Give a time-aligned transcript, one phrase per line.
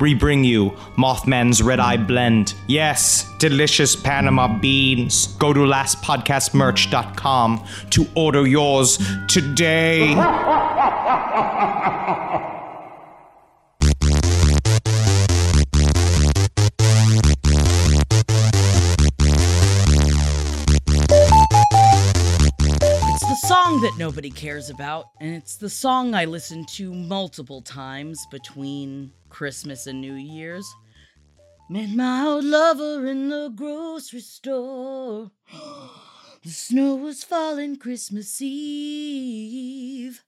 [0.00, 2.54] we bring you Mothman's Red Eye Blend.
[2.66, 5.28] Yes, delicious Panama beans.
[5.38, 10.14] Go to lastpodcastmerch.com to order yours today.
[23.18, 27.62] It's the song that nobody cares about, and it's the song I listen to multiple
[27.62, 30.66] times between Christmas and New Year's.
[31.68, 35.30] Met my old lover in the grocery store.
[36.42, 40.22] The snow was falling Christmas Eve.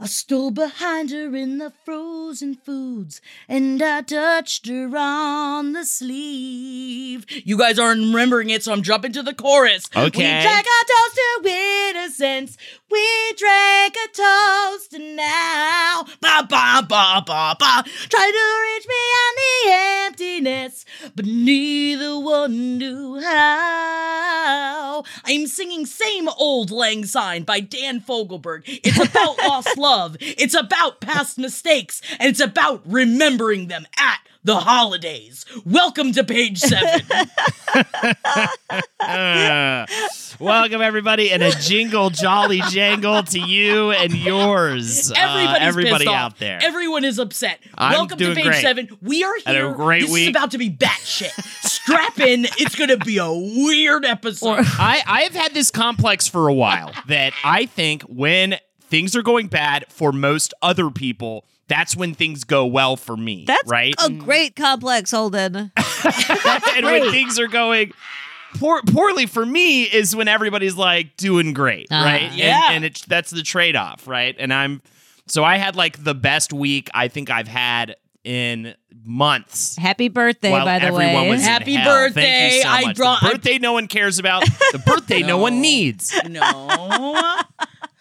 [0.00, 7.24] I stole behind her in the frozen foods and I touched her on the sleeve.
[7.28, 9.88] You guys aren't remembering it, so I'm jumping to the chorus.
[9.94, 10.06] Okay.
[10.06, 12.56] We drank a toast to innocence.
[12.90, 16.04] We drank a toast to now.
[16.20, 17.84] Ba ba ba ba ba.
[18.08, 19.70] Try to reach beyond the
[20.06, 20.84] emptiness,
[21.14, 25.04] but neither one knew how.
[25.24, 28.62] I'm singing Same Old Lang Syne by Dan Fogelberg.
[28.66, 34.56] It's about lost love, it's about past mistakes, and it's about remembering them at the
[34.56, 35.44] holidays.
[35.66, 37.02] Welcome to page seven.
[38.98, 39.86] Uh,
[40.40, 45.12] welcome everybody and a jingle jolly jangle to you and yours.
[45.12, 46.14] Uh, everybody pissed off.
[46.32, 46.58] out there.
[46.62, 47.60] Everyone is upset.
[47.76, 48.62] I'm Welcome to page great.
[48.62, 48.88] seven.
[49.02, 49.74] We are Had a here.
[49.74, 50.22] great this week.
[50.24, 51.32] is about to be batshit.
[51.66, 52.46] Strap in.
[52.58, 54.60] It's gonna be a weird episode.
[54.60, 59.22] I, I have had this complex for a while that I think when things are
[59.22, 63.44] going bad for most other people, that's when things go well for me.
[63.46, 63.94] That's right.
[64.04, 65.72] a great complex, Holden.
[66.76, 67.92] and when things are going
[68.58, 72.04] poor, poorly for me is when everybody's like doing great, Ah.
[72.04, 72.22] right?
[72.24, 72.68] And- Yeah.
[72.72, 74.34] And, it's that's the trade off, right?
[74.38, 74.82] And I'm
[75.28, 77.94] so I had like the best week I think I've had
[78.24, 79.76] in months.
[79.76, 81.30] Happy birthday, while by the everyone way.
[81.30, 81.94] was in Happy hell.
[81.94, 82.56] Thank birthday.
[82.56, 82.96] you so I much.
[82.96, 84.44] brought- the I- birthday no one cares about.
[84.72, 85.38] The birthday no.
[85.38, 86.12] one needs.
[86.28, 86.42] no.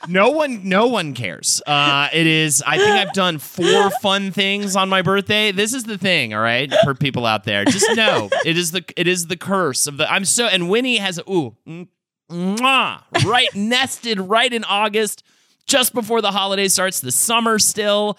[0.07, 1.61] No one, no one cares.
[1.67, 2.63] Uh, it is.
[2.65, 5.51] I think I've done four fun things on my birthday.
[5.51, 7.65] This is the thing, all right, for people out there.
[7.65, 10.11] Just know it is the it is the curse of the.
[10.11, 11.87] I'm so and Winnie has ooh, mm,
[12.31, 15.23] mwah, right nested right in August,
[15.69, 16.99] just before the holiday starts.
[16.99, 18.17] The summer still.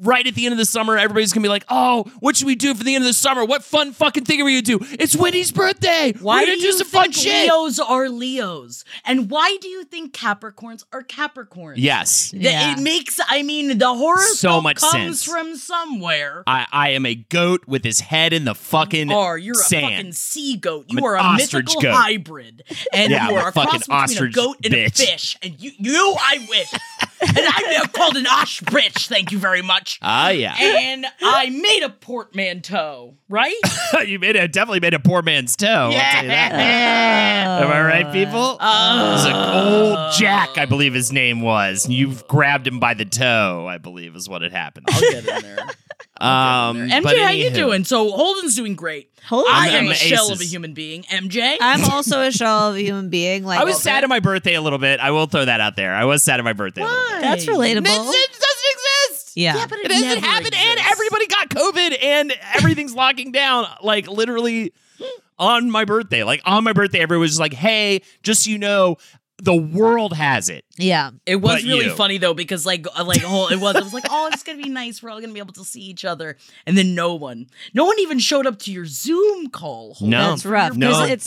[0.00, 2.54] Right at the end of the summer, everybody's gonna be like, "Oh, what should we
[2.54, 3.44] do for the end of the summer?
[3.44, 4.86] What fun fucking thing are we gonna do?
[4.98, 6.12] It's Winnie's birthday.
[6.18, 8.84] Why We're do gonna do you some fun think shit." Leos are Leos?
[9.04, 11.74] And why do you think Capricorns are Capricorns?
[11.76, 12.72] Yes, That Yeah.
[12.72, 15.24] It makes, I mean, the horoscope So much comes sense.
[15.24, 16.42] from somewhere.
[16.46, 20.12] I, I am a goat with his head in the fucking Or you're a fucking
[20.12, 20.86] sea goat.
[20.90, 21.94] I'm You an are a ostrich mythical goat.
[21.94, 22.64] hybrid,
[22.94, 24.86] and Yeah, you I'm a are a cross fucking between a ostrich goat and bitch.
[25.02, 25.36] a fish.
[25.42, 26.72] And you, you, I wish,
[27.20, 29.08] and I'm now called an ostrich.
[29.08, 29.98] Thank you very much.
[30.02, 30.54] Ah, yeah.
[30.58, 33.54] And I made a portmanteau, right?
[34.06, 35.66] you made a definitely made a poor man's toe.
[35.66, 36.52] I'll tell you that.
[37.62, 38.56] Am I right, people?
[38.60, 41.88] Uh, it was an old Jack, I believe his name was.
[41.88, 44.86] You've grabbed him by the toe, I believe, is what had happened.
[44.90, 45.58] I'll get in there.
[46.20, 47.84] Um, MJ, but how you doing?
[47.84, 49.10] So Holden's doing great.
[49.24, 51.02] Holden's I I'm- I'm a shell of a human being.
[51.04, 53.44] MJ, I'm also a shell of a human being.
[53.44, 55.00] Like I was sad at my birthday a little bit.
[55.00, 55.94] I will throw that out there.
[55.94, 56.82] I was sad at my birthday.
[56.82, 56.86] A.
[57.20, 57.78] That's relatable.
[57.78, 59.32] It doesn't exist.
[59.36, 59.56] Yeah.
[59.56, 60.24] Yeah, but It hasn't happen.
[60.24, 63.66] happened, and everybody got COVID, and everything's locking down.
[63.82, 64.72] Like literally
[65.38, 66.22] on my birthday.
[66.24, 68.96] Like on my birthday, everyone was just like, "Hey, just so you know,
[69.42, 70.64] the world has it.
[70.78, 71.10] Yeah.
[71.26, 71.94] It was really you.
[71.94, 74.62] funny though because like uh, like whole it was it was like oh it's gonna
[74.62, 76.36] be nice we're all gonna be able to see each other
[76.66, 79.92] and then no one no one even showed up to your Zoom call.
[79.94, 80.30] Holden, No.
[80.30, 80.74] That's rough.
[80.76, 80.88] No.
[80.88, 81.26] because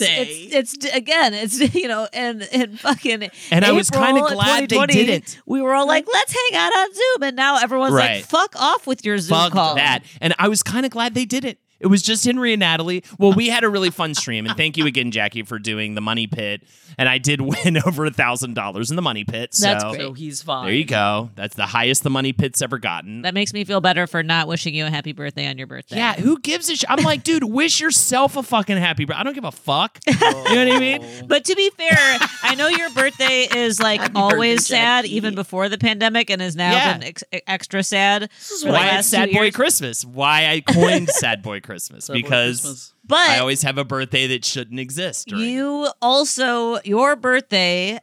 [0.52, 4.68] it's it's again it's you know and and fucking And I was kinda in glad
[4.68, 5.40] they didn't.
[5.46, 8.16] We were all like, let's hang out on Zoom, and now everyone's Right.
[8.16, 9.74] like, fuck off with your Zoom Fuck call.
[9.76, 10.02] that.
[10.20, 11.58] And I was kind of glad they did it.
[11.80, 13.02] It was just Henry and Natalie.
[13.18, 16.00] Well, we had a really fun stream, and thank you again, Jackie, for doing the
[16.00, 16.62] money pit.
[16.98, 19.54] And I did win over a thousand dollars in the money pit.
[19.54, 20.00] So That's great.
[20.00, 20.66] so he's fine.
[20.66, 21.30] there you go.
[21.36, 23.22] That's the highest the money pit's ever gotten.
[23.22, 25.96] That makes me feel better for not wishing you a happy birthday on your birthday.
[25.96, 26.90] yeah, who gives a shit?
[26.90, 29.20] I'm like, dude, wish yourself a fucking happy birthday.
[29.20, 29.98] I don't give a fuck.
[30.50, 31.04] You know what I mean?
[31.28, 35.16] But to be fair, I know your birthday is like Happy always birthday, sad, Jackie.
[35.16, 36.92] even before the pandemic, and is now Yeah.
[36.98, 38.24] been ex- extra sad.
[38.50, 39.54] is Why it's Sad Boy years.
[39.54, 40.04] Christmas.
[40.04, 41.69] Why I coined Sad Boy Christmas.
[41.78, 42.94] Sad Boy because Christmas.
[43.06, 45.28] But I always have a birthday that shouldn't exist.
[45.28, 47.98] during- you also your birthday.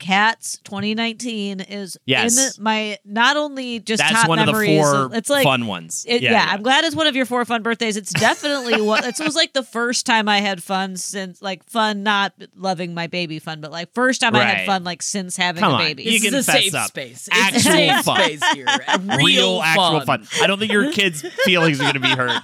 [0.00, 2.58] Cats 2019 is Yes.
[2.58, 6.04] in my not only just That's top one of the four it's like fun ones.
[6.08, 7.96] It, yeah, I'm glad it's one of your four fun birthdays.
[7.96, 12.02] It's definitely what it was like the first time I had fun since like fun,
[12.02, 15.60] not loving my baby fun, but like first time I had fun like since having
[15.60, 15.80] Come a on.
[15.82, 16.04] baby.
[16.04, 16.88] You This can is a fess safe up.
[16.88, 17.28] space.
[17.30, 18.20] It's Actual a safe fun.
[18.22, 18.66] space here.
[19.04, 20.26] Real, Real, actual fun.
[20.40, 22.40] I don't think your kids' feelings are going to be hurt.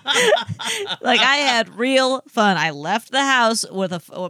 [1.01, 2.57] like I had real fun.
[2.57, 4.29] I left the house with a uh,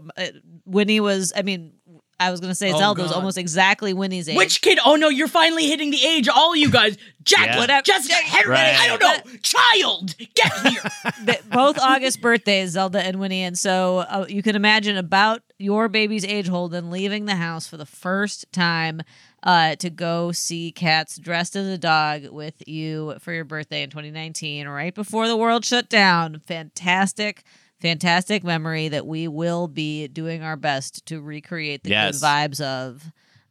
[0.64, 1.32] Winnie was.
[1.36, 1.72] I mean,
[2.18, 4.36] I was gonna say Oh, Zelda was almost exactly Winnie's age.
[4.36, 4.78] Which kid?
[4.84, 6.28] Oh no, you're finally hitting the age.
[6.28, 7.58] All you guys, Jack, Yeah.
[7.58, 8.74] whatever, Jessica, Henry, Right.
[8.78, 11.38] I don't know, child, get here.
[11.52, 16.24] Both August birthdays, Zelda and Winnie, and so uh, you can imagine about your baby's
[16.24, 19.02] age, Holden, leaving the house for the first time
[19.42, 23.90] uh, to go see cats dressed as a dog with you for your birthday in
[23.90, 26.40] 2019, right before the world shut down.
[26.46, 27.42] Fantastic.
[27.80, 32.20] Fantastic memory that we will be doing our best to recreate the Yes.
[32.20, 33.04] good vibes of.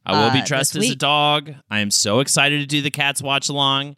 [0.04, 1.52] I will be uh, dressed as a dog.
[1.70, 3.96] I am so excited to do the cats watch along.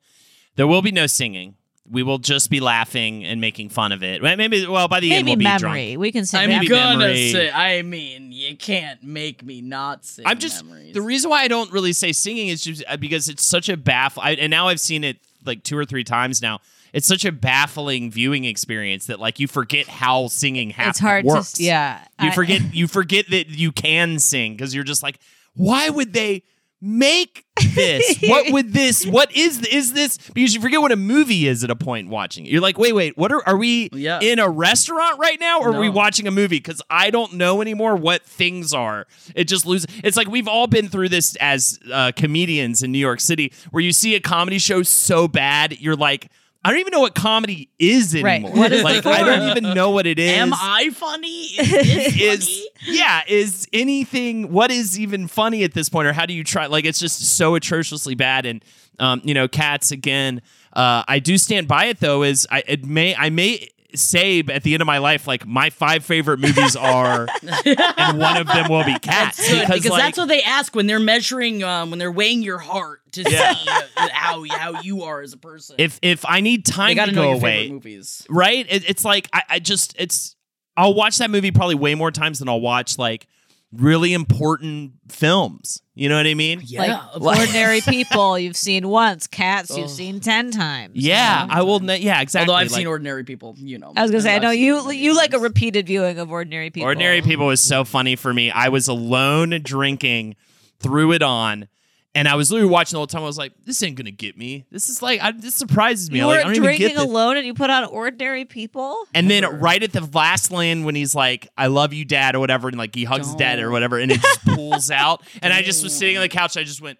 [0.57, 1.55] There will be no singing.
[1.91, 4.23] We will just be laughing and making fun of it.
[4.23, 5.87] Maybe well by the end Maybe we'll be memory.
[5.93, 6.01] drunk.
[6.01, 7.33] We can say I'm Maybe gonna memory.
[7.33, 7.51] say.
[7.51, 10.27] I mean, you can't make me not sing.
[10.27, 10.93] I'm just memories.
[10.93, 13.77] the reason why I don't really say singing is just uh, because it's such a
[13.79, 14.23] baffle.
[14.23, 15.17] I, and now I've seen it
[15.47, 16.61] like two or three times now.
[16.93, 20.97] It's such a baffling viewing experience that like you forget how singing happens.
[20.97, 21.53] It's hard works.
[21.53, 21.63] to.
[21.65, 22.01] Yeah.
[22.21, 25.19] You I- forget you forget that you can sing because you're just like,
[25.55, 26.43] why would they
[26.81, 27.45] make
[27.75, 28.19] this?
[28.23, 29.05] what would this?
[29.05, 30.17] What is is this?
[30.33, 32.53] Because you forget what a movie is at a point watching it.
[32.53, 34.21] You're like, wait, wait, what are are we Yeah.
[34.21, 36.59] in a restaurant right now, or are we watching a movie?
[36.59, 39.07] Because I don't know anymore what things are.
[39.35, 39.87] It just loses.
[40.05, 43.83] It's like we've all been through this as uh, comedians in New York City, where
[43.83, 46.31] you see a comedy show so bad, you're like.
[46.65, 48.43] I don't even know what comedy is Right.
[48.43, 48.53] anymore.
[48.59, 51.29] What is like I don't even know what it is Am I funny?
[51.59, 52.97] Is is funny?
[52.99, 56.67] yeah is anything what is even funny at this point or how do you try
[56.67, 58.65] like it's just so atrociously bad and
[58.99, 60.41] um you know cats again
[60.75, 64.63] uh i do stand by it though is i it may i may say at
[64.63, 68.69] the end of my life like my five favorite movies are and one of them
[68.69, 71.89] will be cats Good, because, because like, that's what they ask when they're measuring, um,
[71.91, 73.55] when they're weighing your heart to Yeah.
[73.55, 75.77] see uh, how how you are as a person.
[75.79, 78.27] if if i need time to go away movies.
[78.29, 78.67] right?
[78.69, 80.37] It, it's like I, I just it's
[80.77, 83.27] I'll watch that movie probably way more times than I'll watch like
[83.73, 85.83] really important films.
[85.95, 86.63] You know what I mean?
[86.65, 90.93] Yeah, like ordinary people you've seen once, cats you've seen ten times.
[90.95, 91.81] Yeah, I will.
[91.81, 92.49] Ne- yeah, exactly.
[92.49, 93.93] Although I've like, seen ordinary people, you know.
[93.97, 96.87] I was gonna say, I know you you like a repeated viewing of ordinary people.
[96.87, 98.51] Ordinary People was so funny for me.
[98.51, 100.37] I was alone drinking,
[100.79, 101.69] threw it on,
[102.15, 103.23] and I was literally watching the whole time.
[103.23, 104.65] I was like, "This ain't gonna get me.
[104.71, 106.19] This is like, I, this surprises me.
[106.19, 107.85] You I'm like, were I don't even get drinking this." alone and you put on
[107.85, 109.07] ordinary people.
[109.15, 112.41] And then right at the last land when he's like, "I love you, Dad," or
[112.41, 115.53] whatever, and like he hugs his dad or whatever, and it just pulls out, and
[115.53, 116.57] I just was sitting on the couch.
[116.57, 116.99] I just went.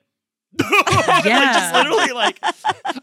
[0.61, 1.53] I Yeah.
[1.53, 2.39] just literally like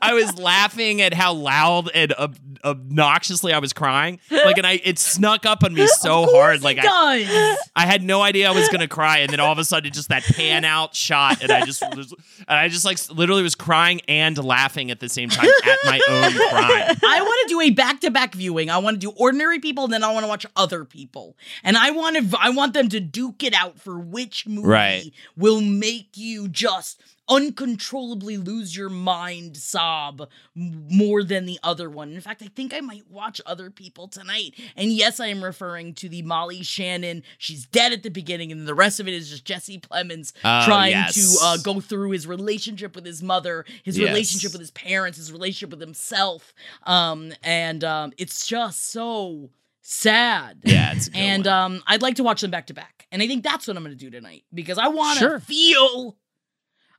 [0.01, 4.19] I was laughing at how loud and ob- obnoxiously I was crying.
[4.31, 6.63] Like, and I it snuck up on me so hard.
[6.63, 7.57] Like, I, does.
[7.75, 10.09] I had no idea I was gonna cry, and then all of a sudden, just
[10.09, 12.05] that pan out shot, and I just and
[12.47, 16.31] I just like literally was crying and laughing at the same time at my own
[16.31, 16.97] crime.
[17.05, 18.69] I want to do a back-to-back viewing.
[18.69, 21.77] I want to do ordinary people, and then I want to watch other people, and
[21.77, 22.37] I want to.
[22.39, 25.11] I want them to duke it out for which movie Right.
[25.37, 32.11] will make you just uncontrollably lose your mind, sob more than the other one.
[32.13, 34.53] In fact, I think I might watch other people tonight.
[34.75, 37.23] And yes, I am referring to the Molly Shannon.
[37.37, 40.65] She's dead at the beginning, and the rest of it is just Jesse Plemons Oh,
[40.65, 41.13] trying yes.
[41.39, 44.07] to uh, go through his relationship with his mother, his Yes.
[44.09, 46.53] relationship with his parents, his relationship with himself.
[46.83, 49.49] Um, and um, it's just so
[49.81, 50.59] sad.
[50.63, 53.21] Yeah, it's a good and um, I'd like to watch them back to back, and
[53.21, 55.39] I think that's what I'm going to do tonight because I want to Sure.
[55.39, 56.17] feel.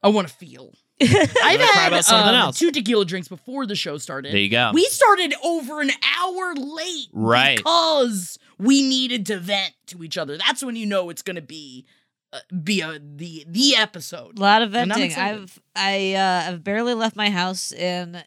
[0.07, 0.73] I want to feel.
[1.03, 2.59] I've wanna cry had about something um, else.
[2.59, 4.33] two tequila drinks before the show started.
[4.33, 4.71] There you go.
[4.73, 7.59] We started over an hour late, Right.
[7.59, 10.39] Because we needed to vent to each other.
[10.39, 11.85] That's when you know it's going to be
[12.33, 14.39] uh, be a the the episode.
[14.39, 15.11] A lot of And I'm venting.
[15.11, 15.43] excited.
[15.43, 18.25] I've I uh, I've barely left my house in a-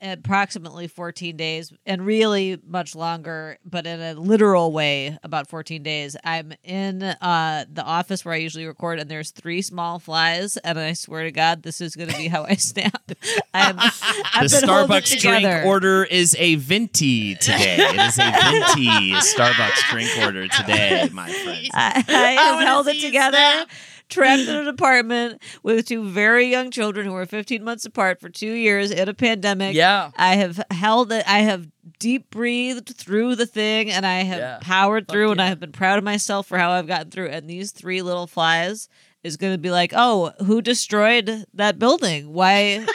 [0.00, 6.16] approximately 14 days and really much longer but in a literal way about 14 days
[6.24, 10.78] i'm in uh the office where i usually record and there's three small flies and
[10.78, 13.02] i swear to god this is going to be how i snap
[13.54, 17.76] i'm I've the been Starbucks drink order is a venti today.
[17.78, 21.70] It is a venti Starbucks drink order today, my friends.
[21.74, 23.68] I, I have held it together, snap.
[24.08, 28.28] Trapped in an apartment with two very young children who were 15 months apart for
[28.28, 29.74] two years in a pandemic.
[29.74, 30.10] Yeah.
[30.16, 31.24] I have held it.
[31.28, 31.68] I have
[31.98, 34.58] deep breathed through the thing, and I have Yeah.
[34.60, 37.28] powered Fuck through, and I have been proud of myself for how I've gotten through.
[37.28, 38.88] And these three little flies
[39.24, 42.32] is going to be like, oh, who destroyed that building?
[42.32, 42.86] Why?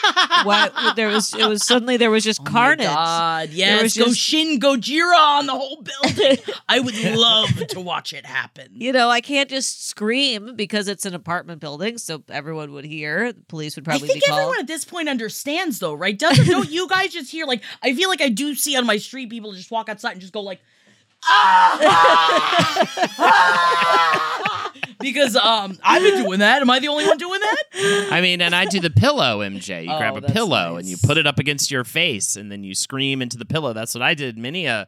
[0.43, 0.69] why?
[0.95, 1.33] There was.
[1.33, 2.87] It was suddenly there was just Oh carnage.
[2.87, 6.37] God, There yes, was go just- Shin Gojira on the whole building.
[6.69, 8.67] I would love to watch it happen.
[8.73, 13.33] You know, I can't just scream because it's an apartment building, so everyone would hear.
[13.33, 14.09] The police would probably.
[14.09, 14.39] I think be called.
[14.39, 16.17] everyone at this point understands, though, right?
[16.17, 17.63] Doesn't don't you guys just hear like?
[17.81, 20.33] I feel like I do see on my street people just walk outside and just
[20.33, 20.59] go like,
[21.25, 21.79] ah,
[23.19, 24.68] ah,"
[24.99, 26.61] because um I've been doing that.
[26.61, 28.09] Am I the only one doing that?
[28.11, 29.85] I mean, and I do the pillow, MJ.
[29.85, 30.79] You Oh, grab a that's pillow nice.
[30.81, 33.73] and you put it up against your face, and then you scream into the pillow.
[33.73, 34.87] That's what I did many a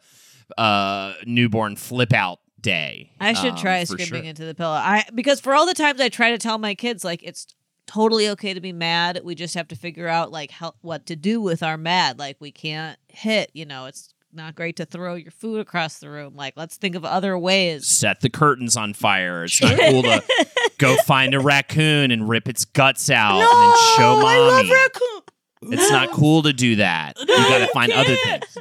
[0.57, 3.11] uh, newborn flip out day.
[3.19, 4.29] I should um, try for screaming sure.
[4.29, 4.73] into the pillow.
[4.73, 7.47] I because for all the times I try to tell my kids like it's
[7.87, 9.21] totally okay to be mad.
[9.23, 12.19] We just have to figure out like how, what to do with our mad.
[12.19, 13.49] Like we can't hit.
[13.53, 16.35] You know, it's not great to throw your food across the room.
[16.35, 17.87] Like let's think of other ways.
[17.87, 19.43] Set the curtains on fire.
[19.43, 20.23] It's not cool to
[20.77, 24.27] go find a raccoon and rip its guts out and then show mommy.
[24.27, 25.73] I love raccoon.
[25.73, 27.17] It's not cool to do that.
[27.19, 28.57] You got to find other things.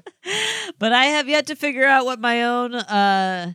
[0.79, 3.53] But I have yet to figure out what my own uh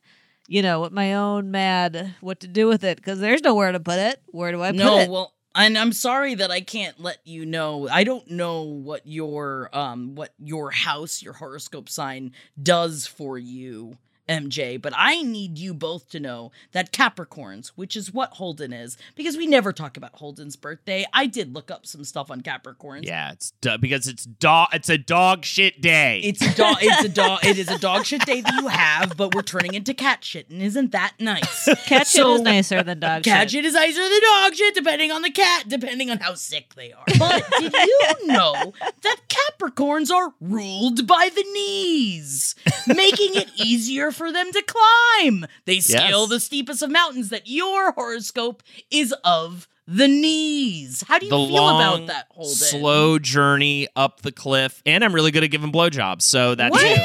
[0.48, 3.80] you know, what my own mad what to do with it because there's nowhere to
[3.80, 4.22] put it.
[4.28, 5.10] Where do I put no, it?
[5.10, 7.88] well, and I'm sorry that I can't let you know.
[7.90, 13.98] I don't know what your um what your house, your horoscope sign does for you,
[14.28, 18.98] MJ, but I need you both to know that Capricorns, which is what Holden is,
[19.16, 21.06] because we never talk about Holden's birthday.
[21.14, 23.06] I did look up some stuff on Capricorns.
[23.06, 24.70] Yeah, it's do- because it's dog.
[24.74, 26.22] It's a dog shit day.
[26.24, 26.78] It's a dog.
[26.82, 27.46] It's a dog.
[27.46, 30.50] It is a dog shit day that you have, but we're turning into cat shit,
[30.50, 31.66] and isn't that nice?
[31.86, 33.64] cat shit so- is nicer than dog Cat shit.
[33.64, 36.92] shit is nicer than dog shit, depending on the cat, depending on how sick they
[36.94, 37.04] are.
[37.20, 42.56] But did you know that Capricorns are ruled by the knees,
[42.88, 45.46] making it easier for them to climb?
[45.66, 46.30] They scale Yes.
[46.30, 51.04] the steepest of mountains that your horoscope is of the knees.
[51.08, 52.56] How do you the feel long, about that, Holden?
[52.56, 56.80] slow journey up the cliff, and I'm really good at giving blowjobs, so that's Wow!
[56.80, 57.02] too.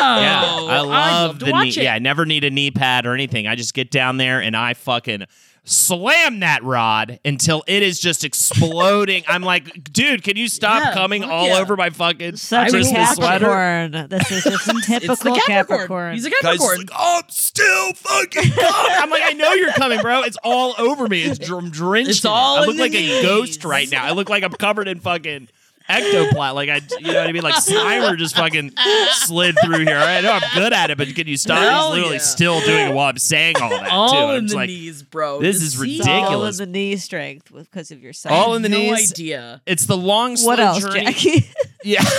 [0.00, 1.68] Yeah, I I'd love the knee.
[1.68, 1.76] it.
[1.76, 3.46] Yeah, I never need a knee pad or anything.
[3.46, 5.24] I just get down there and I fucking
[5.64, 9.22] slam that rod until it is just exploding.
[9.28, 11.58] I'm like, dude, can you stop Yeah, coming all yeah.
[11.58, 13.46] over my fucking Such a Christmas sweater?
[13.46, 14.08] Capricorn.
[14.08, 15.46] This is just a It's typical Capricorn.
[15.46, 16.14] Capricorn.
[16.14, 16.78] He's a Guys, Capricorn.
[16.78, 18.96] like, oh, I'm still fucking coming.
[18.98, 20.22] I'm like, I know you're coming, bro.
[20.22, 21.22] It's all over me.
[21.22, 22.10] It's dr- drenched.
[22.10, 24.04] It's all I in look the like a ghost right now.
[24.04, 25.48] I look like I'm covered in fucking
[25.92, 26.54] ectoplasm.
[26.56, 27.42] Like I, you know what I mean?
[27.42, 28.72] Like Slimer just fucking
[29.12, 29.96] slid through here.
[29.96, 31.58] I know I'm good at it, but can you stop?
[31.58, 32.22] Hell He's literally yeah.
[32.22, 34.16] still doing it while I'm saying all that all too.
[34.16, 35.40] in I'm the like, knees, bro.
[35.40, 38.32] this To is see- It's all in the knee strength because of your size.
[38.32, 39.12] All in the no knees.
[39.12, 39.60] idea.
[39.66, 41.04] It's the long, slow what else, journey.
[41.06, 41.46] Jackie?
[41.84, 42.04] Yeah.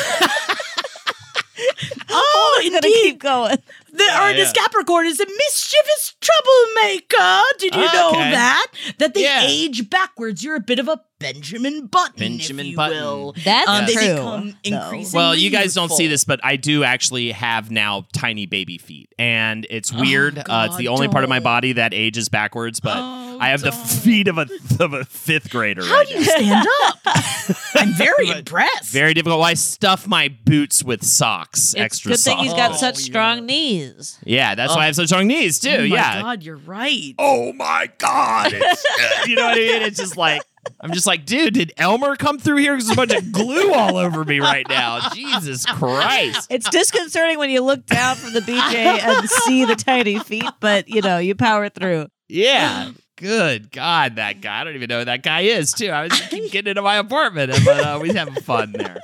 [2.16, 3.02] Oh, I'm gonna indeed.
[3.04, 3.58] keep going.
[3.92, 4.64] The Yeah, artist yeah.
[4.64, 7.42] Capricorn is a mischievous troublemaker.
[7.60, 8.32] Did you ah, know Okay.
[8.32, 8.68] that?
[9.00, 9.42] That they Yeah.
[9.44, 10.44] age backwards.
[10.44, 12.98] You're a bit of a Benjamin Button, Benjamin if you Button.
[13.04, 13.34] will.
[13.44, 14.14] That's Um, they true.
[14.16, 18.46] become increasingly Well, you guys don't see this, but I do actually have now tiny
[18.46, 20.38] baby feet, and it's weird.
[20.38, 21.44] uh, it's Oh, God, the only part of my don't.
[21.44, 23.88] body that ages backwards, but Oh, I have the don't.
[23.88, 24.48] feet of a
[24.80, 25.84] of a fifth grader.
[25.84, 26.20] How right do now.
[26.20, 27.00] you stand up?
[27.76, 28.92] I'm very impressed.
[28.92, 29.40] Very difficult.
[29.40, 32.44] Well, I stuff my boots with socks, It's extra good thing soft.
[32.44, 33.06] he's got Oh, such yeah.
[33.06, 34.20] strong knees.
[34.26, 34.76] yeah, that's Oh.
[34.76, 35.70] why I have such strong knees too.
[35.70, 36.22] Oh my yeah.
[36.22, 37.16] God, you're right.
[37.18, 38.52] Oh my god!
[38.54, 38.86] It's,
[39.28, 39.82] you know what I mean?
[39.84, 40.42] It's just like
[40.80, 42.74] I'm just like, dude, did Elmer come through here?
[42.74, 45.10] Because there's a bunch of glue all over me right now.
[45.10, 46.48] Jesus Christ!
[46.50, 50.90] It's disconcerting when you look down from the BJ and see the tiny feet, but
[50.90, 52.08] you know, you power through.
[52.28, 52.92] Yeah.
[53.16, 54.62] Good God, that guy.
[54.62, 55.90] I don't even know who that guy is, too.
[55.90, 58.98] I was keep getting into my apartment, and but uh, we having fun there.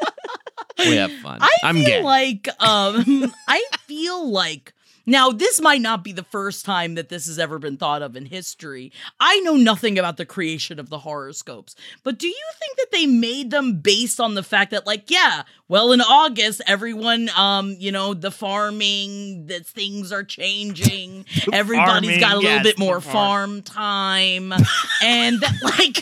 [0.80, 1.39] We have fun.
[1.42, 2.01] I am feel gay.
[2.04, 4.74] like um I feel like
[5.10, 8.16] Now, this might not be the first time that this has ever been thought of
[8.16, 8.92] in history.
[9.20, 13.08] I know nothing about the creation of the horoscopes, but do you think that they
[13.08, 17.92] made them based on the fact that, like, yeah, well, in August, everyone, um, you
[17.92, 23.13] know, the farming, that things are changing, everybody's got a little yes, bit more farm.
[23.13, 24.54] farm time,
[25.01, 26.00] and that, like,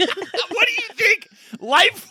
[0.50, 1.26] what do you think?
[1.60, 2.08] Life.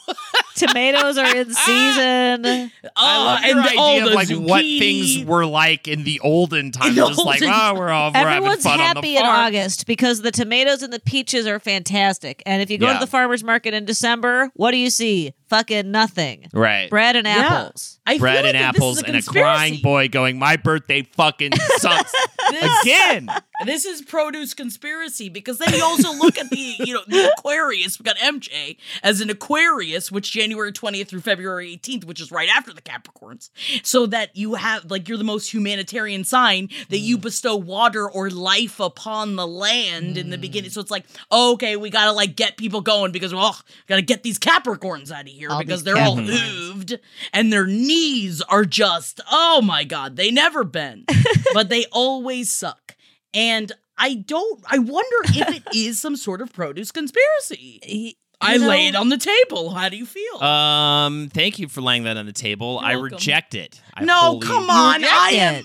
[0.55, 1.63] Tomatoes are in ah.
[1.67, 2.71] season.
[2.85, 5.87] Oh, I oh, love and your the- idea the of like what things were like
[5.89, 6.95] in the olden times.
[6.97, 9.23] the Just like, olden- oh, we're all we're having Everyone's fun on the happy in
[9.23, 9.47] farm.
[9.47, 12.43] August because the tomatoes and the peaches are fantastic.
[12.47, 12.95] And if you go Yeah.
[12.95, 15.33] to the farmer's market in December, what do you see?
[15.49, 16.49] Fucking nothing.
[16.53, 16.91] Right.
[16.91, 17.37] Bread and Yeah.
[17.37, 18.01] apples.
[18.05, 22.13] I Bread like and apples is and a crying boy going, my birthday fucking sucks
[22.51, 23.29] This- again.
[23.65, 27.99] This is produce conspiracy because then you also look at the, you know, the Aquarius.
[27.99, 32.51] We got MJ as an Aquarius, which January 20th through February 18th, which is right
[32.55, 33.49] after the Capricorns.
[33.83, 37.23] So that you have, like, you're the most humanitarian sign that you mm.
[37.23, 40.43] bestow water or life upon the land in the mm.
[40.43, 40.71] beginning.
[40.71, 44.39] So it's like, okay, we gotta, like, get people going because, oh, gotta get these
[44.39, 46.73] Capricorns out of here All because they're all Capricorns.
[46.73, 46.99] hooved
[47.33, 51.09] and their knees are just, oh my God, they never bend,
[51.55, 52.97] but they always suck.
[53.35, 57.81] And I don't, I wonder if it is some sort of produce conspiracy.
[57.85, 59.71] He- I know- lay it on the table.
[59.71, 60.37] How do you feel?
[60.43, 62.79] Um, thank you for laying that on the table.
[62.83, 63.15] I welcome.
[63.15, 63.81] reject it.
[63.95, 65.03] I no, wholly- come on.
[65.03, 65.55] I am.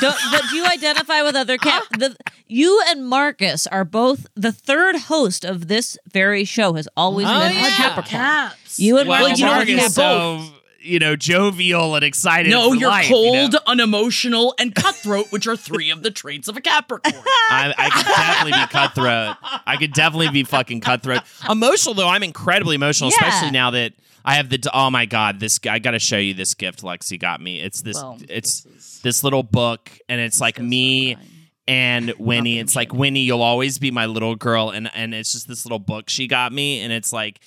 [0.00, 1.82] do, but do you identify with other cat?
[1.98, 6.72] The, you and Marcus are both the third host of this very show.
[6.72, 7.66] Has always Oh, been yeah.
[7.66, 8.04] a Capricorn.
[8.06, 8.56] Caps.
[8.78, 10.44] You and Well, Marcus, you know, Marcus, you so
[10.80, 12.50] you know, jovial and excited.
[12.50, 13.58] No, for you're life, you cold, know?
[13.66, 17.14] unemotional, and cutthroat, which are three of the traits of a Capricorn.
[17.50, 19.36] I, I could definitely be cutthroat.
[19.66, 21.22] I could definitely be fucking cutthroat.
[21.50, 23.26] Emotional though, I'm incredibly emotional, Yeah.
[23.28, 23.92] especially now that
[24.24, 24.60] I have the.
[24.72, 27.60] Oh my god, this I got to show you this gift Lexi got me.
[27.60, 27.96] It's this.
[27.96, 31.16] Well, it's this is- this little book, and it's like me.
[31.66, 35.46] And Winnie, it's like Winnie, you'll always be my little girl, and and it's just
[35.48, 37.40] this little book she got me, and it's like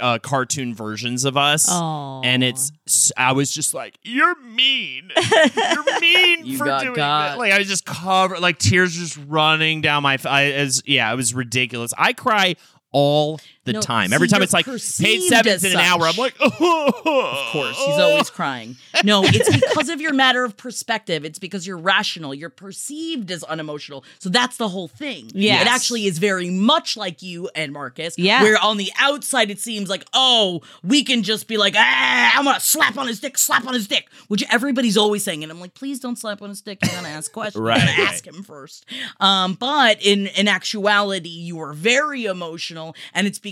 [0.00, 2.22] uh, cartoon versions of us, Aw.
[2.22, 2.72] and it's
[3.16, 7.28] I was just like, you're mean, you're mean You for doing got.
[7.30, 7.38] that.
[7.38, 10.14] Like I was just covered, like tears just running down my.
[10.14, 11.92] f- I, as yeah, it was ridiculous.
[11.96, 12.56] I cry
[12.92, 14.12] all the No, time.
[14.12, 17.52] Every time it's like paid perceived seventh as in an hour, I'm like, of Of
[17.52, 18.76] course, he's always crying.
[19.04, 21.24] No, it's because of your matter of perspective.
[21.24, 22.34] It's because you're rational.
[22.34, 24.04] You're perceived as unemotional.
[24.18, 25.30] So that's the whole thing.
[25.34, 25.60] Yeah.
[25.60, 28.18] It actually is very much like you and Marcus.
[28.18, 28.42] Yeah.
[28.42, 32.44] Where on the outside it seems like, oh, we can just be like, ah, I'm
[32.44, 35.42] gonna slap on his dick, slap on his dick, which everybody's always saying.
[35.42, 36.78] And I'm like, please don't slap on his dick.
[36.82, 37.62] You're gonna ask questions.
[37.62, 38.12] Right, You're gonna right.
[38.12, 38.84] ask him first.
[39.20, 43.51] Um, but in in actuality, you are very emotional, and it's because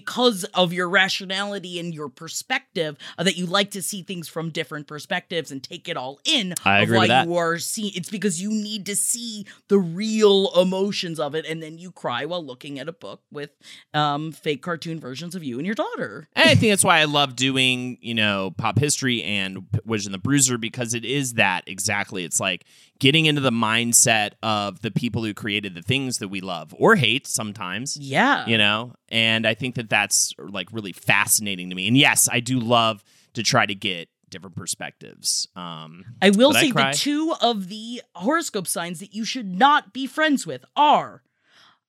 [0.55, 4.87] of your rationality and your perspective uh, that you like to see things from different
[4.87, 6.55] perspectives and take it all in.
[6.65, 7.27] I of agree why with that.
[7.27, 7.93] you are seeing.
[7.95, 12.25] It's because you need to see the real emotions of it, and then you cry
[12.25, 13.51] while looking at a book with
[13.95, 16.29] um fake cartoon versions of you and your daughter.
[16.41, 20.15] And I think that's why I love doing, you know, pop history and Witch and
[20.15, 22.25] the Bruiser because it is that exactly.
[22.25, 22.65] It's like
[23.01, 26.95] getting into the mindset of the people who created the things that we love or
[26.95, 27.97] hate sometimes.
[27.97, 31.89] Yeah, You know, and I think that that's like really fascinating to me.
[31.89, 33.03] And yes, I do love
[33.35, 35.49] to try to get different perspectives.
[35.57, 36.93] Um, I will I say cry.
[36.93, 41.23] the two of the horoscope signs that you should not be friends with are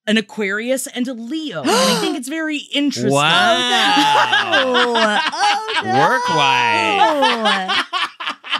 [0.08, 1.62] an Aquarius and a Leo.
[1.62, 3.12] and I think it's very interesting.
[3.12, 4.48] Wow.
[4.54, 6.00] Oh, no.
[6.00, 7.81] Work wise.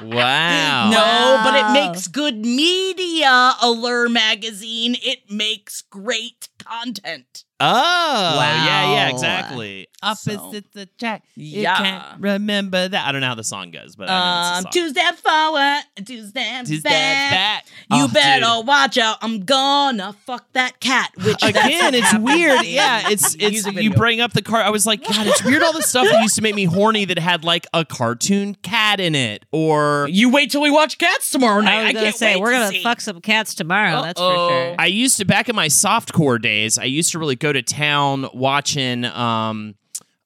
[0.02, 0.90] Wow.
[0.90, 4.96] No, but it makes good media, Allure magazine.
[5.02, 7.44] It makes great content.
[7.62, 9.10] Oh, yeah, yeah, Wow.
[9.14, 9.88] exactly.
[10.04, 11.22] Opposite the track.
[11.36, 11.78] You Yeah.
[11.78, 13.08] can't remember that.
[13.08, 14.94] I don't know how the song goes, but I know Um, it's a two song.
[14.96, 17.32] step forward, two steps Two back.
[17.32, 17.66] back.
[17.92, 18.68] You Oh, better dude.
[18.68, 19.18] watch out.
[19.22, 21.12] I'm gonna fuck that cat.
[21.24, 22.66] Which that's Again, what it's happens weird.
[22.66, 23.94] Yeah, it's it's music you video.
[23.98, 24.64] bring up the car.
[24.64, 25.62] I was like, God, it's weird.
[25.62, 29.00] All the stuff that used to make me horny that had like a cartoon cat
[29.00, 31.74] in it, or You wait till we watch Cats tomorrow night.
[31.80, 32.82] I was gonna can't say wait we're to gonna see.
[32.84, 34.02] fuck some cats tomorrow.
[34.02, 34.50] That's for Uh-oh.
[34.50, 34.76] sure.
[34.80, 36.80] I used to back in my softcore days.
[36.80, 39.76] I used to really go to town watching um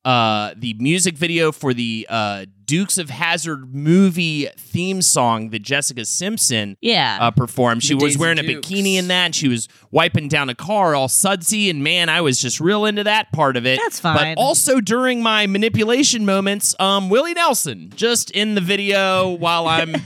[0.03, 6.03] uh the music video for the uh Dukes of Hazzard movie theme song that Jessica
[6.03, 7.19] Simpson Yeah.
[7.21, 7.83] uh, performed.
[7.83, 9.25] She The was Daisy wearing a bikini in that.
[9.25, 12.85] And she was wiping down a car all sudsy, and man, I was just real
[12.85, 13.79] into that part of it.
[13.83, 14.35] That's fine.
[14.35, 19.95] But also during my manipulation moments, um, Willie Nelson just in the video while I'm.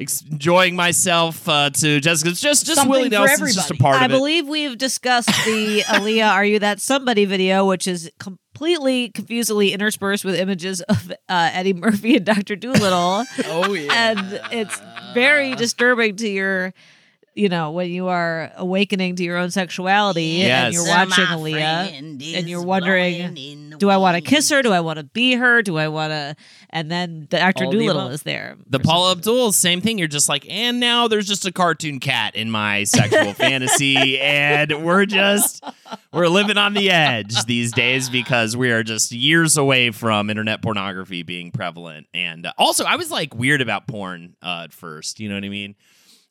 [0.00, 3.96] ex- Enjoying myself uh, to Jessica's just just Something Willie for Nelson's just a part
[4.00, 4.14] I of it.
[4.14, 9.72] I believe we've discussed the Aaliyah "Are You That Somebody" video, which is completely confusedly
[9.72, 14.10] interspersed with images of uh, Eddie Murphy and Doctor Dolittle, Oh yeah.
[14.10, 14.80] and it's
[15.14, 16.72] very disturbing to your
[17.34, 21.98] you know, when you are awakening to your own sexuality and you're watching my Aaliyah
[22.38, 24.62] and you're wondering, blowing in the do I want to kiss her?
[24.62, 25.62] Do I want to be her?
[25.62, 26.36] Do I want to?
[26.70, 28.12] And then the actor All Dolittle above.
[28.12, 28.56] is there.
[28.66, 29.12] The for Paula.
[29.12, 29.98] Abdul, same thing.
[29.98, 34.84] You're just like, and now there's just a cartoon cat in my sexual fantasy, and
[34.84, 35.64] we're just
[36.12, 40.62] we're living on the edge these days because we are just years away from internet
[40.62, 42.06] pornography being prevalent.
[42.12, 45.20] And uh, also, I was like weird about porn uh, at first.
[45.20, 45.74] You know what I mean?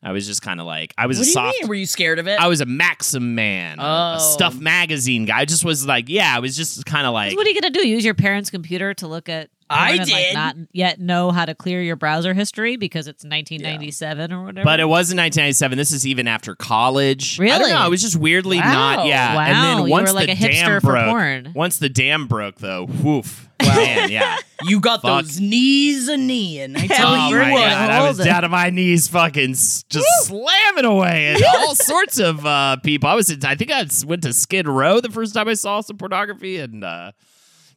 [0.01, 1.57] I was just kind of like I was What a do you soft.
[1.61, 1.67] mean?
[1.69, 2.39] Were you scared of it?
[2.39, 4.33] I was a Maxim man, a- a Oh.
[4.33, 5.39] stuff magazine guy.
[5.39, 7.71] I just was like, yeah, I was just kind of like, what are you gonna
[7.73, 7.85] do?
[7.87, 9.49] Use your parents' computer to look at?
[9.69, 10.33] I porn and, like, did.
[10.33, 14.65] not yet know how to clear your browser history because it's 1997 or whatever.
[14.65, 15.77] But it was in 1997.
[15.77, 17.39] This is even after college.
[17.39, 17.71] I don't Really?
[17.73, 17.85] know.
[17.85, 18.71] It was just weirdly Wow.
[18.95, 19.05] not.
[19.07, 19.35] Yeah.
[19.35, 21.51] Wow, And then you once were like the a hipster dam for broke, porn.
[21.55, 23.45] once the dam broke, though, woof.
[23.61, 24.37] Man, yeah.
[24.63, 25.25] you got Fuck.
[25.25, 26.77] those knees a kneeing.
[26.77, 27.59] I tell oh you what.
[27.69, 28.23] god, I was it.
[28.23, 33.09] down to my knees, fucking s- just slamming away at all sorts of uh, people.
[33.09, 35.81] I was, in, I think I went to Skid Row the first time I saw
[35.81, 37.11] some pornography and uh,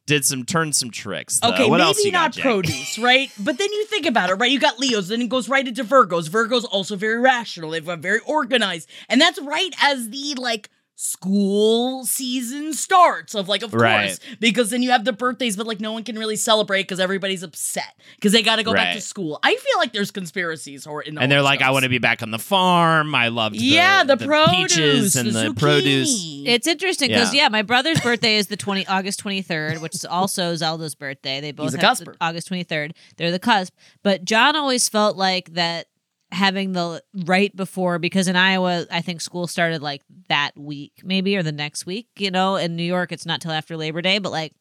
[0.05, 1.39] did some, turned some tricks.
[1.39, 1.49] though.
[1.53, 2.43] Okay, what maybe else you got, not Jake?
[2.43, 3.31] produce, right?
[3.39, 4.51] But then you think about it, right?
[4.51, 6.29] You got Leos, then it goes right into Virgos.
[6.29, 7.71] Virgos also very rational.
[7.71, 13.35] They're very organized, and that's right as the like school season starts.
[13.35, 14.07] Of like, of Right.
[14.07, 16.99] course, because then you have the birthdays, but like no one can really celebrate because
[16.99, 19.39] everybody's upset because they got to go back to school.
[19.43, 21.97] I feel like there's conspiracies or in the And they're like, I want to be
[21.97, 23.15] back on the farm.
[23.15, 25.57] I loved the, yeah, the, the produce, peaches and the, zucchini.
[25.59, 26.43] produce.
[26.45, 27.43] It's interesting because Yeah.
[27.43, 27.49] yeah.
[27.49, 31.41] my brother's birthday is the twenty August twenty third, which is also Zelda's birthday.
[31.41, 32.15] They both a have the cusper.
[32.21, 32.93] August twenty third.
[33.17, 33.73] They're the cusp.
[34.03, 35.87] But John always felt like that
[36.33, 41.37] having the right before because in Iowa I think school started like that week maybe
[41.37, 42.07] or the next week.
[42.17, 44.53] You know, in New York it's not till after Labor Day, but like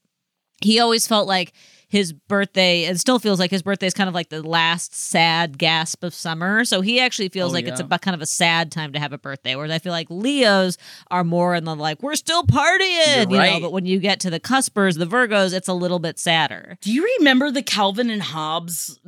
[0.60, 1.52] he always felt like
[1.92, 5.58] his birthday and still feels like his birthday is kind of like the last sad
[5.58, 6.64] gasp of summer.
[6.64, 7.84] So he actually feels Oh, like it's yeah.
[7.84, 9.54] about kind of a sad time to have a birthday.
[9.56, 10.78] Whereas I feel like Leos
[11.10, 14.20] are more in the like, we're still partying, You're you know, but when you get
[14.20, 16.78] to the cuspers, the Virgos, it's a little bit sadder.
[16.80, 18.98] Do you remember the Calvin and Hobbes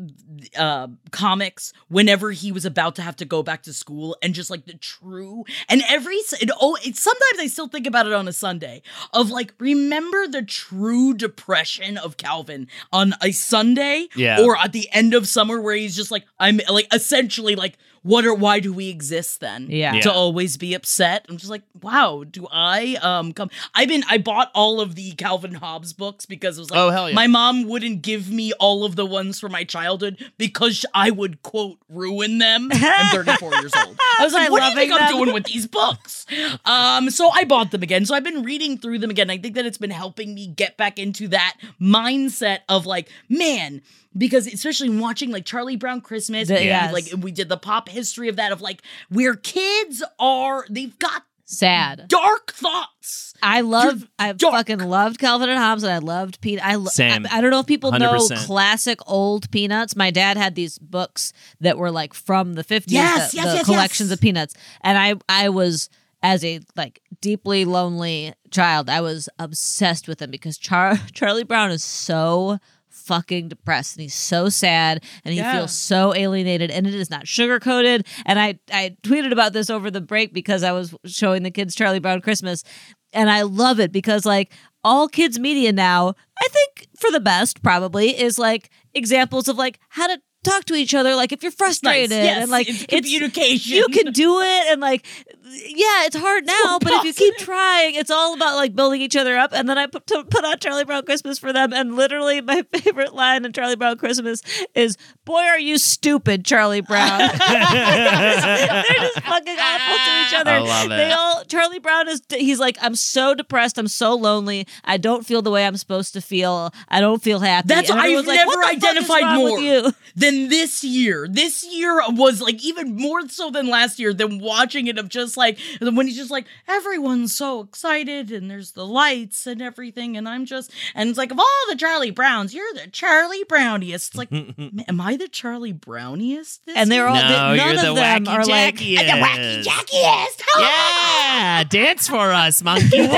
[0.54, 4.50] uh, comics whenever he was about to have to go back to school and just
[4.50, 8.28] like the true and every it, oh it, sometimes I still think about it on
[8.28, 8.82] a Sunday
[9.14, 14.40] of like remember the true depression of Calvin on a Sunday Yeah.
[14.42, 18.24] or at the end of summer where he's just like I'm like essentially like what
[18.24, 19.94] are why do we exist then Yeah.
[19.94, 20.00] Yeah.
[20.02, 24.18] to always be upset i'm just like wow do i um come i've been i
[24.18, 27.14] bought all of the calvin hobbes books because it was like Oh, hell yeah.
[27.14, 31.42] my mom wouldn't give me all of the ones from my childhood because i would
[31.42, 34.92] quote ruin them i'm 34 years old i was like By what do you think
[34.92, 36.26] loving i'm doing with these books
[36.66, 39.54] um so i bought them again so i've been reading through them again i think
[39.54, 43.80] that it's been helping me get back into that mindset of like man
[44.16, 46.92] because especially watching like Charlie Brown Christmas, The- and yes.
[46.92, 51.22] like we did the pop history of that of like where kids are they've got
[51.46, 52.06] Sad.
[52.08, 53.34] dark thoughts.
[53.42, 54.54] I love, I dark.
[54.54, 56.64] fucking loved Calvin and Hobbes, and I loved Peanut.
[56.64, 57.26] I, lo- Same.
[57.30, 58.46] I I don't know if people know 100%.
[58.46, 59.94] classic old Peanuts.
[59.94, 63.56] My dad had these books that were like from the fifties, Yes, the, yes, the
[63.56, 64.16] yes, collections yes.
[64.16, 65.90] of Peanuts, and I, I was
[66.22, 71.70] as a like deeply lonely child, I was obsessed with them because Char- Charlie Brown
[71.70, 72.58] is so
[73.04, 75.52] fucking depressed and he's so sad and he Yeah.
[75.56, 78.06] feels so alienated and it is not sugarcoated.
[78.26, 81.74] and I I tweeted about this over the break because I was showing the kids
[81.74, 82.64] Charlie Brown Christmas
[83.12, 87.62] and I love it because like all kids media now I think for the best
[87.62, 91.50] probably is like examples of like how to talk to each other like if you're
[91.52, 93.76] frustrated yes, and like it's communication.
[93.76, 95.06] you can do it and like
[95.54, 99.16] yeah it's hard now but if you keep trying it's all about like building each
[99.16, 101.96] other up and then i put, to put on charlie brown christmas for them and
[101.96, 104.42] literally my favorite line in charlie brown christmas
[104.74, 110.58] is boy are you stupid charlie brown they're just fucking awful to each other I
[110.58, 114.96] love they all charlie brown is he's like i'm so depressed i'm so lonely i
[114.96, 118.26] don't feel the way i'm supposed to feel i don't feel happy That's And I've
[118.26, 121.26] like, never "What the fuck is identified wrong with more you?" than this year.
[121.28, 124.12] This year was like even more so than last year.
[124.12, 125.43] Than watching it of just like
[125.80, 130.44] when he's just like everyone's so excited and there's the lights and everything, and I'm
[130.46, 133.94] just and it's like of all the Charlie Browns, you're the Charlie Browniest.
[134.10, 134.32] It's like,
[134.88, 136.60] am I the Charlie Browniest?
[136.64, 138.96] This and they're all No, none you're of the them wacky are like jackiest.
[139.06, 140.40] the wacky jackiest.
[140.58, 143.08] Yeah, dance for us, monkey.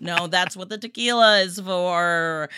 [0.00, 2.48] No, that's what the tequila is for.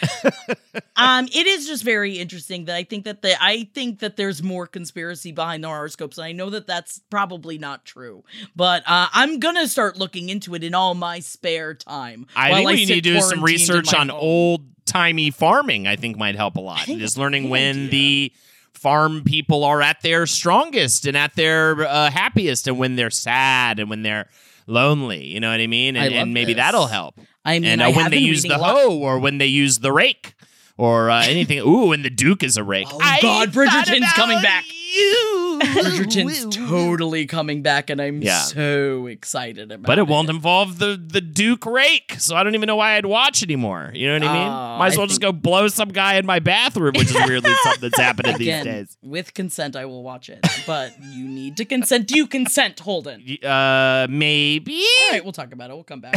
[0.96, 4.42] um, it is just very interesting that I think that the I think that there's
[4.42, 5.68] more conspiracy behind the
[6.10, 8.24] horoscopes, and I know that that's probably not true.
[8.56, 12.26] But uh, I'm gonna start looking into it in all my spare time.
[12.36, 15.86] I think we need to do some research on old timey farming.
[15.86, 16.80] I think might help a lot.
[16.86, 17.90] Just learning when idea.
[17.90, 18.32] the
[18.74, 23.78] farm people are at their strongest and at their uh, happiest, and when they're sad
[23.78, 24.28] and when they're
[24.66, 25.26] lonely.
[25.26, 25.96] You know what I mean?
[25.96, 26.62] I And, love and maybe this.
[26.62, 27.18] that'll help.
[27.44, 29.92] I mean, and uh, I when they use the hoe or when they use the
[29.92, 30.34] rake
[30.76, 31.58] or uh, anything.
[31.60, 32.86] Ooh, and the Duke is a rake.
[32.90, 34.64] Oh, I God, Bridgerton's coming back.
[34.92, 35.59] You.
[35.62, 38.40] Bridgerton's totally coming back, and I'm Yeah.
[38.40, 42.66] so excited about But it won't involve the the Duke rake, so I don't even
[42.66, 43.90] know why I'd watch anymore.
[43.94, 44.48] You know what I mean?
[44.53, 47.14] Uh, Might as I well just go blow some guy in my bathroom, which is
[47.26, 48.96] weirdly something that's happening Again, these days.
[49.03, 52.09] with consent, I will watch it, but you need to consent.
[52.09, 53.22] Do you consent, Holden?
[53.26, 54.83] Y- Uh, maybe.
[55.07, 55.74] All right, we'll talk about it.
[55.74, 56.14] We'll come back.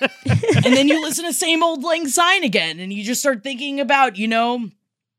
[0.26, 3.78] and then you listen to same old lang syne again, and you just start thinking
[3.80, 4.68] about, you know,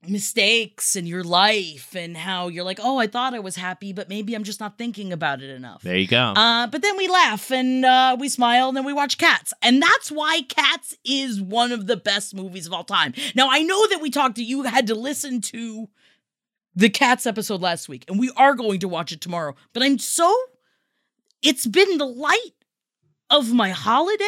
[0.08, 4.10] mistakes in your life and how you're like, oh, I thought I was happy, but
[4.10, 5.82] maybe I'm just not thinking about it enough.
[5.82, 6.34] There you go.
[6.36, 9.54] Uh, but then we laugh and uh, we smile and then we watch Cats.
[9.62, 13.14] And that's why Cats is one of the best movies of all time.
[13.36, 15.90] Now, I know that we talked to you, had to listen to
[16.76, 19.56] the Cats episode last week, and we are going to watch it tomorrow.
[19.74, 20.36] But I'm so,
[21.42, 22.54] it's been the light
[23.30, 24.24] of my holiday.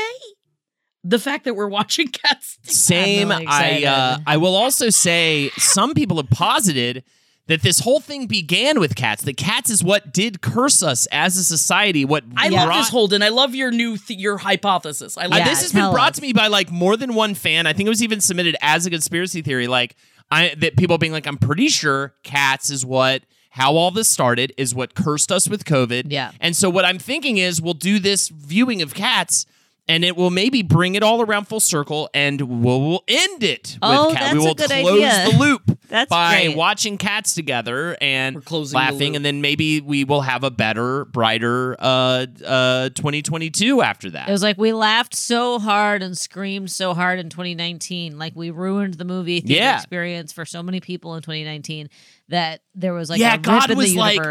[1.07, 2.57] The fact that we're watching Cats.
[2.63, 3.29] Same.
[3.29, 4.17] really I uh.
[4.25, 7.03] I will also say some people have posited
[7.47, 9.21] that this whole thing began with cats.
[9.23, 12.03] That cats is what did curse us as a society.
[12.03, 13.21] What I brought- love this, Holden.
[13.21, 15.15] I love your new, th- your hypothesis.
[15.15, 16.15] I Uh, love Yeah, this has been brought us.
[16.15, 17.67] to me by like more than one fan.
[17.67, 19.67] I think it was even submitted as a conspiracy theory.
[19.67, 19.95] Like
[20.31, 24.51] I that people being like, I'm pretty sure cats is what how all this started
[24.57, 26.05] is what cursed us with COVID.
[26.09, 26.31] Yeah.
[26.41, 29.45] And so what I'm thinking is we'll do this viewing of cats.
[29.87, 33.77] And it will maybe bring it all around full circle, and we'll, we'll end it.
[33.83, 34.23] Oh, with cat.
[34.23, 35.31] that's we a will good close idea.
[35.31, 36.57] the loop That's by great.
[36.57, 40.49] watching cats together and We're closing the laughing, and then maybe we will have a
[40.49, 44.27] better, brighter uh, uh, 2022 after that.
[44.27, 48.17] It was like we laughed so hard and screamed so hard in 2019.
[48.17, 49.75] Like we ruined the movie theater Yeah.
[49.75, 51.89] experience for so many people in 2019
[52.29, 54.21] that there was like Yeah, a rip God in was the like-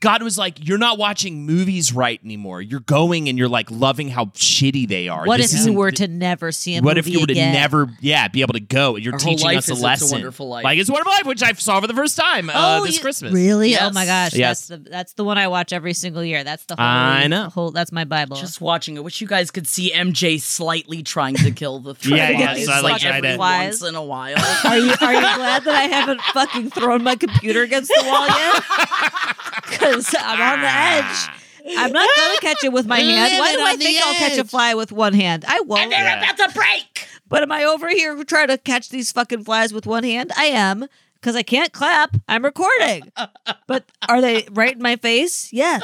[0.00, 2.60] God was like, "You're not watching movies right anymore.
[2.60, 5.24] You're going and you're like loving how shitty they are.
[5.26, 7.88] what This if you were to never see a What if you were to never,
[8.00, 8.96] yeah, be able to go?
[8.96, 10.10] You're Our whole teaching life us a is It's a lesson.
[10.16, 10.64] Wonderful Life.
[10.64, 12.96] Like it's a wonderful life, which I saw for the first time uh, Oh, this
[12.96, 13.32] you- Christmas.
[13.32, 13.76] Really?
[13.78, 14.34] Oh my gosh!
[14.34, 14.66] Yes.
[14.66, 16.42] That's the that's the one I watch every single year.
[16.42, 16.84] That's the whole.
[16.84, 17.50] I know.
[17.50, 18.36] Whole, that's my Bible.
[18.36, 19.04] Just watching it.
[19.04, 22.58] Wish you guys could see MJ slightly trying to kill the Yeah, flies.
[22.58, 24.34] yes, I like like trying every once in a while.
[24.64, 28.26] are you are you glad that I haven't fucking thrown my computer against the wall
[28.26, 28.62] yet?
[29.68, 30.98] Because I'm on the ah.
[30.98, 31.76] edge.
[31.78, 33.38] I'm not gonna catch it with my hand.
[33.38, 35.44] Why do I on the think I'll catch a fly with one hand?
[35.46, 35.82] I won't.
[35.82, 36.30] and they're Yeah.
[36.30, 37.06] about to break.
[37.28, 40.32] But am I over here trying to catch these fucking flies with one hand?
[40.36, 40.86] I am.
[41.14, 42.16] Because I can't clap.
[42.28, 43.12] I'm recording.
[43.66, 45.52] but are they right in my face?
[45.52, 45.82] Yes.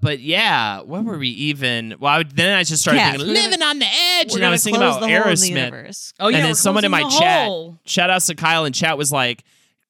[0.00, 1.94] But yeah, what were we even?
[1.98, 3.16] Well, I would, then I just started Cats.
[3.16, 5.30] thinking, We're living on the edge, and I was thinking about the hole in the
[5.30, 6.12] Aerosmith.
[6.20, 7.78] Oh yeah, and then someone in my chat, hole.
[7.86, 9.42] shout outs to Kyle in chat, was like,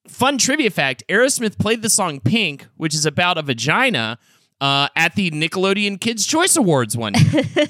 [0.07, 4.19] fun trivia fact Aerosmith played the song Pink, which is about a vagina,
[4.61, 7.45] uh, at the Nickelodeon Kids' Choice Awards one year.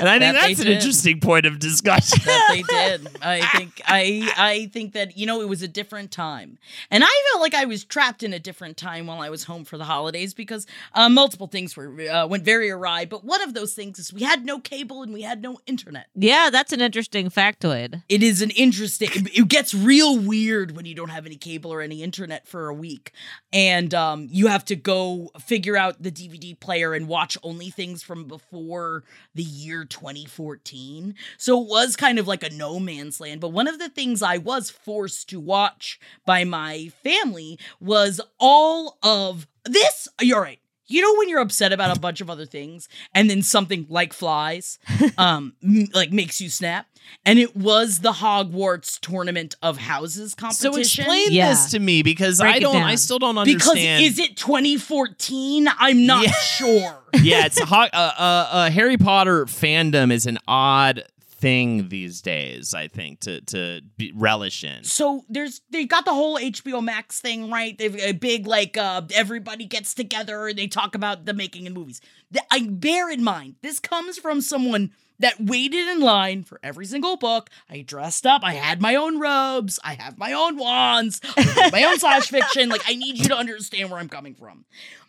[0.00, 0.76] and I think That that's an did.
[0.76, 2.18] interesting point of discussion.
[2.24, 3.08] that they did.
[3.22, 6.58] I think I I think that you know it was a different time,
[6.90, 9.64] and I felt like I was trapped in a different time while I was home
[9.64, 13.06] for the holidays because uh, multiple things were uh, went very awry.
[13.06, 16.08] But one of those things is we had no cable and we had no internet.
[16.14, 18.02] Yeah, that's an interesting factoid.
[18.08, 19.08] It is an interesting.
[19.14, 22.68] It, it gets real weird when you don't have any cable or any internet for
[22.68, 23.12] a week,
[23.52, 28.02] and um, you have to go figure out the DVD player and watch only things
[28.02, 29.04] from before
[29.34, 31.14] the year 2014.
[31.36, 33.40] So it was kind of like a no man's land.
[33.40, 38.98] But one of the things I was forced to watch by my family was all
[39.02, 40.08] of this.
[40.20, 40.60] You're right.
[40.86, 44.12] you know when you're upset about a bunch of other things and then something like
[44.14, 44.78] flies
[45.18, 46.86] um m- like makes you snap
[47.24, 50.62] and it was the hogwarts tournament of houses competition.
[50.62, 51.50] So competition explain Yeah.
[51.50, 52.76] this to me because Break I don't.
[52.76, 53.58] I still don't understand.
[53.58, 54.04] because understand.
[54.04, 56.30] is it 2014 i'm not Yeah.
[56.32, 62.20] sure yeah, it's a uh, uh, uh, Harry Potter fandom is an odd thing these
[62.20, 62.74] days.
[62.74, 64.84] I think to to be, relish in.
[64.84, 67.76] so there's they got the whole HBO Max thing right.
[67.78, 71.72] They've a big like uh everybody gets together and they talk about the making of
[71.72, 72.00] movies.
[72.32, 76.86] Th- I bear in mind this comes from someone that waited in line for every
[76.86, 77.50] single book.
[77.68, 78.42] I dressed up.
[78.44, 79.78] I had my own robes.
[79.82, 81.20] I have my own wands.
[81.36, 82.68] My own slash fiction.
[82.68, 84.64] Like I need you to understand where I'm coming from.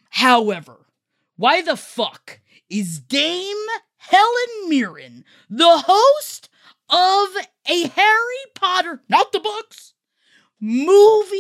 [0.10, 0.78] However,
[1.38, 3.56] why the fuck is Dame
[3.98, 6.50] Helen Mirren the host
[6.90, 7.30] of
[7.70, 9.94] a Harry Potter, not the books,
[10.60, 11.38] movie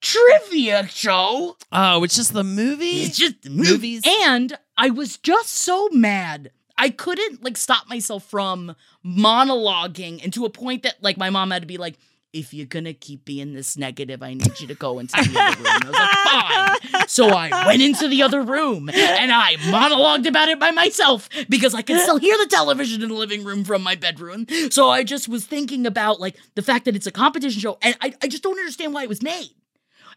[0.00, 1.56] trivia show?
[1.70, 3.02] Oh, it's just the movie.
[3.02, 4.02] It's just Movies?
[4.06, 6.50] And I was just so mad.
[6.80, 11.50] I couldn't like stop myself from monologuing and to a point that like my mom
[11.50, 11.98] had to be like,
[12.32, 15.58] if you're gonna keep being this negative, I need you to go into the other
[15.58, 15.66] room.
[15.66, 17.08] I was like, fine.
[17.08, 21.74] So I went into the other room and I monologued about it by myself because
[21.74, 24.46] I can still hear the television in the living room from my bedroom.
[24.70, 27.94] So I just was thinking about like the fact that it's a competition show and
[28.00, 29.50] I, I just don't understand why it was made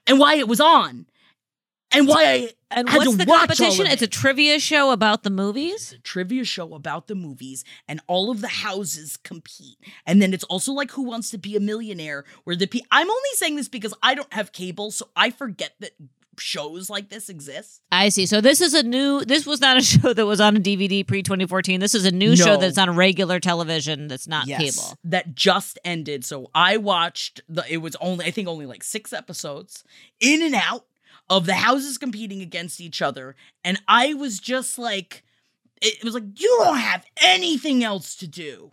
[0.08, 1.08] and why it was on
[1.92, 3.88] and why I And what's the competition?
[3.88, 5.96] It's a trivia show about the movies.
[6.04, 10.72] trivia show about the movies and all of the houses compete and then it's also
[10.74, 13.94] like who wants to be a millionaire where the pe- i'm only saying this because
[14.04, 15.92] i don't have cable so i forget that
[16.40, 18.26] shows like this exist I see.
[18.26, 19.24] So this is a new.
[19.24, 21.80] This was not a show that was on a DVD pre 2014.
[21.80, 24.08] This is a new show that's on regular television.
[24.08, 24.98] That's not Yes, cable.
[25.04, 29.14] that just ended so i watched the it was only i think only like six
[29.14, 29.84] episodes
[30.20, 30.86] in and out
[31.30, 33.36] of the houses competing against each other.
[33.64, 35.24] And i was just like
[35.82, 38.72] it was like you don't have anything else to do.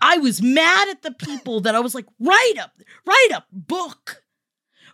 [0.00, 2.72] I was mad at the people that i was like write up
[3.06, 4.22] write up book.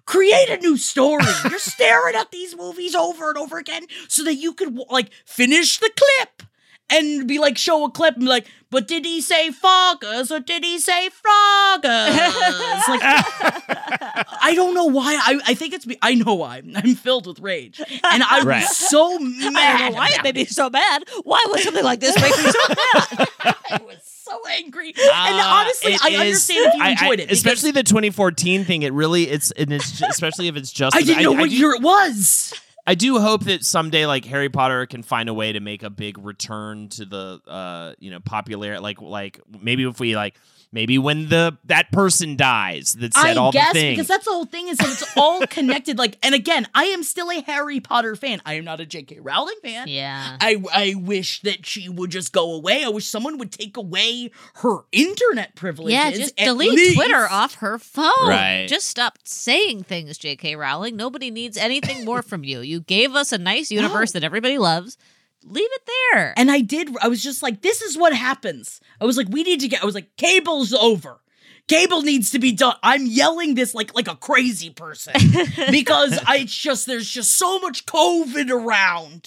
[0.04, 1.24] Create a new story.
[1.50, 5.78] You're staring at these movies over and over again so that you could like finish
[5.78, 6.48] the clip
[6.90, 10.40] and be like show a clip and be like but did he say foggers or
[10.40, 13.00] did he say froggers like
[14.42, 15.96] i don't know why i, I think it's me.
[16.02, 18.64] i know why i'm filled with rage and I'm Right.
[18.64, 21.04] so mad I don't know why it made me so mad.
[21.24, 23.28] Why would something like this make me so mad?
[23.70, 24.88] I was so angry.
[24.96, 27.30] and Uh, honestly, I is- understand if you I- I- enjoyed it.
[27.32, 28.82] especially the 2014 thing.
[28.82, 30.96] It really, it's and it's ju- especially if it's just.
[30.96, 32.54] I didn't know what year it was.
[32.88, 35.90] I do hope that someday, like Harry Potter, can find a way to make a
[35.90, 38.80] big return to the, uh, you know, popular.
[38.80, 40.36] Like, like maybe if we like,
[40.72, 43.96] maybe when the that person dies that said I all guess the things.
[43.96, 45.98] because that's the whole thing is that it's all connected.
[45.98, 48.40] Like, and again, I am still a Harry Potter fan.
[48.44, 49.20] I am not a J.K.
[49.20, 49.88] Rowling fan.
[49.88, 50.36] Yeah.
[50.40, 52.84] I I wish that she would just go away.
[52.84, 55.94] I wish someone would take away her internet privileges.
[55.94, 56.96] Yeah, just at delete least.
[56.96, 58.28] Twitter off her phone.
[58.28, 58.66] Right.
[58.68, 60.56] Just stop saying things, J.K.
[60.56, 60.96] Rowling.
[60.96, 62.60] Nobody needs anything more from you.
[62.60, 64.96] You gave us a nice universe that everybody loves.
[65.44, 66.34] Leave it there.
[66.36, 66.90] And I did.
[67.00, 68.80] I was just like, this is what happens.
[69.00, 69.82] I was like, we need to get.
[69.82, 71.20] I was like, cable's over.
[71.68, 72.76] Cable needs to be done.
[72.82, 75.12] I'm yelling this like like a crazy person
[75.70, 79.26] because I it's just there's just so much COVID around,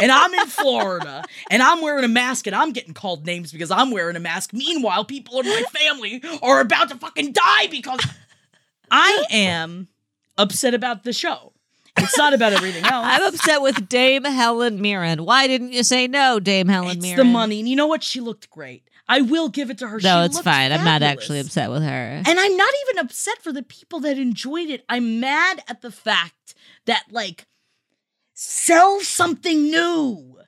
[0.00, 3.72] and I'm in Florida and I'm wearing a mask and I'm getting called names because
[3.72, 4.52] I'm wearing a mask.
[4.52, 8.06] Meanwhile, people in my family are about to fucking die because
[8.88, 9.88] I am
[10.38, 11.52] upset about the show.
[11.96, 13.04] It's not about everything else.
[13.04, 15.24] I'm upset with Dame Helen Mirren.
[15.24, 17.18] Why didn't you say no, Dame Helen It's Mirren?
[17.18, 17.58] It's the money.
[17.60, 18.02] And you know what?
[18.02, 18.84] She looked great.
[19.10, 19.98] I will give it to her.
[20.00, 20.70] No, She it's fine.
[20.70, 22.22] I'm not actually upset with her.
[22.24, 24.84] And I'm not even upset for the people that enjoyed it.
[24.88, 26.54] I'm mad at the fact
[26.86, 27.44] that, like,
[28.34, 30.38] sell something new,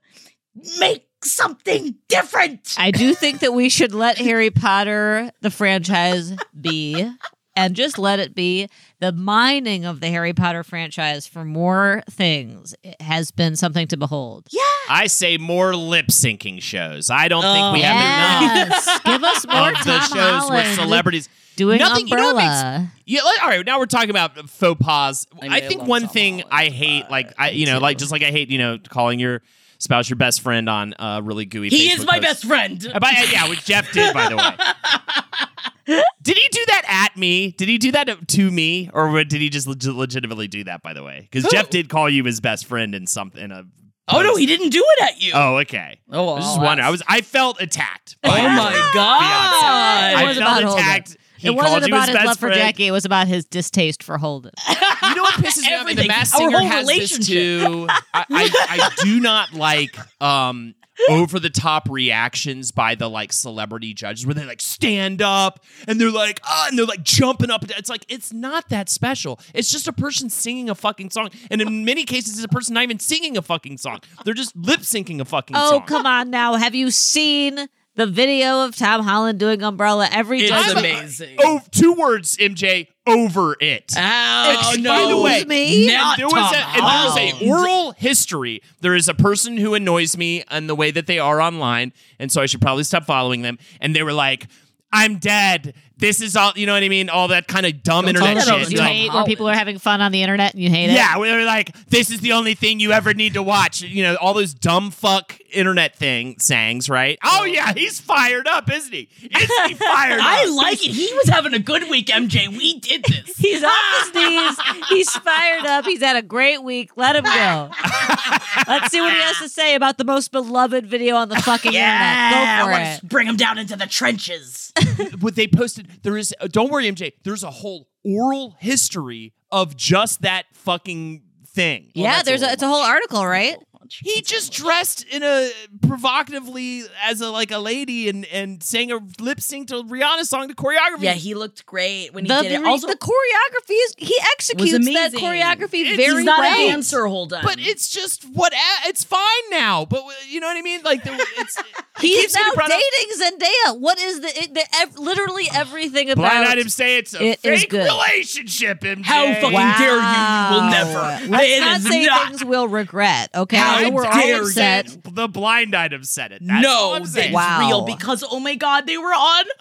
[0.79, 2.77] make something different.
[2.79, 7.11] I do think that we should let Harry Potter, the franchise, be
[7.55, 8.69] and just let it be.
[9.01, 14.47] The mining of the Harry Potter franchise for more things has been something to behold.
[14.51, 14.61] yeah.
[14.89, 17.09] I say more lip syncing shows.
[17.11, 20.55] I don't think oh, we Oh, have enough Give us more of the shows Holland
[20.69, 21.29] with celebrities.
[21.57, 22.79] doing Nothing- you know what Umbrella.
[22.81, 23.65] makes- Yeah, like, all right.
[23.67, 25.27] Now we're talking about faux pas.
[25.41, 27.67] I mean, I, I think love one Tom thing Holland, I hate, like I, you
[27.67, 29.43] know, like just like I hate, you know, calling your
[29.83, 31.69] spouse your best friend on uh, really gooey.
[31.69, 32.27] He is my posts.
[32.27, 32.91] best friend.
[32.95, 36.03] Uh, by- yeah, which Jeff did, by the way.
[36.23, 37.51] did he do that at me?
[37.51, 40.83] Did he do that to me, or did he just leg- legitimately do that?
[40.83, 43.43] By the way, because Jeff did call you his best friend in something.
[43.43, 43.65] In a
[44.09, 45.33] Oh, no, he didn't do it at you.
[45.35, 46.01] Oh, okay.
[46.11, 46.87] Oh, I was just I'll wondering.
[46.87, 47.03] I was.
[47.09, 48.17] I felt attacked.
[48.25, 48.37] Oh my
[48.73, 48.95] fiance.
[48.95, 50.15] God.
[50.15, 50.79] I was felt about Holden.
[50.85, 51.17] attacked.
[51.43, 52.51] He it wasn't about his his, best love for.
[52.51, 52.87] Jackie.
[52.87, 54.53] It was about his distaste for Holden.
[55.03, 55.85] You know what pisses me off?
[55.85, 56.07] The Everything.
[56.07, 57.87] Masked Our Singer whole has this too.
[57.91, 60.75] I, I, I do not like um
[61.09, 66.01] over the top reactions by the like celebrity judges where they like stand up and
[66.01, 67.65] they're like ah and they're like jumping up.
[67.71, 69.41] It's like it's not that special.
[69.55, 72.75] It's just a person singing a fucking song, and in many cases, it's a person
[72.75, 74.01] not even singing a fucking song.
[74.25, 75.65] They're just lip syncing a fucking song.
[75.67, 75.87] oh, song.
[75.87, 76.55] come on now.
[76.55, 80.09] Have you seen the video of Tom Holland doing Umbrella?
[80.11, 81.37] Every It's judge- amazing.
[81.41, 82.89] Oh, two words, MJ.
[83.05, 83.93] Over it.
[83.97, 84.91] Oh, And no.
[85.07, 85.89] By the way, me?
[85.89, 88.63] Not there was Tom a and there was a oral history.
[88.81, 92.31] There is a person who annoys me and the way that they are online, and
[92.31, 93.59] so I should probably stop following them.
[93.81, 94.47] And they were like,
[94.93, 95.75] "I'm dead.
[95.99, 97.09] This is all." You know what I mean?
[97.09, 98.71] All that kind of dumb Don't internet shit.
[98.71, 100.91] you Tom Like, hate where people are having fun on the internet and you hate
[100.91, 100.95] it.
[100.95, 104.03] yeah, where they're like, "This is the only thing you ever need to watch." You
[104.03, 107.19] know, all those dumb fuck internet thing sayings, right?
[107.25, 109.09] Oh yeah, he's fired up, isn't he?
[109.23, 110.27] Isn't he fired up?
[110.27, 110.93] I like it.
[110.93, 112.49] He was having a good week, MJ.
[112.49, 113.37] We did this.
[113.43, 114.57] He's off his knees.
[114.89, 115.85] He's fired up.
[115.85, 116.97] He's had a great week.
[116.97, 117.71] Let him go.
[118.69, 121.73] Let's see what he has to say about the most beloved video on the fucking
[121.73, 122.59] yeah, internet.
[122.59, 123.09] Go for it.
[123.09, 124.73] bring him down into the trenches.
[125.21, 125.47] what they
[125.83, 130.45] posted there is uh, don't worry mj there's a whole oral history of just that
[130.55, 133.57] fucking thing Well, yeah, there's a, little it's a whole article, right?
[134.03, 135.51] He just dressed in a
[135.87, 140.49] provocatively as a like a lady and and sang a lip sync to Rihanna song
[140.49, 141.03] to choreography.
[141.03, 142.65] Yeah, he looked great when he The, did it.
[142.65, 146.61] Also, the choreography is he executes that choreography It's very he's not well.
[146.69, 147.43] a dancer whole time.
[147.45, 148.53] but it's just what
[148.87, 149.21] it's fine
[149.51, 149.85] now.
[149.85, 150.83] But you know what I mean?
[150.83, 151.65] Like the, it's it
[152.01, 152.81] He's keeps now brought up.
[153.01, 153.79] dating Zendaya.
[153.81, 157.41] What is the, it, the ev- literally everything about Blind item say it's a It
[157.45, 157.85] is fake good.
[157.85, 158.81] relationship.
[158.81, 159.05] MJ.
[159.05, 160.01] How fucking dare you?
[160.01, 161.29] You will never.
[161.31, 162.29] Let's not is say not.
[162.29, 163.31] things we'll regret.
[163.35, 164.43] Okay, How I were we're dare all you.
[164.43, 164.97] upset.
[165.05, 166.43] The blind item said it.
[166.45, 167.33] That's no, I'm that's.
[167.33, 167.61] Wow.
[167.61, 169.45] real because oh my god, they were on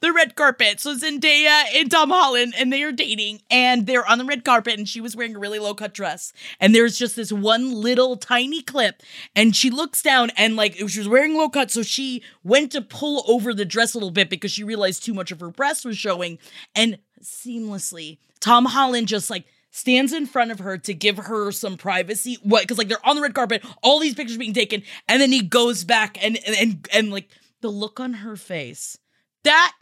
[0.00, 0.80] the red carpet.
[0.80, 4.78] So Zendaya and Tom Holland, and they are dating, and they're on the red carpet,
[4.78, 8.16] and she was wearing a really low cut dress, and there's just this one little
[8.16, 9.02] tiny clip,
[9.34, 12.80] and she looks down, and like she was wearing low cut, so she went to
[12.82, 15.84] pull over the dress a little bit because she realized too much of her breast
[15.84, 16.38] was showing,
[16.74, 19.44] and seamlessly, Tom Holland just like
[19.76, 22.38] stands in front of her to give her some privacy.
[22.44, 22.62] What?
[22.62, 25.42] Because like they're on the red carpet, all these pictures being taken, and then he
[25.42, 27.28] goes back and and and, and like
[27.60, 28.96] the look on her face.
[29.42, 29.72] That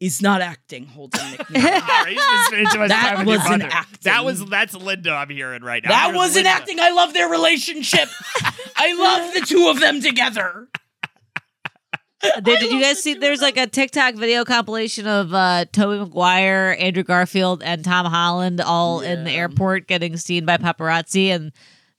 [0.00, 1.64] is not acting, Holden McNeil.
[1.64, 3.72] All right, he's been spending too much That time with your wasn't mother.
[3.74, 3.98] acting.
[4.02, 5.12] That was that's Linda.
[5.12, 5.90] I'm hearing right now.
[5.90, 6.50] that wasn't Linda.
[6.50, 6.80] acting.
[6.80, 8.08] I love their relationship.
[8.76, 10.66] I love the two of them together.
[12.22, 13.14] Did, did you guys see?
[13.14, 18.60] There's like a TikTok video compilation of uh, Tobey Maguire, Andrew Garfield, and Tom Holland
[18.60, 21.52] all in the airport getting seen by paparazzi, and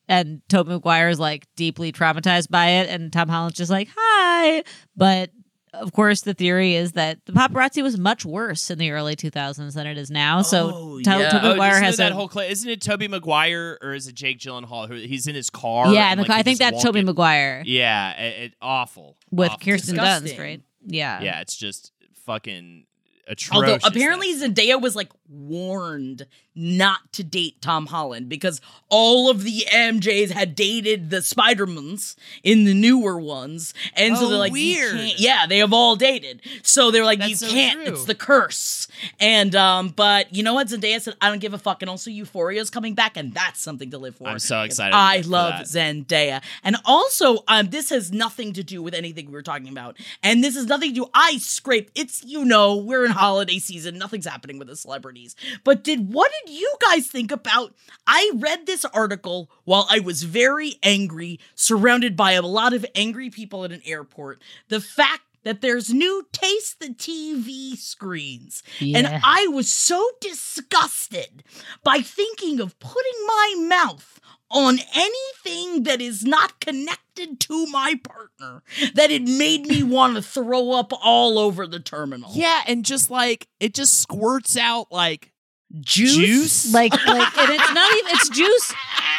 [0.07, 4.63] and Tobey Maguire is like deeply traumatized by it, and Tom Holland's just like hi.
[4.95, 5.31] But
[5.73, 9.73] of course, the theory is that the paparazzi was much worse in the early 2000s
[9.73, 10.41] than it is now.
[10.41, 11.29] So Oh, To- yeah.
[11.29, 14.07] Tobey Oh, Maguire isn't has that a- whole cla isn't it Tobey Maguire or is
[14.07, 14.87] it Jake Gyllenhaal?
[14.87, 15.91] Who he's in his car.
[15.93, 19.49] yeah, and, and like, I think that's Tobey get- Maguire Yeah, it, it- awful with
[19.51, 19.59] Awful.
[19.65, 20.37] Kirsten Disgusting.
[20.37, 20.61] Dunst, right?
[20.85, 21.91] Yeah, Yeah, it's just
[22.25, 22.85] fucking
[23.27, 23.83] atrocious.
[23.83, 29.65] Although apparently Zendaya was like warned not to date Tom Holland because all of the
[29.71, 34.75] MJs had dated the Spider-Mans in the newer ones, and so Oh, they're like, you
[34.77, 34.95] weird.
[34.95, 36.41] can't- yeah, they have all dated.
[36.61, 37.83] So they're like, That's you so can't.
[37.85, 37.93] true.
[37.93, 38.87] It's the curse.
[39.19, 40.67] And um, but you know what?
[40.67, 41.81] Zendaya said, I don't give a fuck.
[41.81, 44.27] And also, Euphoria is coming back, and that's something to live for.
[44.27, 45.65] I'm so excited I love that.
[45.67, 46.41] Zendaya.
[46.63, 49.97] And also, um, this has nothing to do with anything we were talking about.
[50.21, 53.97] And this has nothing to do, I scraped, it's, you know, we're in holiday season,
[53.97, 55.35] nothing's happening with the celebrities.
[55.63, 57.73] But did, what did you guys think about?
[58.07, 63.29] I read this article while I was very angry, surrounded by a lot of angry
[63.29, 64.41] people at an airport.
[64.69, 68.63] The fact that there's new Taste the TV screens.
[68.79, 71.43] And I was so disgusted
[71.83, 74.19] by thinking of putting my mouth
[74.49, 78.61] on anything that is not connected to my partner
[78.93, 82.31] that it made me want to throw up all over the terminal.
[82.33, 85.32] Yeah, and just like it just squirts out like
[85.79, 86.15] Juice?
[86.15, 86.73] juice.
[86.73, 88.73] like like and it's not even it's juice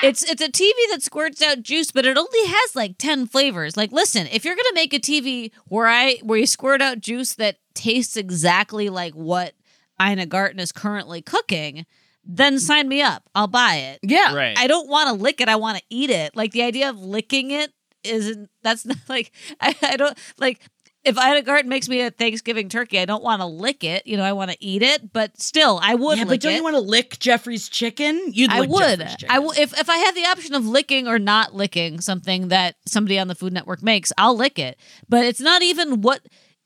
[0.05, 3.77] it's it's a tv that squirts out juice but it only has like 10 flavors
[3.77, 7.35] like listen if you're gonna make a tv where i where you squirt out juice
[7.35, 9.55] that tastes exactly like what
[10.01, 11.87] ina garten is currently cooking
[12.25, 14.33] then sign me up i'll buy it Yeah.
[14.35, 14.57] right.
[14.57, 17.01] i don't want to lick it i want to eat it like the idea of
[17.01, 17.73] licking it
[18.05, 20.61] isn't that's not like i, I don't like
[21.05, 24.07] if Ina Garten makes me a Thanksgiving turkey, I don't want to lick it.
[24.07, 26.53] You know, I want to eat it, but still, I would Yeah, lick but don't
[26.53, 26.57] it.
[26.57, 28.21] you want to lick Jeffrey's chicken?
[28.33, 29.03] You'd I lick would.
[29.29, 32.77] I w- if if I had the option of licking or not licking something that
[32.87, 34.79] somebody on the Food Network makes, I'll lick it.
[35.09, 36.21] But it's not even what.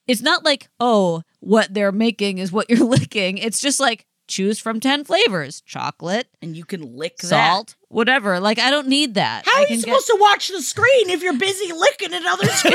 [0.06, 3.38] It's not like oh, what they're making is what you're licking.
[3.38, 8.38] It's just like choose from 10 flavors chocolate, and you can lick salt, whatever.
[8.38, 9.44] Like, I don't need that.
[9.46, 12.46] How I are you can supposed to watch the screen if you're busy licking another
[12.48, 12.74] screen?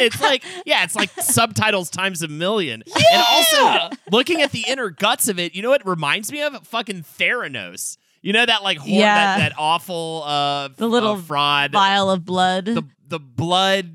[0.00, 2.82] it's like yeah, it's like subtitles times a million.
[3.12, 6.42] And also looking at the inner guts of it, you know what it reminds me
[6.42, 6.66] of?
[6.66, 7.98] Fucking Theranos.
[8.22, 9.14] You know that like hor- Yeah.
[9.14, 12.64] that, that awful uh The little uh, fraud vial of blood.
[12.64, 13.94] the the blood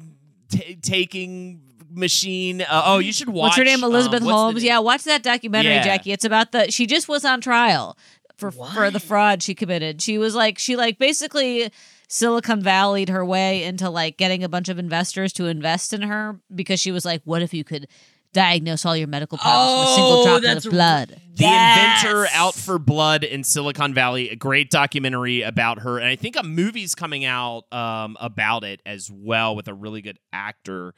[0.49, 1.62] ta taking
[1.93, 2.61] machine.
[2.61, 3.49] Uh, oh, you should watch.
[3.49, 3.83] What's her name?
[3.83, 4.63] um, Elizabeth the Holmes.
[4.63, 5.83] Yeah, watch that documentary, Yeah.
[5.83, 6.11] Jackie.
[6.11, 6.71] It's about the.
[6.71, 7.97] She just was on trial
[8.37, 10.01] for for the fraud she committed.
[10.01, 11.71] She was like, she like basically
[12.07, 16.39] Silicon Valleyed her way into like getting a bunch of investors to invest in her
[16.53, 17.87] because she was like, what if you could
[18.33, 21.21] diagnose all your medical problems with a single drop of blood?
[21.35, 26.15] The inventor out for blood in Silicon Valley, a great documentary about her, and I
[26.15, 30.93] think a movie's coming out um, about it as well with a really good actor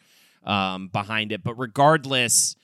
[0.45, 1.43] um, behind it.
[1.43, 2.55] But regardless,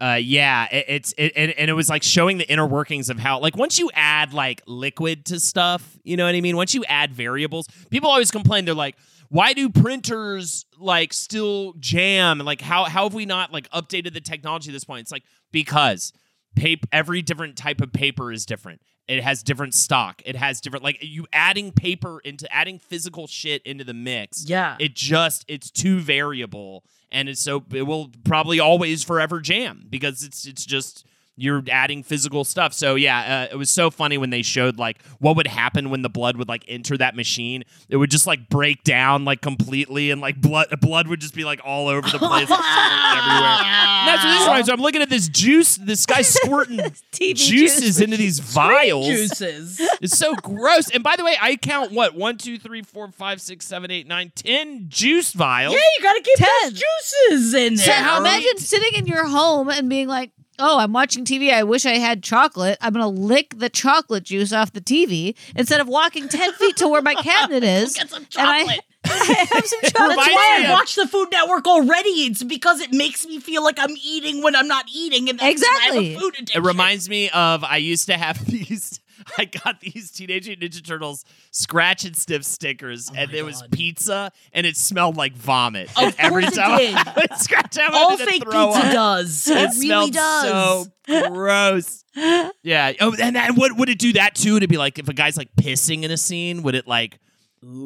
[0.00, 3.18] uh, yeah, it, it's it, and, and it was like showing the inner workings of
[3.18, 6.56] how like once you add like liquid to stuff, you know what I mean?
[6.56, 8.64] Once you add variables, people always complain.
[8.64, 8.96] They're like,
[9.28, 12.40] why do printers like still jam?
[12.40, 15.02] And like how how have we not like updated the technology at this point?
[15.02, 16.12] It's like because
[16.56, 18.80] paper every different type of paper is different.
[19.06, 20.22] It has different stock.
[20.24, 24.44] It has different like you adding paper into adding physical shit into the mix.
[24.48, 24.76] Yeah.
[24.78, 30.22] It just it's too variable and it's so it will probably always forever jam because
[30.22, 31.06] it's it's just
[31.40, 32.72] you're adding physical stuff.
[32.72, 36.02] So yeah, uh, it was so funny when they showed like what would happen when
[36.02, 37.64] the blood would like enter that machine.
[37.88, 41.44] It would just like break down like completely, and like blood blood would just be
[41.44, 43.58] like all over the place, like, everywhere.
[43.62, 44.74] And that's what this reminds me.
[44.74, 45.76] I'm looking at this juice.
[45.76, 46.78] This guy squirting
[47.12, 48.00] TV juices juice.
[48.00, 49.06] into these vials.
[49.06, 49.80] Juices.
[50.02, 50.90] It's so gross.
[50.90, 54.06] And by the way, I count what one, two, three, four, five, six, seven, eight,
[54.06, 55.74] nine, ten juice vials.
[55.74, 56.48] Yeah, you gotta keep Ten.
[56.62, 58.16] those juices in So there.
[58.18, 60.30] imagine sitting in your home and being like,
[60.60, 61.52] "Oh, I'm watching TV.
[61.52, 62.78] I wish I had chocolate.
[62.80, 66.88] I'm gonna lick the chocolate juice off the TV instead of walking ten feet to
[66.88, 68.80] where my cabinet is, Get some and I, chocolate.
[69.04, 70.16] I have some chocolate.
[70.16, 72.10] That's why I watch the Food Network already.
[72.10, 75.60] It's because it makes me feel like I'm eating when I'm not eating, and that's
[75.60, 76.14] because I have Exactly.
[76.14, 79.00] a food It reminds me of I used to have these.
[79.38, 83.62] I got these Teenage Mutant Ninja Turtles scratch and sniff stickers, and there it was
[83.70, 85.88] pizza, and it smelled like vomit.
[85.96, 86.94] Of And every it time did.
[86.94, 88.92] I would scratch, I All fake throw pizza up.
[88.92, 89.48] does.
[89.48, 90.88] It, It, really smelled does.
[91.06, 92.04] so gross.
[92.62, 92.92] Yeah.
[93.00, 94.58] Oh, and then would would it do that too?
[94.58, 97.20] To be like, if a guy's like pissing in a scene, would it like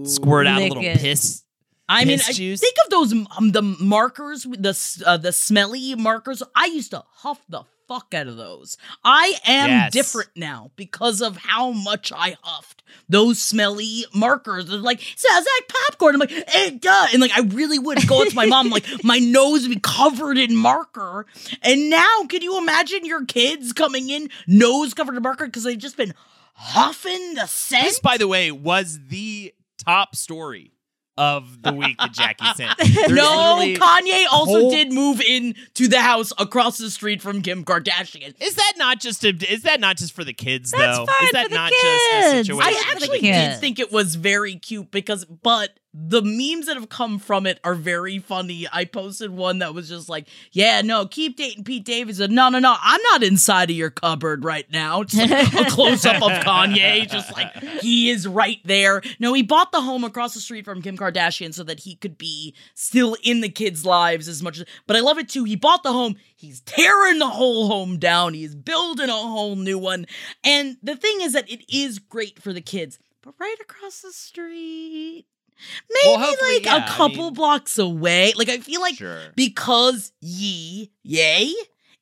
[0.04, 0.98] squirt out a little it.
[0.98, 1.42] piss?
[1.88, 6.42] I mean, I think of those um, the markers, the uh, the smelly markers.
[6.56, 8.76] I used to huff the fuck out of those.
[9.04, 9.92] I am Yes.
[9.92, 14.66] different now because of how much I huffed those smelly markers.
[14.66, 16.14] They're like, sounds like popcorn.
[16.14, 17.12] I'm like, eh, it does.
[17.12, 19.80] And like, I really would go up to my mom, like, my nose would be
[19.80, 21.26] covered in marker.
[21.62, 25.78] And now, can you imagine your kids coming in, nose covered in marker, because they've
[25.78, 26.14] just been
[26.54, 27.84] huffing the scent?
[27.84, 30.70] This, by the way, was the top story
[31.16, 32.76] of the week that Jackie sent.
[32.78, 37.42] There's no, Kanye also whole- did move in to the house across the street from
[37.42, 38.34] Kim Kardashian.
[38.42, 41.06] Is that not just a, is that not just for the kids That's though?
[41.06, 41.82] fine is that not kids.
[41.82, 42.62] just a situation?
[42.62, 47.20] I actually did think it was very cute because, but the memes that have come
[47.20, 48.66] from it are very funny.
[48.72, 52.58] I posted one that was just like, "Yeah, no, keep dating Pete Davidson." No, no,
[52.58, 55.04] no, I'm not inside of your cupboard right now.
[55.04, 59.02] Just like a close up of Kanye, just like he is right there.
[59.20, 62.18] No, he bought the home across the street from Kim Kardashian so that he could
[62.18, 64.66] be still in the kids' lives as much as.
[64.88, 65.44] But I love it too.
[65.44, 66.16] He bought the home.
[66.34, 68.34] He's tearing the whole home down.
[68.34, 70.06] He's building a whole new one.
[70.42, 72.98] And the thing is that it is great for the kids.
[73.22, 75.26] But right across the street,
[75.90, 78.32] maybe hopefully, like yeah, a I couple mean- blocks away.
[78.36, 79.20] Like I feel like Sure.
[79.36, 81.52] because Yi, yay,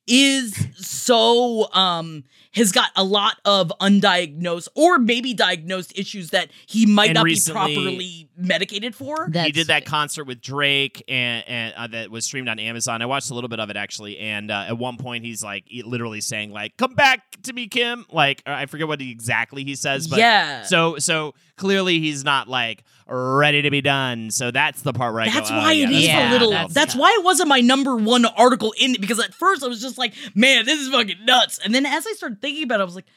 [0.05, 2.23] is so um
[2.53, 7.23] has got a lot of undiagnosed or maybe diagnosed issues that he might And not
[7.23, 9.27] recently- be properly medicated for.
[9.33, 13.01] he did that concert with Drake and, and uh, that was streamed on Amazon.
[13.01, 15.63] I watched a little bit of it actually, and uh, at one point he's like
[15.67, 19.63] he- literally saying like "Come back to me, Kim." Like I forget what he, exactly
[19.63, 20.63] he says, but yeah.
[20.63, 24.31] So so clearly he's not like ready to be done.
[24.31, 26.33] So that's the part where I That's go, oh, why yeah, it is yeah, a
[26.33, 26.51] little.
[26.51, 29.67] that's- That's, why it wasn't my number one article in it because at first I
[29.67, 32.79] was just like, "Man, this is fucking nuts," and then as I started thinking about
[32.79, 33.07] it, I was like,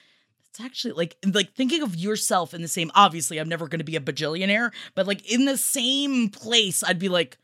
[0.51, 3.85] "It's actually like like thinking of yourself in the same." Obviously, I'm never going to
[3.85, 7.39] be a bajillionaire, but like in the same place, I'd be like,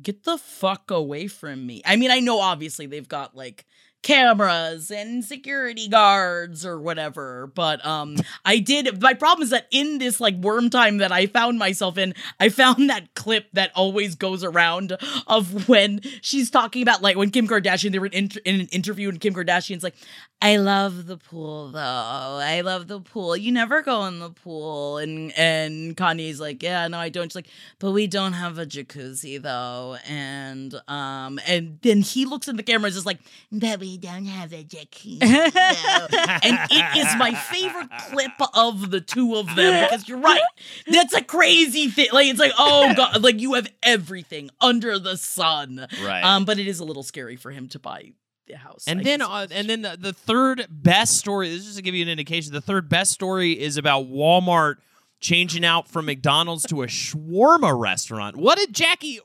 [0.00, 3.66] "Get the fuck away from me." I mean, I know obviously they've got like
[4.02, 7.50] cameras and security guards or whatever.
[7.54, 11.26] But um I did my problem is that in this like worm time that I
[11.26, 14.96] found myself in, I found that clip that always goes around
[15.26, 19.08] of when she's talking about like when Kim Kardashian they were in, in an interview
[19.08, 19.94] and Kim Kardashian's like,
[20.40, 21.78] I love the pool though.
[21.80, 23.36] I love the pool.
[23.36, 24.98] You never go in the pool.
[24.98, 27.30] And and Kanye's like, Yeah, no, I don't.
[27.30, 27.48] She's like,
[27.78, 29.96] but we don't have a jacuzzi though.
[30.04, 33.20] And um and then he looks at the camera and is like,
[33.52, 35.18] But we don't have a jacuzzi.
[35.20, 40.42] though." and it is my favorite clip of the two of them because you're right.
[40.86, 42.08] That's a crazy thing.
[42.12, 45.86] Like it's like, oh god, like you have everything under the sun.
[46.02, 46.22] Right.
[46.22, 48.12] Um, but it is a little scary for him to buy
[48.46, 48.84] the house.
[48.86, 51.48] And I then, uh, and then the, the third best story.
[51.48, 52.52] This is just to give you an indication.
[52.52, 54.76] The third best story is about Walmart
[55.20, 58.36] changing out from McDonald's to a shawarma restaurant.
[58.36, 59.20] What did Jackie?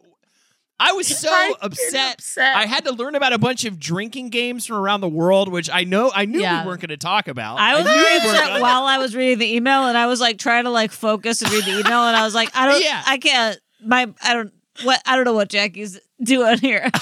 [0.79, 1.29] I was so
[1.61, 2.13] upset.
[2.15, 2.55] upset.
[2.55, 5.69] I had to learn about a bunch of drinking games from around the world, which
[5.71, 6.61] I know I knew Yeah.
[6.63, 7.59] we weren't going to talk about.
[7.59, 10.65] I was we upset while I was reading the email, and I was like trying
[10.65, 13.01] to like focus and read the email, and I was like, I don't, Yeah.
[13.05, 13.59] I can't.
[13.83, 14.53] My, I don't.
[14.83, 16.91] What I don't know what Jackie's doing here.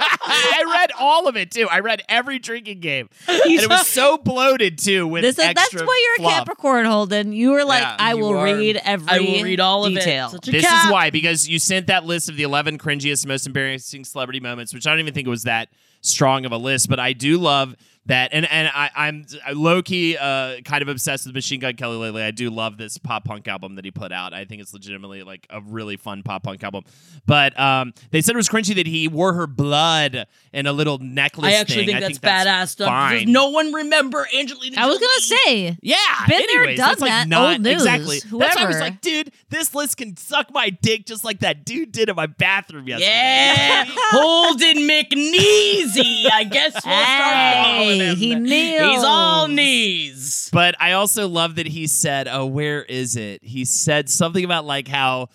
[0.00, 1.68] I read all of it too.
[1.70, 5.06] I read every drinking game, and it was so bloated too.
[5.06, 6.38] With This is, that's why you're a fluff.
[6.46, 7.32] Capricorn, Holden.
[7.32, 8.44] You were like, Yeah, I will are.
[8.44, 9.08] read every.
[9.08, 10.30] I will read all of detail.
[10.34, 10.42] it.
[10.42, 10.86] This cat.
[10.86, 14.72] is why, because you sent that list of the 11 cringiest, most embarrassing celebrity moments,
[14.74, 15.68] which I don't even think it was that
[16.02, 17.76] strong of a list, but I do love
[18.06, 18.30] that.
[18.32, 22.22] And and I, I'm low key uh, kind of obsessed with Machine Gun Kelly lately.
[22.22, 24.32] I do love this pop punk album that he put out.
[24.32, 26.84] I think it's legitimately like a really fun pop punk album.
[27.26, 30.98] But um, they said it was cringy that he wore her blood in a little
[30.98, 31.46] necklace.
[31.46, 32.00] I actually thing.
[32.00, 33.12] think, that's badass stuff.
[33.12, 34.76] Does no one remember Angelina?
[34.80, 35.96] I was gonna say, Yeah,
[36.28, 37.28] Been there, done that's like that.
[37.28, 37.72] not Old news.
[37.74, 38.18] exactly.
[38.20, 41.64] That's why I was like, dude, this list can suck my dick just like that
[41.64, 43.10] dude did in my bathroom yesterday.
[43.10, 46.26] Yeah, Holden McNeasy.
[46.30, 48.16] I guess we'll start calling Hey, him.
[48.16, 48.90] he kneels.
[48.90, 50.50] He's all knees.
[50.52, 54.64] But I also love that he said, "Oh, where is it?" He said something about
[54.64, 55.28] like how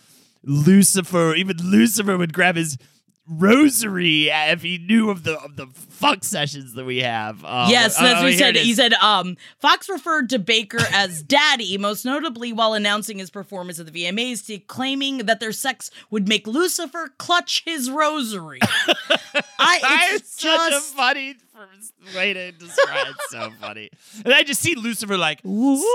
[0.43, 2.77] Lucifer, even Lucifer, would grab his
[3.27, 7.43] rosary if he knew of the of the fuck sessions that we have.
[7.43, 8.55] Um, yes, oh, that's what he said.
[8.55, 13.79] He said, um, Fox referred to Baker as daddy, most notably while announcing his performance
[13.79, 18.59] at the VMAs, to claiming that their sex would make Lucifer clutch his rosary.
[19.59, 21.35] I, it's It's such a just funny
[22.15, 23.07] way to describe.
[23.07, 23.15] it.
[23.29, 23.89] so funny,
[24.23, 25.41] and I just see Lucifer like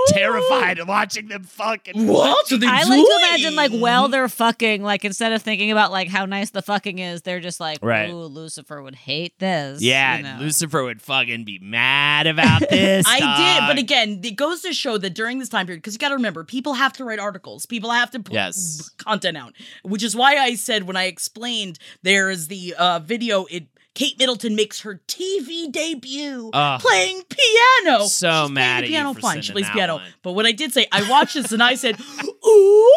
[0.08, 1.88] terrified watching them fuck.
[1.88, 3.04] And what are they I like doing?
[3.06, 6.62] to imagine like while they're fucking, like instead of thinking about like how nice the
[6.62, 8.10] fucking is, they're just like, Right.
[8.10, 10.36] "Ooh, Lucifer would hate this." Yeah, you know?
[10.40, 13.06] Lucifer would fucking be mad about this.
[13.08, 15.98] I did, but again, it goes to show that during this time period, because you
[15.98, 18.90] got to remember, people have to write articles, people have to put Yes.
[18.98, 23.44] content out, which is why I said when I explained there is the uh, video,
[23.46, 23.64] it
[23.94, 26.80] Kate Middleton makes her TV debut Ugh.
[26.80, 28.04] playing piano.
[28.06, 29.14] So She's mad playing at the you piano.
[29.14, 29.94] for Fine, she plays piano.
[29.96, 30.06] one.
[30.22, 32.92] But what I did say, I watched this and I said, "Ooh,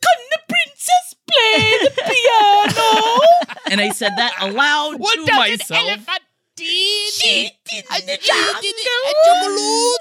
[0.00, 3.20] can the princess play the piano?"
[3.70, 5.70] and I said that aloud What to does myself.
[5.70, 6.20] an elephant
[6.56, 7.12] did?
[7.12, 9.94] She did And the she jungle.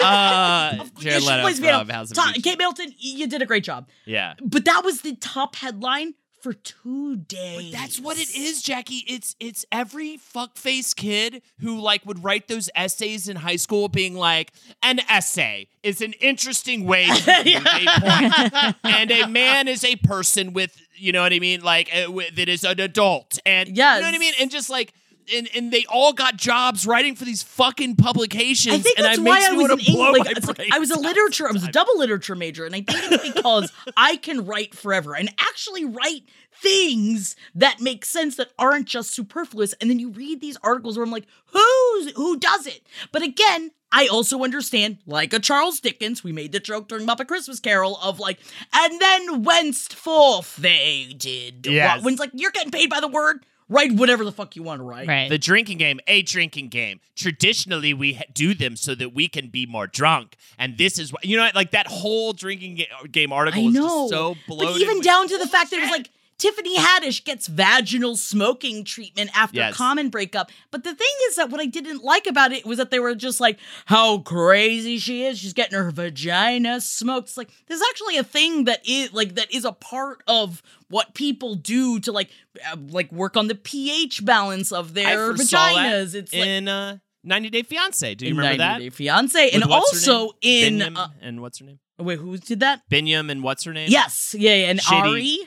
[0.00, 1.28] Uh, Jared she
[1.62, 2.42] Leto from House of Gucci.
[2.42, 3.88] Kate Middleton, you did a great job.
[4.04, 4.34] Yeah.
[4.42, 7.72] But that was the top headline for two days.
[7.72, 9.04] That's what it is, Jackie.
[9.06, 14.14] It's it's every fuckface kid who like would write those essays in high school, being
[14.14, 19.84] like, an essay is an interesting way to prove a point, and a man is
[19.84, 23.38] a person with, you know what I mean, like uh, wi- that is an adult,
[23.46, 24.92] and you know what I mean, and just like.
[25.34, 28.74] And, and they all got jobs writing for these fucking publications.
[28.74, 30.34] I think and that's it why I was wanna an blow English.
[30.46, 31.48] Like, like, I was a literature.
[31.48, 35.14] I was a double literature major, and I think it's because I can write forever
[35.14, 36.22] and actually write
[36.52, 39.74] things that make sense that aren't just superfluous.
[39.80, 42.82] And then you read these articles where I'm like, who's who does it?
[43.12, 43.72] But again.
[43.90, 47.96] I also understand, like a Charles Dickens, we made the joke during Muppet Christmas Carol
[48.02, 48.38] of like,
[48.70, 51.66] and then whence forth they did.
[51.66, 51.96] Yes.
[51.96, 54.62] what- When it's like, you're getting paid by the word, write whatever the fuck you
[54.62, 55.06] want to write.
[55.08, 55.28] right.
[55.28, 57.00] The drinking game, a drinking game.
[57.16, 61.12] Traditionally, we ha- do them so that we can be more drunk, and this is
[61.12, 61.48] what you know.
[61.54, 64.08] Like that whole drinking ga- game article I is know.
[64.08, 64.74] just so bloated.
[64.74, 68.84] But even down to the fact that it was like Tiffany Haddish gets vaginal smoking
[68.84, 69.74] treatment after Yes.
[69.74, 70.52] common breakup.
[70.70, 73.16] But the thing is that what I didn't like about it was that they were
[73.16, 75.40] just like, how crazy she is.
[75.40, 77.28] She's getting her vagina smoked.
[77.28, 81.14] It's like there's actually a thing that is like that is a part of what
[81.14, 82.30] people do to like
[82.70, 86.14] uh, like work on the pH balance of their vaginas.
[86.14, 88.14] It's like in uh, 90 Day Fiance.
[88.14, 88.78] Do you remember 90 that?
[88.78, 91.80] Day Fiance, and With her also in Binyam uh, and what's her name?
[91.98, 92.88] wait, who did that?
[92.88, 93.88] Binyam and what's her name?
[93.90, 95.38] Yes, yeah, yeah, and Ari.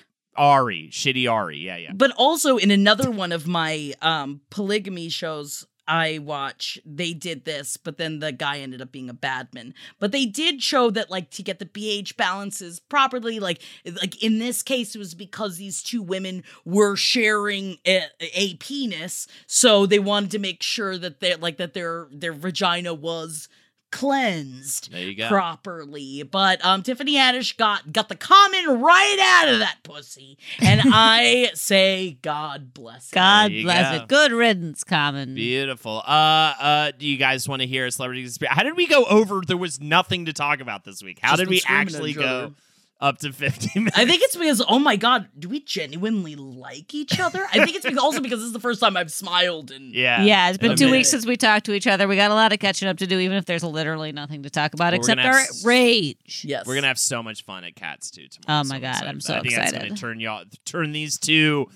[0.41, 1.59] Ari, shitty Ari.
[1.59, 1.91] Yeah, yeah.
[1.93, 7.75] But also in another one of my um polygamy shows I watch, they did this,
[7.75, 9.73] but then the guy ended up being a badman.
[9.99, 14.39] But they did show that like to get the pH balances properly, like like in
[14.39, 19.99] this case it was because these two women were sharing a, a penis, so they
[19.99, 23.47] wanted to make sure that they like that their their vagina was
[23.91, 25.27] cleansed There you go.
[25.27, 26.23] properly.
[26.23, 30.37] But um Tiffany Haddish got got the common right out of that pussy.
[30.59, 33.15] And I say God bless her.
[33.15, 34.03] God bless go.
[34.03, 34.07] it.
[34.07, 35.35] Good riddance, Common.
[35.35, 36.01] Beautiful.
[36.05, 38.55] Uh, uh, do you guys want to hear a celebrity conspiracy?
[38.55, 39.41] How did we go over?
[39.45, 41.19] There was nothing to talk about this week.
[41.21, 42.53] How Just did we actually go other.
[43.01, 43.97] Up to 50 minutes?
[43.97, 47.45] I think it's because oh my god, do we genuinely like each other?
[47.51, 50.23] I think it's because, also because this is the first time I've smiled and yeah.
[50.23, 50.97] Yeah, it's been two minute.
[50.99, 52.07] weeks since we talked to each other.
[52.07, 54.49] We got a lot of catching up to do, even if there's literally nothing to
[54.49, 56.43] talk about Well, we're except gonna our s- rage.
[56.45, 56.65] yes.
[56.67, 58.61] We're gonna have so much fun at Cats too tomorrow.
[58.61, 59.39] Oh my God, excited I'm for so that.
[59.39, 59.97] I think that's gonna excited.
[59.99, 61.67] turn y'all turn these two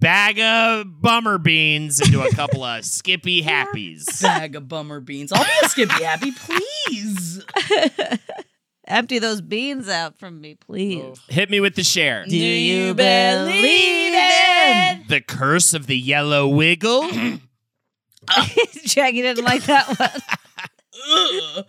[0.00, 4.22] bag of bummer beans into a couple of Skippy Happies.
[4.22, 5.32] bag of bummer beans.
[5.32, 7.44] I'll be a Skippy Happy, please.
[8.88, 11.20] Empty those beans out from me, please.
[11.28, 12.24] Hit me with the share.
[12.26, 14.98] Do you believe it?
[15.08, 17.08] The curse of the yellow wiggle.
[18.84, 20.10] Jackie didn't like that one.
[21.10, 21.64] Ugh.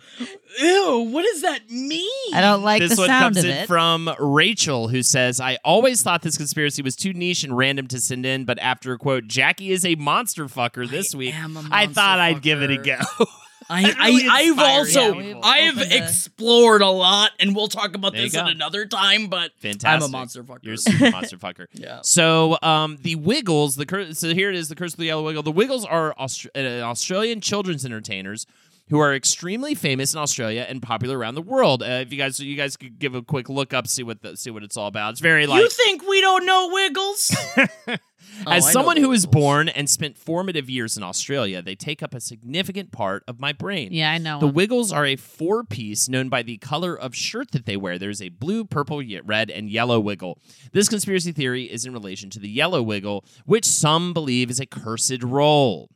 [0.60, 2.34] Ew, what does that mean?
[2.34, 3.66] I don't like this the one sound comes of in it.
[3.66, 8.00] from Rachel, who says, I always thought this conspiracy was too niche and random to
[8.00, 11.56] send in, but after a quote, Jackie is a monster fucker this I week, am
[11.56, 13.18] a I monster thought I'd give it a fucker.
[13.18, 13.24] go.
[13.70, 15.40] I, really I, I've also people.
[15.44, 19.28] I've the- explored a lot, and we'll talk about There this at another time.
[19.28, 19.88] But Fantastic.
[19.88, 20.58] I'm a monster fucker.
[20.62, 21.66] You're a super monster fucker.
[21.72, 22.00] Yeah.
[22.02, 25.24] So, um, the Wiggles, the cur- so here it is, the Curse of the Yellow
[25.24, 25.42] Wiggle.
[25.44, 28.46] The Wiggles are Aust- uh, Australian children's entertainers
[28.88, 31.80] who are extremely famous in Australia and popular around the world.
[31.80, 34.36] Uh, if you guys, you guys could give a quick look up, see what the,
[34.36, 35.12] see what it's all about.
[35.12, 37.36] It's very like you think we don't know Wiggles?
[38.46, 42.02] Oh, As I someone who was born and spent formative years in Australia, they take
[42.02, 43.92] up a significant part of my brain.
[43.92, 44.40] Yeah, I know.
[44.40, 44.54] The him.
[44.54, 47.98] Wiggles are a four piece known by the color of shirt that they wear.
[47.98, 50.38] There's a blue, purple, red, and yellow Wiggle.
[50.72, 54.66] This conspiracy theory is in relation to the yellow Wiggle, which some believe is a
[54.66, 55.90] cursed role.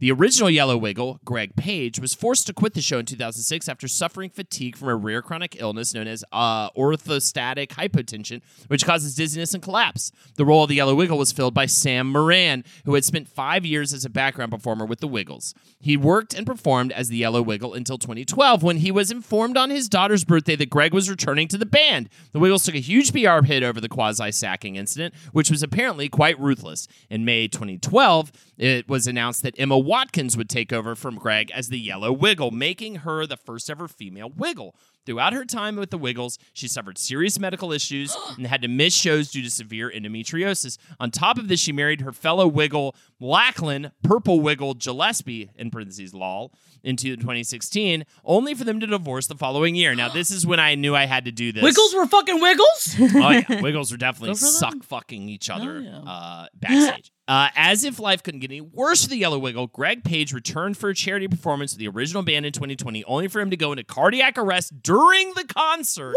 [0.00, 3.88] The original Yellow Wiggle, Greg Page, was forced to quit the show in 2006 after
[3.88, 9.54] suffering fatigue from a rare chronic illness known as uh, orthostatic hypotension, which causes dizziness
[9.54, 10.12] and collapse.
[10.36, 13.66] The role of the Yellow Wiggle was filled by Sam Moran, who had spent five
[13.66, 15.52] years as a background performer with the Wiggles.
[15.80, 19.70] He worked and performed as the Yellow Wiggle until 2012 when he was informed on
[19.70, 22.08] his daughter's birthday that Greg was returning to the band.
[22.30, 26.08] The Wiggles took a huge PR hit over the quasi sacking incident, which was apparently
[26.08, 26.86] quite ruthless.
[27.10, 31.70] In May 2012, it was announced that Emma Watkins would take over from Greg as
[31.70, 34.76] the Yellow Wiggle, making her the first ever female Wiggle.
[35.08, 38.92] Throughout her time with the Wiggles, she suffered serious medical issues and had to miss
[38.94, 40.76] shows due to severe endometriosis.
[41.00, 46.12] On top of this, she married her fellow Wiggle, Lachlan Purple Wiggle Gillespie, in parentheses,
[46.12, 46.52] lol,
[46.84, 49.94] into 2016, only for them to divorce the following year.
[49.94, 51.62] Now, this is when I knew I had to do this.
[51.62, 52.96] Wiggles were fucking Wiggles.
[53.00, 54.52] oh yeah, Wiggles were definitely Good for them.
[54.52, 55.98] suck fucking each other Oh, yeah.
[56.12, 57.10] uh, backstage.
[57.26, 60.76] uh, as if life couldn't get any worse for the Yellow Wiggle, Greg Page returned
[60.76, 63.72] for a charity performance of the original band in 2020, only for him to go
[63.72, 66.14] into cardiac arrest during the concert.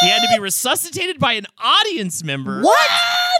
[0.00, 2.60] He had to be resuscitated by an audience member.
[2.62, 2.90] What?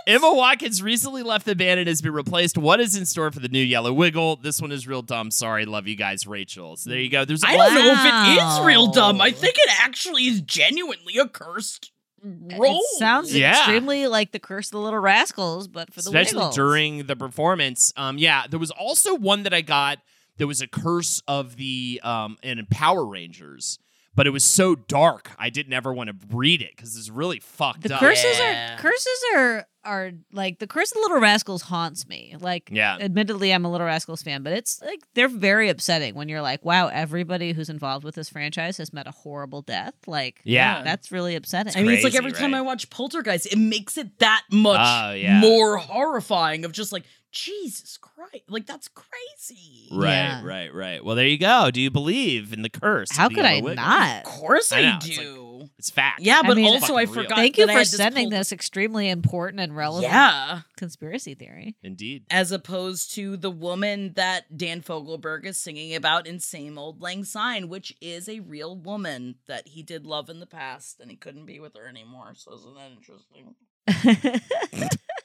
[0.06, 2.56] Emma Watkins recently left the band and has been replaced.
[2.58, 4.36] What is in store for the new Yellow Wiggle?
[4.36, 5.30] This one is real dumb.
[5.30, 6.76] Sorry, love you guys, Rachel.
[6.76, 7.24] So there you go.
[7.24, 9.20] There's a I don't know if it is real dumb.
[9.20, 11.92] I think it actually is genuinely a cursed
[12.24, 12.80] role.
[12.94, 13.50] It sounds Yeah.
[13.50, 16.54] extremely like the Curse of the Little Rascals, but for the Wiggle, especially Wiggles.
[16.56, 17.92] during the performance.
[17.96, 19.98] Um, yeah, there was also one that I got.
[20.38, 23.78] There was a curse of the um in Power Rangers,
[24.18, 27.38] but it was so dark I didn't ever want to read it because it's really
[27.38, 28.00] fucked The up.
[28.00, 28.74] curses Yeah.
[28.74, 32.34] are curses are are like the curse of the Little Rascals haunts me.
[32.38, 32.98] Like, Yeah.
[33.00, 36.62] admittedly, I'm a Little Rascals fan, but it's like they're very upsetting when you're like,
[36.62, 39.94] wow, everybody who's involved with this franchise has met a horrible death.
[40.06, 40.82] Like, Yeah.
[40.82, 41.72] that's really upsetting.
[41.74, 42.52] I mean, it's like crazy, every time?
[42.54, 45.40] I watch Poltergeist, it makes it that much Oh, yeah.
[45.40, 46.66] more horrifying.
[46.66, 49.88] Of just like Jesus Christ, like that's crazy.
[49.92, 50.44] Right, Yeah.
[50.44, 51.04] right, right.
[51.04, 51.70] Well, there you go.
[51.70, 53.10] Do you believe in the curse?
[53.14, 54.18] How could I Yellow not?
[54.18, 55.68] Of course I I, know, it's do.
[55.78, 56.20] It's fact.
[56.22, 57.36] yeah, but mean, also I forgot.
[57.36, 60.60] Thank you that I for had this sending this extremely important and relevant Yeah.
[60.76, 61.76] conspiracy theory.
[61.82, 62.24] Indeed.
[62.30, 67.24] as opposed to the woman that Dan Fogelberg is singing about in Same Old Lang
[67.24, 71.16] Syne, which is a real woman that he did love in the past and he
[71.16, 72.32] couldn't be with her anymore.
[72.34, 73.54] So isn't that interesting?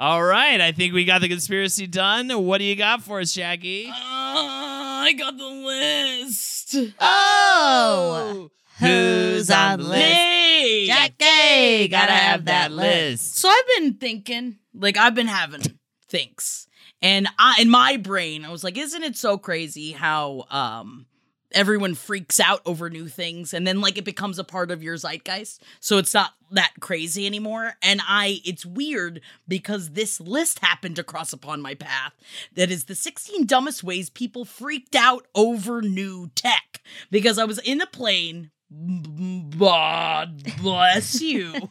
[0.00, 0.62] All right.
[0.62, 2.30] I think we got the conspiracy done.
[2.46, 3.88] What do you got for us, Shaggy?
[3.88, 6.74] Uh, I got the list.
[6.98, 10.86] Oh, who's on the list?
[10.86, 11.14] Jackie.
[11.18, 13.36] Jackie, gotta have that list.
[13.36, 15.62] So I've been thinking, like I've been having
[16.08, 16.66] thinks,
[17.02, 21.04] and I in my brain I was like, isn't it so crazy how um
[21.52, 24.96] everyone freaks out over new things and then like it becomes a part of your
[24.96, 25.62] zeitgeist.
[25.80, 27.74] So it's not that crazy anymore.
[27.82, 32.12] And i it's weird because this list happened to cross upon my path
[32.54, 36.80] that is the 16 dumbest ways people freaked out over new tech.
[37.10, 38.50] Because i was in a plane
[39.58, 41.70] God bless you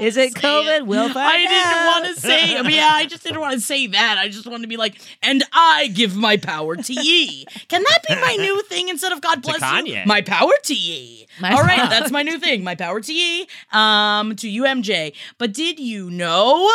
[0.00, 0.86] Is it COVID?
[0.86, 2.56] We'll find I didn't want to say.
[2.56, 4.16] I mean, yeah, I just didn't want to say that.
[4.18, 7.44] I just wanted to be like, and I give my power to ye.
[7.68, 10.02] Can that be my new thing instead of God bless you?
[10.06, 11.26] My power to ye.
[11.40, 12.64] My All right, that's my new thing.
[12.64, 13.46] My power to ye.
[13.72, 15.14] Um, to you, MJ.
[15.38, 16.70] But did you know?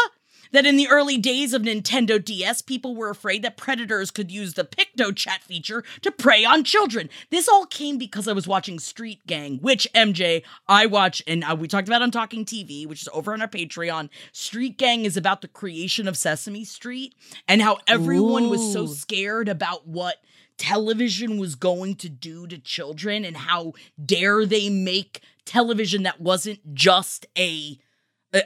[0.52, 4.54] That in the early days of Nintendo DS, people were afraid that predators could use
[4.54, 7.10] the Picto Chat feature to prey on children.
[7.30, 11.56] This all came because I was watching Street Gang, which MJ I watch, and uh,
[11.58, 14.10] we talked about on Talking TV, which is over on our Patreon.
[14.32, 17.16] Street Gang is about the creation of Sesame Street
[17.47, 20.18] and how everyone was so scared about what
[20.58, 23.74] television was going to do to children and how
[24.04, 27.80] dare they make television that wasn't just a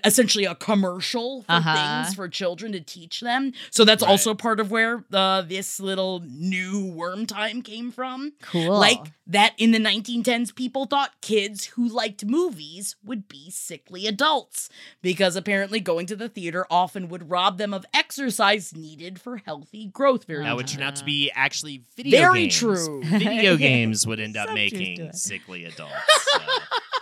[0.04, 2.04] essentially a commercial for Uh-huh.
[2.04, 3.54] things for children to teach them.
[3.72, 4.10] So that's Right.
[4.10, 8.34] also part of where uh, this little new worm time came from.
[8.42, 8.78] Cool.
[8.78, 14.70] Like that in the 1910s, people thought kids who liked movies would be sickly adults
[15.02, 19.88] because apparently going to the theater often would rob them of exercise needed for healthy
[19.88, 20.26] growth.
[20.26, 22.56] Very That would turn out to be actually video Very games.
[22.58, 23.04] true.
[23.04, 25.94] Video games would end up Some making sickly adults.
[26.32, 26.40] so.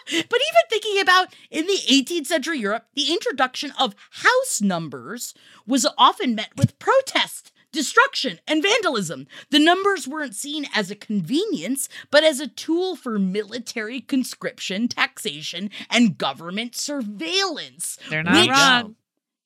[0.06, 5.34] But even thinking about in the 18th century Europe, the introduction of house numbers
[5.66, 9.28] was often met with protest, destruction, and vandalism.
[9.50, 15.70] The numbers weren't seen as a convenience, but as a tool for military conscription, taxation,
[15.90, 17.98] and government surveillance.
[18.10, 18.96] They're not Which- wrong.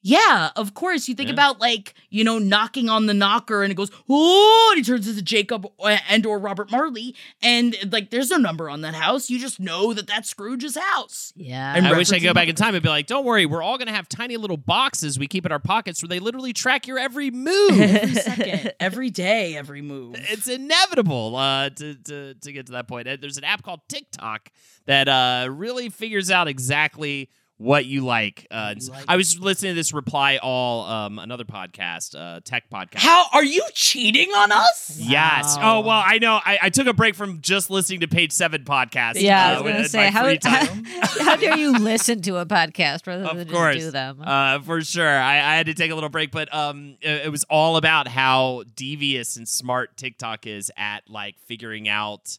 [0.08, 1.10] Yeah, of course.
[1.10, 1.34] You think Yeah.
[1.34, 5.05] about like, you know, knocking on the knocker and it goes, oh, and he turns
[5.08, 7.14] into Jacob uh, and or Robert Marley.
[7.41, 9.30] And like, there's no number on that house.
[9.30, 11.34] You just know that that's Scrooge's house.
[11.36, 11.74] Yeah.
[11.76, 12.60] I'm I wish I could go back in numbers.
[12.62, 15.45] time and be like, "Don't worry, we're all gonna have tiny little boxes we keep
[15.45, 19.82] in our pockets where they literally track your every move." Every second, every day, every
[19.82, 20.16] move.
[20.30, 23.08] it's inevitable uh, to, to to get to that point.
[23.08, 24.49] Uh, There's an app called TikTok
[24.86, 28.45] that uh, really figures out exactly what you like.
[28.51, 28.76] Uh,
[29.08, 32.99] I was listening to this Reply All, um, another podcast, uh, tech podcast.
[32.99, 34.97] How are you cheating on us?
[34.99, 35.58] Yes.
[35.60, 36.39] Oh well, I know.
[36.43, 39.22] I, I took a break from just listening to Page Seven podcast.
[39.22, 43.08] Yeah, I uh, was gonna say how how, how dare you listen to a podcast
[43.08, 44.22] rather of than course, just do them?
[44.24, 45.08] Uh, for sure.
[45.08, 48.08] I, I had to take a little break, but um, it, it was all about
[48.08, 52.38] how devious and smart TikTok is at like figuring out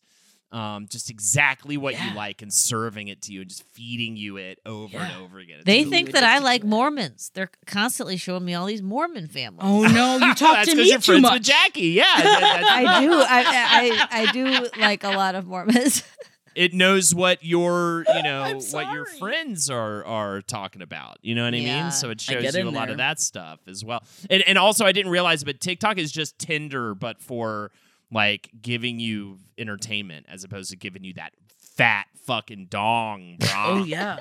[0.50, 2.08] um just exactly what Yeah.
[2.10, 5.08] you like and serving it to you and just feeding you it over Yeah.
[5.12, 5.56] and over again.
[5.58, 6.64] It's they really think that I like.
[6.64, 7.30] Mormons.
[7.34, 9.60] They're constantly showing me all these Mormon families.
[9.62, 11.32] Oh no, you talk That's to 'cause me you're too friends much.
[11.34, 11.88] with Jackie.
[11.88, 13.12] Yeah, that- I do.
[13.12, 16.02] I, I I do like a lot of Mormons.
[16.54, 21.44] it knows what your you know what your friends are are talking about you know
[21.44, 21.82] what i Yeah.
[21.84, 24.58] mean so it shows you in a lot of that stuff as well and, and
[24.58, 27.70] also i didn't realize but tiktok is just tinder but for
[28.10, 31.32] like giving you entertainment as opposed to giving you that
[31.76, 34.18] fat fucking dong bro Oh yeah,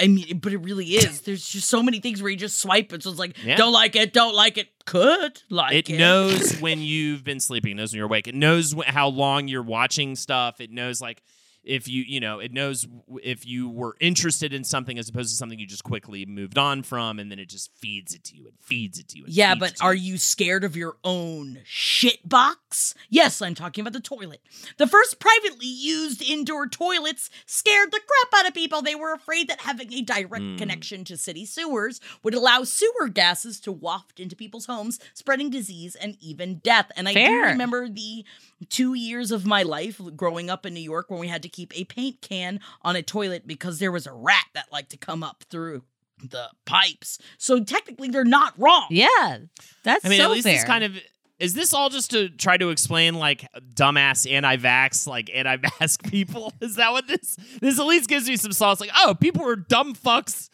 [0.00, 1.22] I mean, but it really is.
[1.22, 3.02] There's just so many things where you just swipe it.
[3.02, 3.56] So it's like, Yeah.
[3.56, 5.98] don't like it, don't like it, could like it it.
[5.98, 7.72] knows when you've been sleeping.
[7.72, 8.28] It knows when you're awake.
[8.28, 10.60] It knows wh- how long you're watching stuff.
[10.60, 11.22] It knows like
[11.68, 12.86] if you you know it knows
[13.22, 16.82] if you were interested in something as opposed to something you just quickly moved on
[16.82, 19.24] from, and then it just feeds it to you and feeds it to you.
[19.26, 22.94] And Yeah, but are you scared of your own shit box?
[23.10, 24.40] Yes, I'm talking about the toilet.
[24.78, 28.82] The first privately used indoor toilets scared the crap out of people.
[28.82, 30.56] They were afraid that having a direct Hmm.
[30.56, 35.94] connection to city sewers would allow sewer gases to waft into people's homes, spreading disease
[35.94, 36.90] and even death.
[36.96, 38.24] And I do remember the
[38.68, 41.78] two years of my life growing up in New York when we had to keep
[41.78, 45.22] a paint can on a toilet because there was a rat that liked to come
[45.22, 45.82] up through
[46.22, 47.18] the pipes.
[47.38, 48.86] So technically, they're not wrong.
[48.90, 49.38] yeah,
[49.84, 50.54] that's I mean, so at least fair.
[50.54, 50.96] it's kind of.
[51.38, 56.52] Is this all just to try to explain like dumbass anti-vax, like anti-mask people?
[56.60, 57.36] Is that what this?
[57.60, 58.80] This at least gives me some sauce.
[58.80, 60.48] Like, oh, people were dumb fucks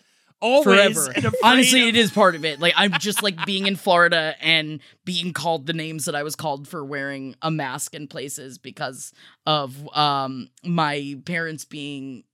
[0.44, 0.64] always.
[1.06, 1.32] forever.
[1.42, 2.60] Honestly, of- it is part of it.
[2.60, 6.36] Like I'm just like being in Florida and being called the names that I was
[6.36, 9.12] called for wearing a mask in places because
[9.46, 12.24] of um my parents being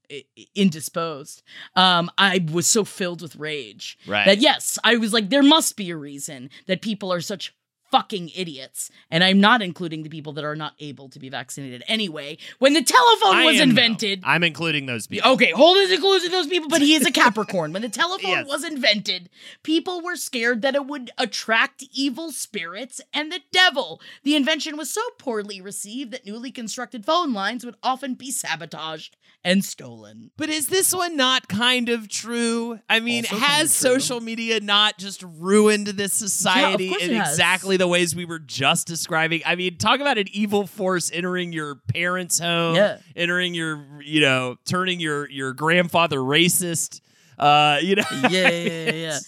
[0.55, 1.43] indisposed.
[1.77, 4.25] Um I was so filled with rage Right.
[4.27, 7.55] that yes, I was like there must be a reason that people are such
[7.91, 8.91] fucking idiots.
[9.11, 12.39] And I'm not including the people that are not able to be vaccinated anyway.
[12.59, 15.33] When the telephone I was am, invented, I'm including those people.
[15.33, 17.73] Okay, Holden's including those people, but he is a Capricorn.
[17.73, 18.47] when the telephone Yes.
[18.47, 19.29] was invented,
[19.63, 24.01] people were scared that it would attract evil spirits and the devil.
[24.23, 29.17] The invention was so poorly received that newly constructed phone lines would often be sabotaged
[29.43, 30.31] and stolen.
[30.37, 32.81] But is this one not kind of true?
[32.91, 34.01] I mean, Also kind has of true.
[34.01, 38.87] social media not just ruined this society course in exactly the ways we were just
[38.87, 39.43] describing?
[39.45, 42.99] I mean, talk about an evil force entering your parents' home, Yeah.
[43.17, 47.01] entering your, you know, turning your your grandfather racist.
[47.39, 49.19] Uh, you know, Yeah, yeah, yeah,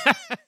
[0.00, 0.14] yeah.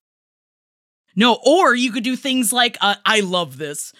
[1.21, 3.93] No, or you could do things like uh, I love this.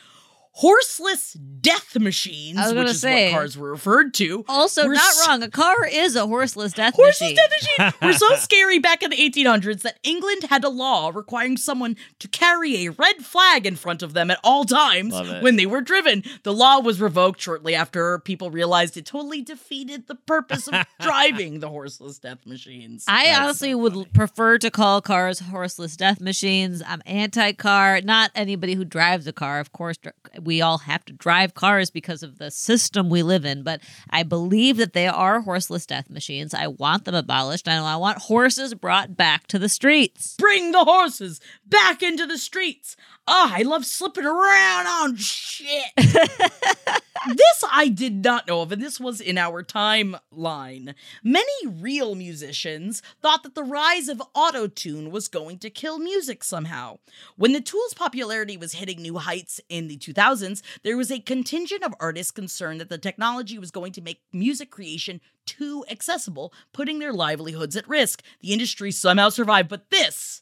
[0.53, 3.31] Horseless death machines, I was gonna which is say.
[3.31, 4.43] what cars were referred to.
[4.49, 5.41] Also, were not s- wrong.
[5.43, 7.37] A car is a horseless death Horseless machine.
[7.37, 11.09] Horseless death machine were so scary back in the 1800s that England had a law
[11.13, 15.55] requiring someone to carry a red flag in front of them at all times when
[15.55, 16.21] they were driven.
[16.43, 21.61] The law was revoked shortly after people realized it totally defeated the purpose of driving
[21.61, 23.05] the horseless death machines.
[23.07, 26.83] I That's honestly so would prefer to call cars horseless death machines.
[26.85, 28.01] I'm anti-car.
[28.01, 29.59] Not anybody who drives a car.
[29.61, 30.13] Of course, dr-
[30.43, 33.63] we all have to drive cars because of the system we live in.
[33.63, 36.53] But I believe that they are horseless death machines.
[36.53, 37.67] I want them abolished.
[37.67, 40.35] I want horses brought back to the streets.
[40.37, 42.95] Bring the horses back into the streets.
[43.27, 45.91] Ah, I love slipping around on shit.
[45.95, 50.95] this I did not know of, and this was in our timeline.
[51.23, 56.97] Many real musicians thought that the rise of autotune was going to kill music somehow.
[57.35, 61.83] When the tool's popularity was hitting new heights in the 2000s, there was a contingent
[61.83, 66.97] of artists concerned that the technology was going to make music creation too accessible, putting
[66.97, 68.23] their livelihoods at risk.
[68.41, 70.41] The industry somehow survived, but this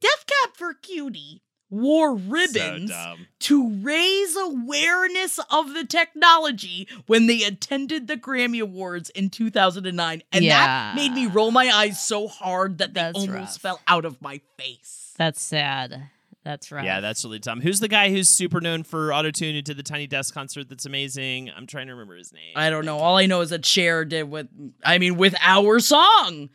[0.00, 3.26] Death Cab for Cutie wore ribbons dumb.
[3.38, 10.22] to raise awareness of the technology when they attended the Grammy Awards in 2009.
[10.32, 10.66] And Yeah.
[10.66, 13.58] that made me roll my eyes so hard that they That's almost rough.
[13.60, 15.14] fell out of my face.
[15.16, 16.10] That's sad.
[16.42, 16.84] That's right.
[16.86, 17.60] Yeah, that's really dumb.
[17.60, 20.86] Who's the guy who's super known for autotune who did the Tiny Desk concert that's
[20.86, 21.50] amazing?
[21.54, 22.54] I'm trying to remember his name.
[22.56, 22.96] I don't know.
[22.98, 24.48] All I know is that Cher did with,
[24.82, 26.48] I mean, with our song.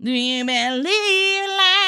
[0.00, 0.84] Do you believe
[1.48, 1.87] la, la?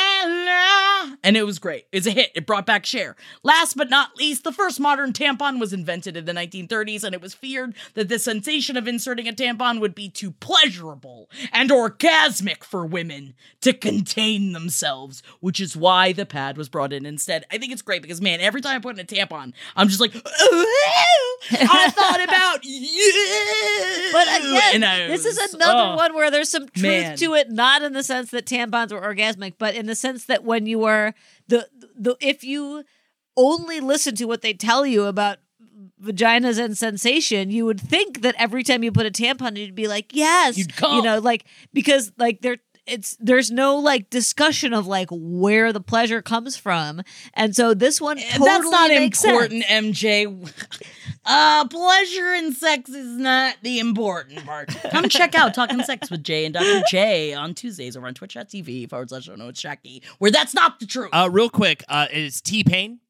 [1.22, 1.86] And it was great.
[1.92, 2.30] It's a hit.
[2.34, 3.16] It brought back Cher.
[3.42, 7.20] Last but not least, the first modern tampon was invented in the 1930s, and it
[7.20, 12.64] was feared that the sensation of inserting a tampon would be too pleasurable and orgasmic
[12.64, 17.44] for women to contain themselves, which is why the pad was brought in instead.
[17.50, 20.00] I think it's great because, man, every time I put in a tampon, I'm just
[20.00, 24.10] like, I thought about you.
[24.12, 25.96] But again, I this is another oh.
[25.96, 27.16] one where there's some truth man.
[27.16, 30.44] to it, not in the sense that tampons were orgasmic, but in the sense that
[30.44, 31.14] when you are
[31.48, 32.84] the the if you
[33.36, 35.38] only listen to what they tell you about
[36.02, 39.88] vaginas and sensation, you would think that every time you put a tampon, you'd be
[39.88, 40.96] like, yes, You'd come.
[40.96, 42.58] you know, like because like there.
[42.90, 47.02] It's there's no like discussion of like where the pleasure comes from,
[47.34, 49.98] and so this one totally That's not makes important, sense.
[50.02, 50.52] MJ.
[51.22, 54.68] Uh, pleasure and sex is not the important part.
[54.90, 56.82] Come check out Talking Sex with Jay and Dr.
[56.90, 60.86] J on Tuesdays over on twitch.tv forward slash no it's Jackie, where that's not the
[60.86, 61.10] truth.
[61.12, 63.00] Uh, real quick, uh, it's T-Pain.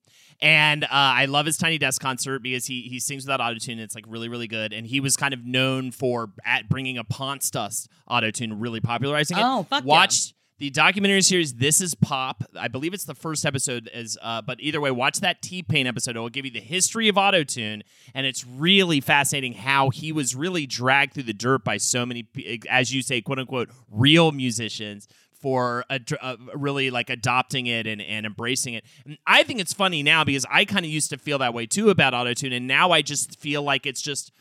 [0.43, 3.79] And uh, I love his Tiny Desk concert because he he sings without autotune.
[3.79, 7.05] It's like really really good, and he was kind of known for at bringing a
[7.05, 9.43] Ponce Dust autotune, really popularizing it.
[9.45, 9.89] Oh, fuck yeah.
[9.89, 11.55] Watch the documentary series.
[11.55, 12.45] This is Pop.
[12.59, 13.91] I believe it's the first episode.
[13.93, 16.17] Is uh, but either way, watch that T-Pain episode.
[16.17, 17.83] It will give you the history of autotune,
[18.15, 22.27] and it's really fascinating how he was really dragged through the dirt by so many,
[22.69, 25.07] as you say, quote unquote, real musicians
[25.41, 28.85] for a, uh, really like adopting it and, and embracing it.
[29.05, 31.67] And I think it's funny now because I kind of used to feel that way
[31.67, 34.33] too about autotune, and now I just feel like it's just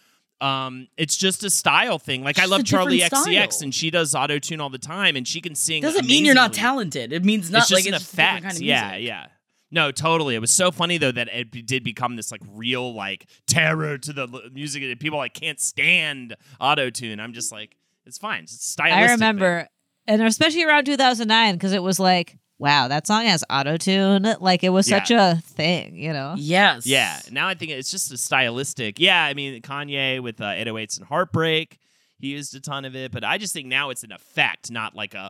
[0.42, 3.64] um it's just a style thing like i love Charli XCX style.
[3.64, 6.24] and she does auto tune all the time and she can sing It Doesn't mean
[6.24, 7.12] you're not talented.
[7.12, 9.08] It means not it's just like an it's just effect kind of yeah music.
[9.08, 9.28] yeah
[9.70, 13.28] no totally it was so funny though that it did become this like real like
[13.48, 17.76] terror to the music and people like can't stand auto tune i'm just like
[18.06, 19.68] it's fine it's stylistic I remember,
[20.10, 24.28] and especially around 2009, because it was like, wow, that song has auto tune.
[24.42, 24.98] Like it was Yeah.
[24.98, 26.36] such a thing, you know?
[26.38, 26.86] Yes.
[26.86, 27.20] Yeah.
[27.32, 29.00] Now I think it's just a stylistic.
[29.00, 29.24] Yeah.
[29.24, 31.80] I mean, Kanye with uh, 808s and Heartbreak,
[32.18, 33.12] he used a ton of it.
[33.14, 35.30] But I just think now it's an effect, not like a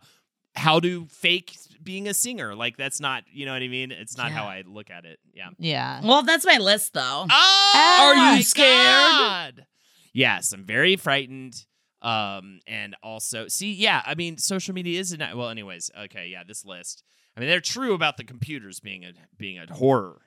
[0.56, 2.56] how to fake being a singer.
[2.56, 3.92] Like that's not, you know what I mean?
[3.92, 5.20] It's not how I look at it.
[5.34, 5.50] Yeah.
[5.60, 6.02] Yeah.
[6.04, 7.28] Well, that's my list though.
[7.30, 8.66] Oh, Are you scared?
[8.66, 9.66] God.
[10.14, 11.64] Yes, I'm very frightened.
[12.02, 15.50] Um, and also, see, yeah, I mean, social media is an well.
[15.50, 17.04] Anyways, okay, yeah, this list.
[17.36, 20.22] I mean, they're true about the computers being a being a horror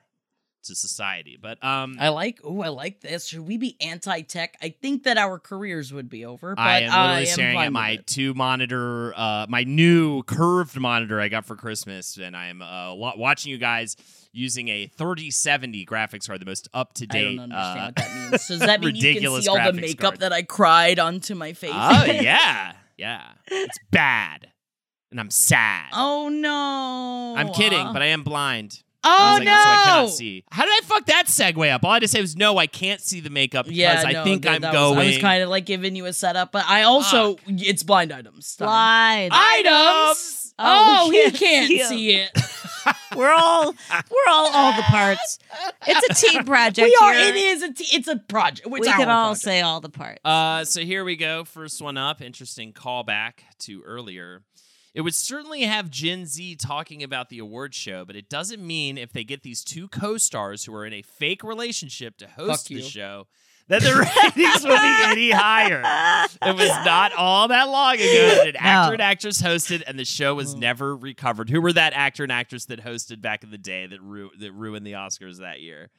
[0.65, 2.39] to society, but um, I like.
[2.43, 3.27] Oh, I like this.
[3.27, 4.55] Should we be anti-tech?
[4.61, 6.55] I think that our careers would be over.
[6.55, 11.19] But I am literally am staring at my two monitor, uh, my new curved monitor
[11.19, 13.97] I got for Christmas, and I am uh, watching you guys
[14.33, 17.17] using a 3070 graphics card, the most up to date.
[17.19, 17.35] I date.
[17.37, 18.43] don't understand uh, what that means.
[18.43, 20.19] So does that mean you can ridiculous see all the makeup card.
[20.21, 21.71] that I cried onto my face?
[21.73, 24.47] Oh yeah, yeah, it's bad,
[25.11, 25.89] and I'm sad.
[25.93, 27.35] Oh no!
[27.37, 28.81] I'm kidding, but I am blind.
[29.05, 30.07] Oh It's like, So I cannot no!
[30.07, 30.43] see.
[30.49, 31.83] How did I fuck that segue up?
[31.83, 32.57] All I had to say was no.
[32.57, 34.95] I can't see the makeup because Yeah, I no, think that- I'm that going.
[34.95, 38.13] Was, I was kind of like giving you a setup, but I also it's blind
[38.13, 38.55] items.
[38.55, 38.65] time.
[39.29, 39.33] Blind.
[39.33, 40.53] items.
[40.57, 41.87] Oh, Oh, he can't can't see 'em.
[41.89, 42.39] see it.
[43.15, 45.39] We're all we're all all the parts.
[45.87, 46.85] It's a team project.
[46.87, 47.13] we are.
[47.13, 47.29] here.
[47.29, 47.73] It is a.
[47.73, 48.67] T- it's a project.
[48.67, 49.41] It's We our can all project.
[49.43, 50.19] say all the parts.
[50.25, 51.43] Uh, so here we go.
[51.43, 52.21] First one up.
[52.21, 54.41] Interesting callback to earlier.
[54.93, 58.97] It would certainly have Gen Z talking about the award show, but it doesn't mean
[58.97, 62.63] if they get these two co-stars who are in a fake relationship to host Fuck
[62.67, 62.81] the you.
[62.83, 63.27] show,
[63.67, 65.81] that the ratings would be any higher.
[66.41, 68.93] It was not all that long ago that an actor No.
[68.93, 70.59] and actress hosted, and the show was mm.
[70.59, 71.49] never recovered.
[71.49, 74.51] Who were that actor and actress that hosted back in the day that ru- that
[74.51, 75.89] ruined the Oscars that year?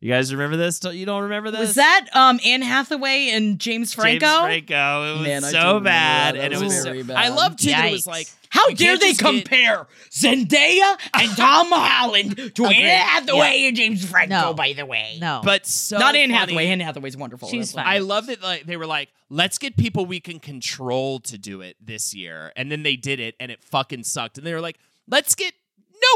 [0.00, 0.80] You guys remember this?
[0.82, 1.60] You don't remember this?
[1.60, 4.26] Was that um Anne Hathaway and James Franco?
[4.26, 5.04] James Franco.
[5.04, 6.84] It was Man, so bad, and That it was was.
[6.84, 7.16] very so, bad.
[7.18, 8.26] I love too that it was like.
[8.52, 12.78] How dare they just get- compare Zendaya and Tom Holland to Agreed.
[12.82, 14.34] Anne Hathaway and James Franco?
[14.40, 14.54] No.
[14.54, 15.40] By the way, no.
[15.44, 16.34] But so not Anne funny.
[16.40, 16.66] Hathaway.
[16.66, 17.48] Anne Hathaway's wonderful.
[17.48, 17.84] She's fine.
[17.86, 21.60] I love that like they were like, let's get people we can control to do
[21.60, 24.36] it this year, and then they did it, and it fucking sucked.
[24.38, 25.52] And they were like, let's get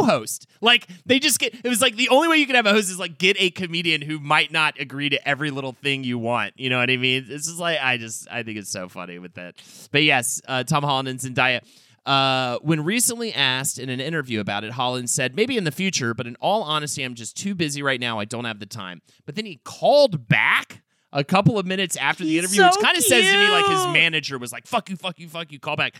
[0.01, 0.47] no host.
[0.61, 1.55] Like they just get.
[1.55, 3.51] It was like the only way you could have a host is like get a
[3.51, 6.55] comedian who might not agree to every little thing you want.
[6.57, 7.27] You know what I mean?
[7.29, 9.55] It's just like I just I think it's so funny with that.
[9.91, 11.61] But yes, uh, Tom Holland and Zendaya.
[12.07, 16.13] Uh, when recently asked in an interview about it, Holland said, maybe in the future,
[16.13, 18.19] but in all honesty, I'm just too busy right now.
[18.19, 19.01] I don't have the time.
[19.25, 20.83] But then he called back
[21.15, 23.49] a couple of minutes after the He's interview, so which kind of says to me
[23.49, 25.95] like his manager was like, fuck you, fuck you, fuck you, call back.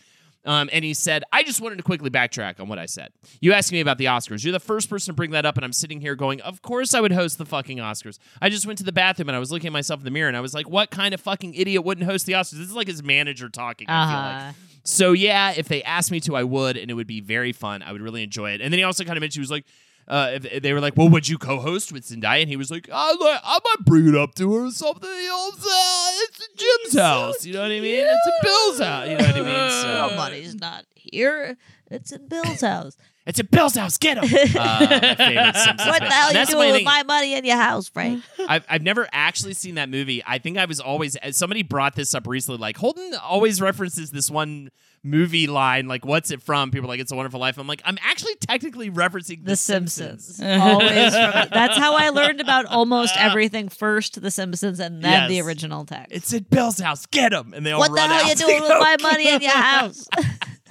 [0.45, 3.13] Um, and he said, I just wanted to quickly backtrack on what I said.
[3.41, 4.45] You asked me about the Oscars.
[4.45, 6.93] You're the first person to bring that up, and I'm sitting here going, Of course
[6.95, 8.19] I would host the fucking Oscars.
[8.43, 10.29] I just went to the bathroom and I was looking at myself in the mirror
[10.29, 12.53] and I was like, What kind of fucking idiot wouldn't host the Oscars?
[12.53, 14.37] This is like his manager talking, I feel like.
[14.37, 14.53] Uh-huh.
[14.85, 17.83] So yeah, if they asked me to, I would, and it would be very fun.
[17.83, 18.61] I would really enjoy it.
[18.61, 19.65] And then he also kind of mentioned he was like,
[20.09, 22.71] uh, if- if they were like, "Well, would you co-host with Zendaya?" And he was
[22.71, 25.09] like, "I, like, I might bring it up to her or something.
[25.09, 26.15] You know what I'm?
[26.29, 27.47] It's in Jim's house.
[27.47, 28.07] You know what I mean?
[28.07, 29.09] It's in Bill's house.
[29.09, 29.71] You know what I mean?
[29.83, 31.57] So Nobody's not here.
[31.91, 32.97] It's in Bill's house.
[33.27, 33.97] It's in Bill's house.
[33.99, 34.25] Get him.
[34.65, 37.57] Uh, my favorite Simpsons what the hell you That's doing with my money in your
[37.57, 38.23] house, Frank?
[38.49, 40.23] I've, I've never actually seen that movie.
[40.27, 42.59] I think I was always somebody brought this up recently.
[42.59, 44.71] Like Holden always references this one
[45.03, 47.83] movie line, like "What's it from?" People are like, "It's a Wonderful Life." I'm like,
[47.85, 50.37] I'm actually technically referencing The, The Simpsons.
[50.37, 50.63] Simpsons.
[50.63, 51.15] Always.
[51.15, 53.69] From, that's how I learned about almost everything.
[53.69, 56.13] First, The Simpsons, and then the original text.
[56.13, 57.07] It's at Bill's house.
[57.07, 57.53] Get him!
[57.55, 59.51] And they all what the hell out you to doing with my money in your
[59.53, 60.07] house?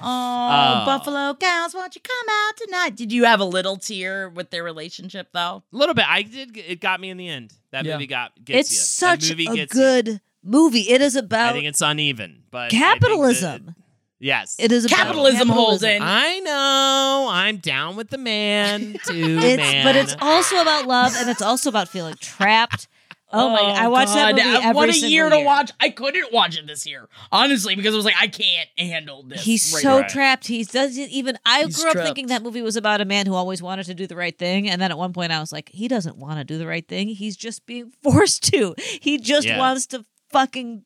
[0.04, 0.86] Oh, Oh.
[0.86, 2.96] Buffalo Cows, won't you come out tonight?
[2.96, 5.64] Did you have a little tear with their relationship though?
[5.72, 6.06] A little bit.
[6.08, 6.58] I did.
[6.58, 7.54] It got me in the end.
[7.72, 7.94] That Yeah.
[7.94, 8.78] movie got gets it's you.
[8.84, 9.80] such movie a gets you.
[9.82, 10.90] good movie.
[10.90, 11.50] It is about.
[11.50, 13.76] I think it's uneven, but I that- capitalism.
[14.20, 16.02] yes, It is about Capitalism, Holden.
[16.02, 17.28] I know.
[17.30, 19.86] I'm down with the man too, It's, man.
[19.86, 22.88] but it's also about love, and it's also about feeling trapped.
[23.34, 23.60] Oh, my!
[23.62, 25.72] I watched that God, movie uh, every What a single year to watch!
[25.80, 29.42] I couldn't watch it this year, honestly, because I was like, I can't handle this.
[29.44, 30.10] He's right so right.
[30.10, 30.48] trapped.
[30.48, 31.38] He doesn't even.
[31.46, 32.06] I He's grew up trapped.
[32.08, 34.70] thinking that movie was about a man who always wanted to do the right thing,
[34.70, 36.88] and then at one point I was like, he doesn't want to do the right
[36.88, 37.08] thing.
[37.10, 38.76] He's just being forced to.
[38.78, 39.58] He just Yeah.
[39.58, 40.86] wants to fucking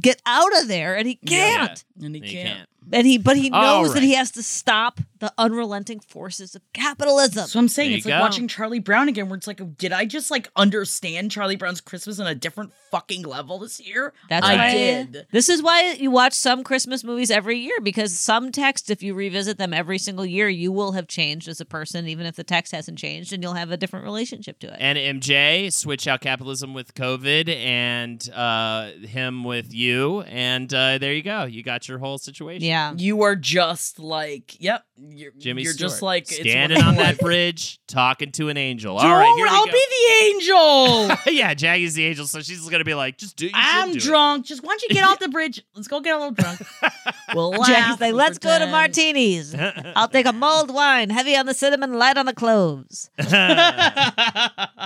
[0.00, 1.84] get out of there, and he can't.
[2.02, 2.56] And he You can't.
[2.56, 2.68] can't.
[2.92, 6.60] And he, but he All knows that he has to stop the unrelenting forces of
[6.74, 7.46] capitalism.
[7.46, 8.20] So I'm saying There it's like go.
[8.20, 12.20] watching Charlie Brown again, where it's like, did I just like understand Charlie Brown's Christmas
[12.20, 14.12] on a different fucking level this year?
[14.28, 15.26] That's I why did.
[15.30, 19.14] This is why you watch some Christmas movies every year because some text, if you
[19.14, 22.44] revisit them every single year, you will have changed as a person, even if the
[22.44, 24.76] text hasn't changed, and you'll have a different relationship to it.
[24.78, 30.22] And MJ, switch out capitalism with COVID and uh, him with you.
[30.22, 31.44] And uh, there you go.
[31.44, 32.62] You got your whole situation.
[32.66, 32.94] yeah.
[32.96, 35.90] You are just like, yep, you're, Jimmy you're Stewart.
[35.90, 38.96] just like standing one on of that bridge, talking to an angel.
[38.98, 39.72] Don't, All right, here I'll go.
[39.72, 41.16] be the angel.
[41.34, 43.46] yeah, Jackie's the angel, so she's gonna be like, just do.
[43.46, 44.02] You I'm do it.
[44.02, 44.46] drunk.
[44.46, 45.62] Just why don't you get off the bridge?
[45.74, 46.60] Let's go get a little drunk.
[47.34, 47.66] We'll laugh.
[47.66, 49.56] Jackie's like, let's go to martinis.
[49.96, 53.10] I'll take a mulled wine, heavy on the cinnamon, light on the cloves.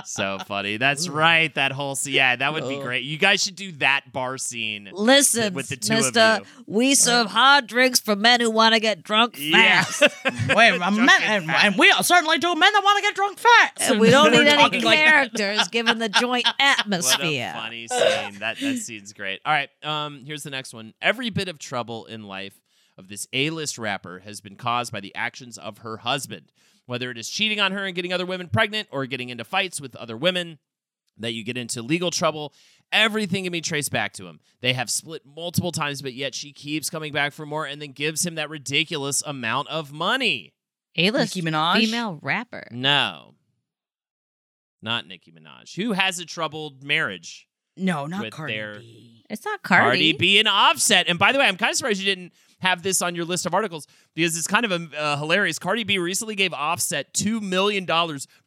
[0.05, 0.77] so funny.
[0.77, 1.53] That's right.
[1.55, 2.13] That whole scene.
[2.13, 2.81] Yeah, that would be Oh.
[2.81, 3.03] great.
[3.03, 4.78] You guys should do that bar scene.
[4.91, 6.63] Listen, With the two of mister, you.
[6.67, 9.83] we serve hard drinks for men who want to get drunk Yeah.
[9.83, 10.01] fast.
[10.55, 13.15] Wait, Drunk men, and and, and we are certainly two men that want to get
[13.15, 13.91] drunk fast.
[13.91, 17.53] And we don't need any talking like characters given the joint What a atmosphere.
[17.53, 18.39] funny scene.
[18.39, 19.39] That that scene's great.
[19.45, 20.93] All right, um, here's the next one.
[21.01, 22.59] Every bit of trouble in life
[22.97, 26.51] of this A-list rapper has been caused by the actions of her husband.
[26.85, 29.79] Whether it is cheating on her and getting other women pregnant, or getting into fights
[29.79, 30.57] with other women,
[31.19, 32.51] that you get into legal trouble.
[32.91, 34.39] Everything can be traced back to him.
[34.61, 37.91] They have split multiple times, but yet she keeps coming back for more and then
[37.91, 40.53] gives him that ridiculous amount of money.
[40.97, 41.79] A-list Nicki Minaj?
[41.79, 42.67] female rapper.
[42.71, 43.35] No,
[44.81, 47.47] not Nicki Minaj, who has a troubled marriage.
[47.77, 49.23] No, not With Cardi their- B.
[49.29, 49.83] It's not Cardi.
[49.83, 51.07] Cardi B and Offset.
[51.07, 53.45] And by the way, I'm kind of surprised you didn't have this on your list
[53.45, 55.59] of articles because it's kind of a, uh, hilarious.
[55.59, 57.85] Cardi B recently gave Offset $2 million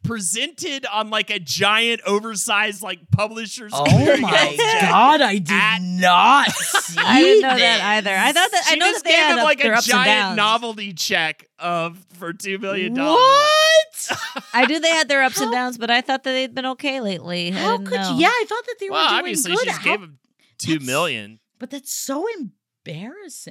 [0.02, 3.72] presented on like a giant, oversized, like publisher's.
[3.74, 4.56] Oh my
[4.90, 7.60] god, I did At- not see I didn't know this.
[7.60, 8.14] that either.
[8.14, 9.86] I thought that I She know just that they gave had him like a ups
[9.88, 12.94] and giant novelty check of for $2 million.
[12.94, 14.10] What?
[14.52, 17.00] I knew they had their ups and downs, but I thought that they'd been okay
[17.00, 17.50] lately.
[17.50, 18.14] How could know.
[18.14, 18.20] you?
[18.22, 19.60] Yeah, I thought that they were Well, doing obviously, good.
[19.60, 20.18] she just How- gave him
[20.58, 21.38] 2 That's- million.
[21.58, 22.52] But that's so embarrassing.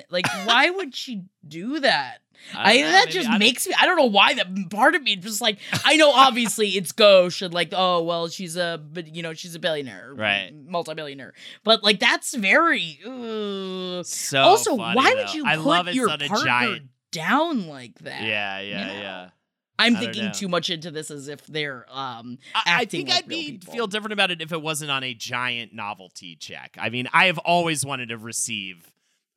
[0.09, 2.19] Like, why would she do that?
[2.55, 3.75] I I, know, that just I makes me.
[3.79, 4.33] I don't know why.
[4.33, 6.11] That part of me just like I know.
[6.11, 10.11] Obviously, it's gauche and like oh well, she's a but you know she's a billionaire,
[10.15, 10.51] Right.
[10.65, 11.33] multi-billionaire.
[11.63, 12.99] But like that's very.
[13.05, 15.21] Uh, So also, funny, why though.
[15.21, 16.83] would you I put your partner giant.
[17.11, 18.23] down like that?
[18.23, 18.93] Yeah, yeah, know?
[18.93, 19.29] yeah.
[19.77, 20.31] I'm thinking know.
[20.31, 23.51] too much into this as if they're um I, I acting think like I'd be
[23.53, 23.73] people.
[23.73, 26.75] feel different about it if it wasn't on a giant novelty check.
[26.79, 28.91] I mean, I have always wanted to receive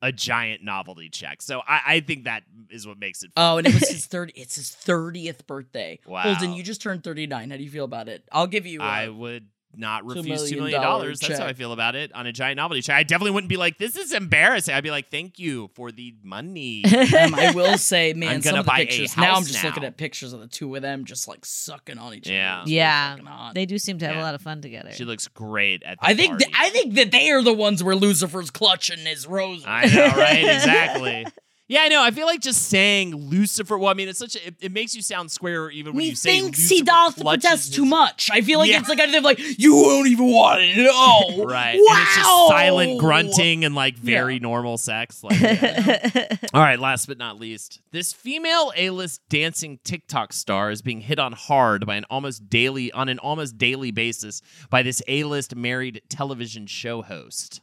[0.05, 3.31] a giant novelty check, so I, I think that is what makes it.
[3.33, 3.43] Fun.
[3.53, 4.31] Oh, and it was his third.
[4.35, 5.99] It's his thirtieth birthday.
[6.05, 6.21] Wow.
[6.21, 7.49] Holden, you just turned thirty nine.
[7.49, 8.23] How do you feel about it?
[8.31, 8.81] I'll give you.
[8.81, 11.19] uh, I would not $2 refuse two million million dollars.
[11.19, 11.45] That's how.
[11.45, 12.95] I feel about it on a giant novelty check.
[12.95, 16.13] I definitely wouldn't be like, "This is embarrassing." I'd be like, "Thank you for the
[16.23, 16.83] money."
[17.15, 19.15] Um, I will say, man, I'm some gonna of the buy pictures.
[19.15, 21.97] Now I'm house just looking at pictures of the two of them just like sucking
[21.97, 22.53] on each Yeah.
[22.53, 22.61] other.
[22.63, 24.21] It's really Yeah, they do seem to have Yeah.
[24.21, 24.91] a lot of fun together.
[24.91, 25.99] she looks great at.
[26.01, 26.45] The I think party.
[26.45, 29.63] th- I think that they are the ones where Lucifer's clutching his rose.
[29.65, 30.43] I know, right?
[30.55, 31.25] exactly.
[31.67, 32.03] Yeah, I know.
[32.03, 33.75] I feel like just saying Lucifer.
[33.75, 34.47] Well, I mean, it's such a.
[34.47, 37.15] It, it makes you sound square even when he you say thinks Lucifer he does
[37.15, 38.29] protest too much.
[38.31, 38.81] I feel like Yeah.
[38.81, 41.45] it's like kind of like you won't even want to know.
[41.55, 41.75] Right.
[41.79, 41.95] Wow.
[41.95, 44.39] And it's just silent grunting and like very Yeah.
[44.41, 45.23] normal sex.
[45.23, 45.41] Like,
[46.53, 51.17] All right, last but not least, this female A-list dancing TikTok star is being hit
[51.17, 56.01] on hard by an almost daily on an almost daily basis by this A-list married
[56.09, 57.61] television show host.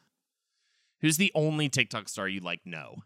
[1.03, 2.97] Who's the only TikTok star you like know?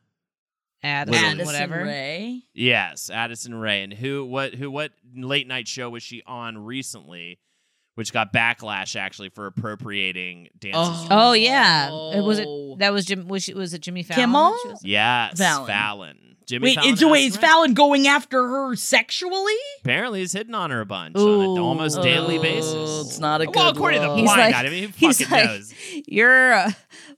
[0.86, 1.84] Addison, Addison whatever.
[1.84, 2.42] Rae.
[2.54, 3.82] Yes, Addison Rae.
[3.82, 7.38] And who what who what late night show was she on recently?
[7.94, 11.06] Which got backlash actually for appropriating dances.
[11.10, 12.46] Oh, oh yeah, it was it.
[12.46, 12.76] Oh.
[12.78, 13.26] That was Jim.
[13.26, 14.22] Was, she, was it Jimmy Fallon?
[14.22, 14.50] Kimmel?
[14.66, 15.66] was- Yes, Fallon.
[15.66, 16.18] Fallon.
[16.46, 17.40] Jimmy Wait, Fallon it's, wait, is Rae?
[17.40, 19.54] Fallon going after her sexually?
[19.80, 23.06] Apparently, he's hitting on her a bunch on an almost daily Oh, basis.
[23.06, 24.18] It's not a good Well, according to the look.
[24.20, 25.74] He's like- guy, I mean, who he's fucking like, knows?
[26.06, 26.76] You're a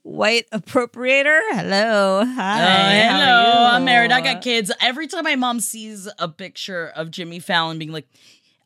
[0.09, 1.39] white appropriator.
[1.51, 3.01] Hello, Oh, hi.
[3.03, 3.65] how hello.
[3.71, 4.11] I'm married.
[4.11, 4.71] I got kids.
[4.81, 8.07] Every time my mom sees a picture of Jimmy Fallon being like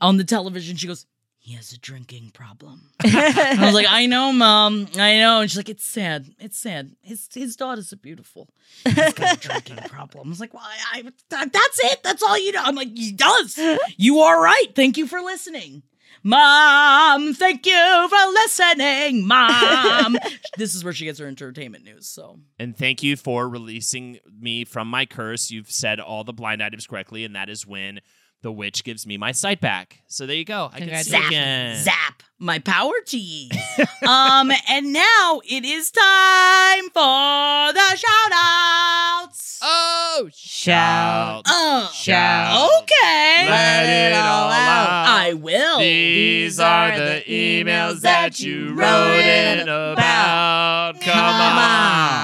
[0.01, 1.05] on the television, she goes,
[1.37, 2.89] he has a drinking problem.
[3.03, 4.87] I was like, I know, mom.
[4.97, 5.41] I know.
[5.41, 6.33] And she's like, it's sad.
[6.39, 6.95] It's sad.
[7.01, 8.47] His his daughters are beautiful.
[8.85, 10.27] He's got a drinking problem.
[10.27, 10.63] I was like, well,
[10.93, 12.01] I, I, that's it.
[12.01, 12.61] That's all you know.
[12.63, 13.59] I'm like, he does.
[13.97, 14.67] You are right.
[14.73, 15.83] Thank you for listening.
[16.21, 20.17] Mom, thank you for listening, Mom.
[20.57, 22.07] this is where she gets her entertainment news.
[22.07, 25.49] So And thank you for releasing me from my curse.
[25.49, 27.99] You've said all the blind items correctly, and that is when
[28.43, 30.01] the witch gives me my sight back.
[30.07, 30.69] So there you go.
[30.71, 31.81] I can see again.
[31.81, 33.49] Zap my power to ye.
[34.07, 39.59] um, and now it is time for the shout outs.
[39.63, 41.43] Oh, Shout.
[41.47, 42.69] Oh, Shout.
[42.81, 43.47] okay.
[43.49, 45.05] Let it all out.
[45.07, 45.79] I will.
[45.79, 50.99] These are the emails that you wrote in about.
[50.99, 52.23] Come on.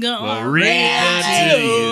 [0.00, 1.91] Go We'll read them to you.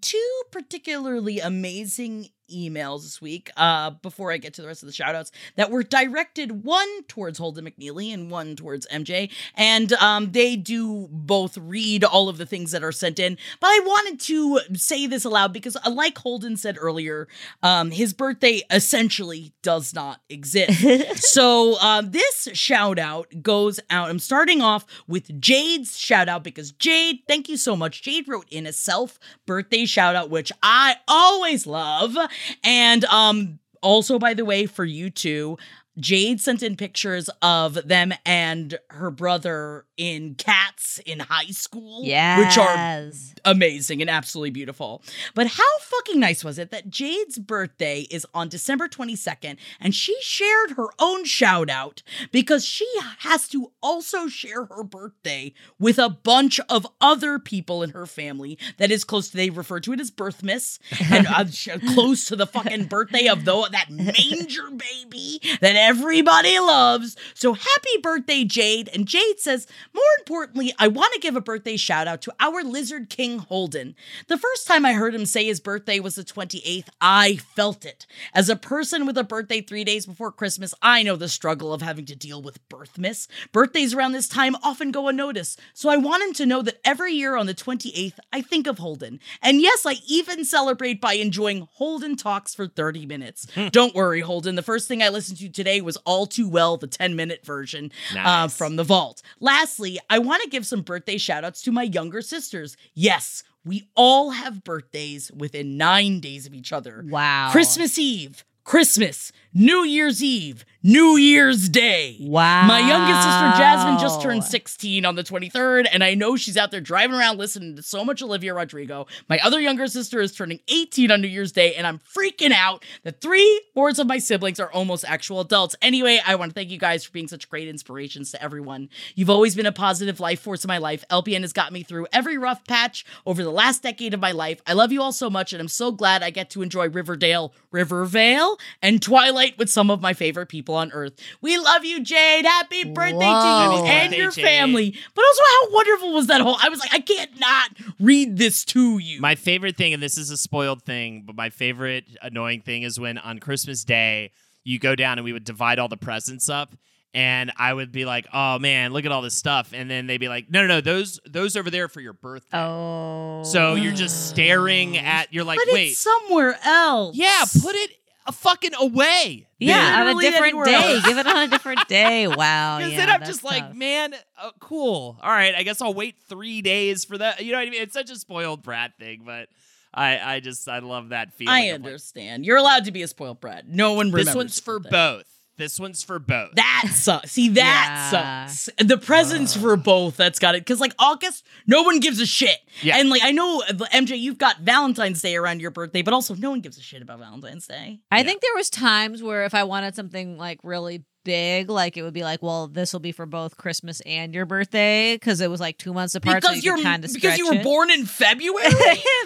[0.00, 3.50] two particularly amazing emails this week.
[3.56, 7.02] Uh, before I get to the rest of the shout outs that were directed one
[7.04, 12.38] towards Holden McNeely and one towards MJ, and um, they do both read all of
[12.38, 13.36] the things that are sent in.
[13.60, 17.28] But I wanted to say this aloud because, uh, like Holden said earlier,
[17.62, 21.16] um, his birthday essentially does not exist.
[21.32, 24.10] so um, this shout out goes out.
[24.10, 28.02] I'm starting off with Jade's shout out because Jade, thank you so much.
[28.02, 32.16] Jade wrote in a self birthday shout out, which I always love.
[32.62, 35.58] And um, also, by the way, for you two,
[35.98, 42.38] Jade sent in pictures of them and her brother in Cats in high school, Yes.
[42.38, 43.10] which are
[43.52, 45.02] amazing and absolutely beautiful.
[45.34, 50.16] But how fucking nice was it that Jade's birthday is on December 22nd and she
[50.20, 52.02] shared her own shout out
[52.32, 52.86] because she
[53.20, 58.58] has to also share her birthday with a bunch of other people in her family
[58.78, 60.78] that is close to, they refer to it as birthmas
[61.10, 61.44] and uh,
[61.94, 67.16] close to the fucking birthday of the, that manger baby that everybody loves.
[67.34, 68.88] So happy birthday, Jade.
[68.92, 69.66] And Jade says,
[69.96, 73.96] more importantly, I want to give a birthday shout out to our Lizard King Holden.
[74.28, 78.06] The first time I heard him say his birthday was the 28th, I felt it.
[78.34, 81.80] As a person with a birthday three days before Christmas, I know the struggle of
[81.80, 83.26] having to deal with birthmas.
[83.52, 87.14] Birthdays around this time often go unnoticed, so I want him to know that every
[87.14, 89.18] year on the 28th, I think of Holden.
[89.40, 93.46] And yes, I even celebrate by enjoying Holden Talks for 30 minutes.
[93.70, 94.56] Don't worry, Holden.
[94.56, 97.90] The first thing I listened to today was All Too Well, the 10 minute version
[98.14, 99.22] uh, from the vault.
[99.40, 102.76] Lastly, I want to give some birthday shout outs to my younger sisters.
[102.94, 107.04] Yes, we all have birthdays within nine days of each other.
[107.08, 107.50] Wow.
[107.52, 112.16] Christmas Eve, Christmas, New Year's Eve, New Year's Day.
[112.20, 112.68] Wow.
[112.68, 116.70] My youngest sister Jasmine just turned 16 on the 23rd, and I know she's out
[116.70, 119.08] there driving around listening to so much Olivia Rodrigo.
[119.28, 122.84] My other younger sister is turning 18 on New Year's Day, and I'm freaking out
[123.02, 125.74] that three fourths of my siblings are almost actual adults.
[125.82, 128.88] Anyway, I want to thank you guys for being such great inspirations to everyone.
[129.16, 131.04] You've always been a positive life force in my life.
[131.10, 134.62] LPN has got me through every rough patch over the last decade of my life.
[134.68, 137.52] I love you all so much, and I'm so glad I get to enjoy Riverdale,
[137.72, 141.14] Rivervale, and Twilight with some of my favorite people on earth.
[141.40, 142.44] We love you, Jade.
[142.44, 143.84] Happy birthday to you Whoa.
[143.86, 144.44] And your Jade.
[144.44, 144.94] family.
[145.14, 146.56] But also, how wonderful was that whole?
[146.62, 149.20] I was like, I can't not read this to you.
[149.20, 153.00] My favorite thing, and this is a spoiled thing, but my favorite annoying thing is
[153.00, 154.30] when on Christmas Day
[154.64, 156.74] you go down and we would divide all the presents up.
[157.14, 160.18] And I would be like, "Oh man, look at all this stuff!" And then they'd
[160.18, 163.42] be like, "No, no, no, those those over there for your birthday." Oh.
[163.42, 165.32] So you're just staring at.
[165.32, 167.16] You're like, Put "Wait, it somewhere else.
[167.16, 167.90] yeah, put it
[168.26, 171.00] a fucking away." Yeah, on a different day.
[171.04, 172.26] Give it on a different day.
[172.26, 172.78] Wow.
[172.78, 175.18] Because yeah, then I'm that's just like, man, uh, cool.
[175.22, 177.44] All right, I guess I'll wait three days for that.
[177.44, 177.82] You know what I mean?
[177.82, 179.48] It's such a spoiled brat thing, but
[179.94, 181.54] I, I just, I love that feeling.
[181.54, 182.44] I of, like, understand.
[182.44, 183.66] You're allowed to be a spoiled brat.
[183.66, 184.26] No one remembers.
[184.26, 184.90] this one's for birthday.
[184.90, 185.35] both.
[185.58, 186.52] This one's for both.
[186.54, 187.32] That sucks.
[187.32, 188.46] See, that Yeah.
[188.46, 188.68] sucks.
[188.78, 190.16] The presents for both.
[190.16, 190.60] That's got it.
[190.60, 192.58] Because like August, no one gives a shit.
[192.82, 192.98] Yeah.
[192.98, 196.34] And like I know uh, MJ, you've got Valentine's Day around your birthday, but also
[196.34, 198.00] no one gives a shit about Valentine's Day.
[198.10, 202.02] I think there was times where if I wanted something like really big, like it
[202.02, 205.50] would be like, well, this will be for both Christmas and your birthday because it
[205.50, 206.36] was like two months apart.
[206.40, 208.70] because so you you're kind of because you were born in February.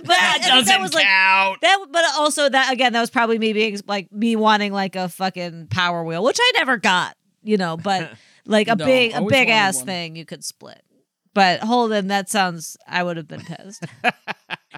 [0.02, 1.60] But that doesn't that was, like, count.
[1.60, 5.08] That, but also that again, that was probably me being like me wanting like a
[5.10, 7.76] fucking Power Wheel, which I never got, you know.
[7.76, 8.10] But
[8.46, 9.86] like a No, big, a big ass one.
[9.86, 10.82] thing you could split.
[11.34, 12.76] But Holden, that sounds.
[12.86, 13.84] I would have been pissed.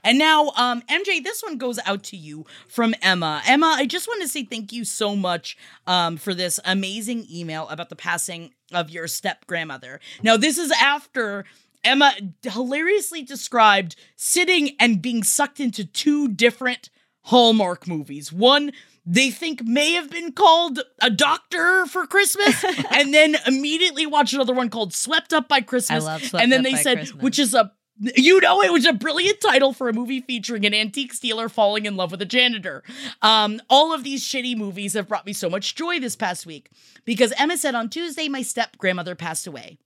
[0.04, 3.42] And now, um, MJ, this one goes out to you from Emma.
[3.46, 5.56] Emma, I just want to say thank you so much
[5.86, 10.00] um, for this amazing email about the passing of your step grandmother.
[10.22, 11.44] Now, this is after
[11.84, 12.12] Emma
[12.42, 16.90] hilariously described sitting and being sucked into two different
[17.26, 18.32] Hallmark movies.
[18.32, 18.72] One
[19.04, 24.54] they think may have been called A Doctor for Christmas, and then immediately watch another
[24.54, 26.04] one called Swept Up by Christmas.
[26.04, 27.22] love Swept and then they said, Christmas.
[27.22, 27.72] which is a
[28.16, 31.86] you know it was a brilliant title for a movie featuring an antique stealer falling
[31.86, 32.82] in love with a janitor.
[33.20, 36.70] Um, all of these shitty movies have brought me so much joy this past week
[37.04, 39.78] because Emma said on Tuesday my step grandmother passed away.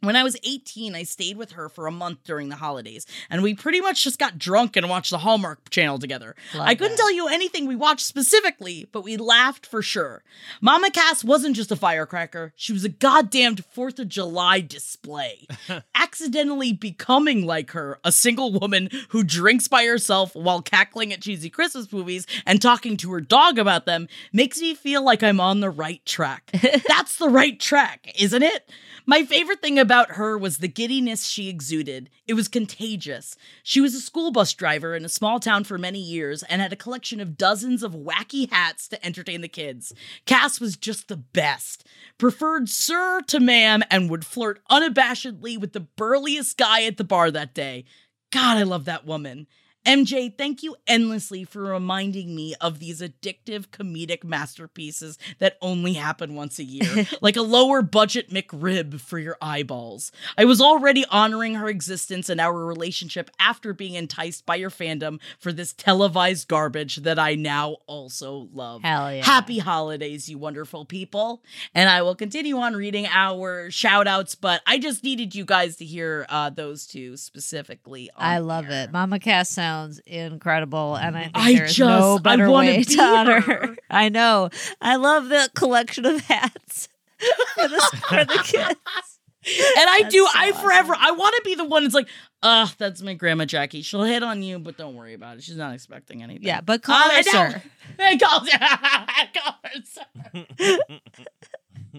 [0.00, 3.42] When I was 18, I stayed with her for a month during the holidays, and
[3.42, 6.36] we pretty much just got drunk and watched the Hallmark channel together.
[6.54, 6.98] Love I couldn't that.
[6.98, 10.22] tell you anything we watched specifically, but we laughed for sure.
[10.60, 15.46] Mama Cass wasn't just a firecracker, she was a goddamned 4th of July display.
[15.94, 21.50] Accidentally becoming like her, a single woman who drinks by herself while cackling at cheesy
[21.50, 25.60] Christmas movies and talking to her dog about them, makes me feel like I'm on
[25.60, 26.50] the right track.
[26.88, 28.70] That's the right track, isn't it?
[29.08, 32.10] My favorite thing about her was the giddiness she exuded.
[32.26, 33.36] It was contagious.
[33.62, 36.74] She was a school bus driver in a small town for many years and had
[36.74, 39.94] a collection of dozens of wacky hats to entertain the kids.
[40.26, 41.86] Cass was just the best.
[42.18, 47.30] Preferred sir to ma'am and would flirt unabashedly with the burliest guy at the bar
[47.30, 47.86] that day.
[48.30, 49.46] God, I love that woman.
[49.88, 56.34] MJ, thank you endlessly for reminding me of these addictive comedic masterpieces that only happen
[56.34, 60.12] once a year, like a lower budget McRib for your eyeballs.
[60.36, 65.20] I was already honoring her existence and our relationship after being enticed by your fandom
[65.38, 68.82] for this televised garbage that I now also love.
[68.82, 69.24] Hell yeah.
[69.24, 71.42] Happy holidays, you wonderful people.
[71.74, 75.76] And I will continue on reading our shout outs, but I just needed you guys
[75.76, 78.10] to hear uh, those two specifically.
[78.14, 78.84] I love air.
[78.84, 78.92] it.
[78.92, 81.86] Mama Cass sounds incredible, and I think I there's no
[82.16, 83.66] just- I better way be to honor her.
[83.68, 83.76] her.
[83.90, 84.50] I know.
[84.80, 86.88] I love the collection of hats
[87.54, 89.18] for the, for the kids.
[89.46, 90.62] And I That's do, so I awesome.
[90.62, 92.08] forever, I want to be the one that's like,
[92.42, 93.80] ugh, that's my grandma Jackie.
[93.82, 95.42] She'll hit on you, but don't worry about it.
[95.44, 96.42] She's not expecting anything.
[96.44, 97.32] Yeah, but call Uh, her no.
[97.32, 97.62] sir.
[98.20, 100.78] Call, call her sir.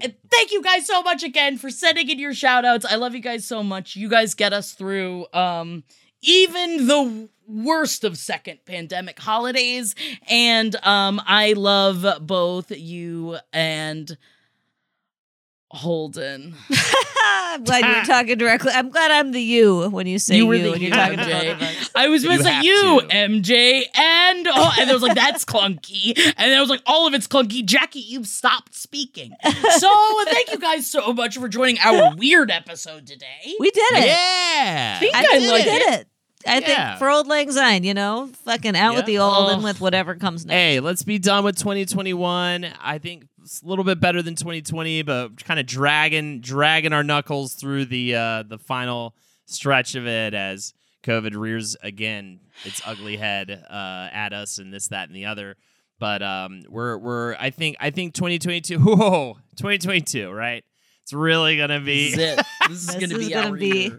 [0.02, 2.86] And Thank you guys so much again for sending in your shout outs.
[2.86, 3.96] I love you guys so much.
[3.96, 5.84] You guys get us through um
[6.22, 9.96] even the worst of second pandemic holidays
[10.30, 14.16] and um I love both you and
[15.72, 16.56] Holden.
[17.24, 18.72] I'm glad you're talking directly.
[18.74, 21.24] I'm glad I'm the you when you say you, were the when you're talking to
[21.24, 21.32] MJ.
[21.32, 21.90] both of us.
[21.96, 23.08] I was You missing have you, to.
[23.08, 27.06] MJ, and oh, and I was like, that's clunky, and then I was like, all
[27.08, 27.64] of it's clunky.
[27.64, 29.34] Jackie, you've stopped speaking.
[29.80, 29.90] So
[30.26, 33.54] thank you guys so much for joining our weird episode today.
[33.60, 34.08] We did it.
[34.08, 35.00] Yeah.
[35.00, 36.08] think I I think we like did it.
[36.48, 36.90] I Yeah.
[36.92, 39.54] think for old lang syne, you know, fucking out with the old Ugh.
[39.56, 40.56] and with whatever comes next.
[40.56, 42.66] Hey, let's be done with 2021.
[42.82, 47.04] I think it's a little bit better than 2020, but kind of dragging dragging our
[47.04, 49.16] knuckles through the uh, the final
[49.48, 54.88] stretch of it as COVID rears again its ugly head uh, at us and this,
[54.90, 55.56] that, and the other.
[56.00, 58.80] But um, we're we're I think I think 2022.
[58.80, 60.64] Whoa, 2022, right?
[61.04, 62.12] It's really gonna be.
[62.12, 62.46] This is it.
[62.70, 63.92] This is This gonna is be gonna our be-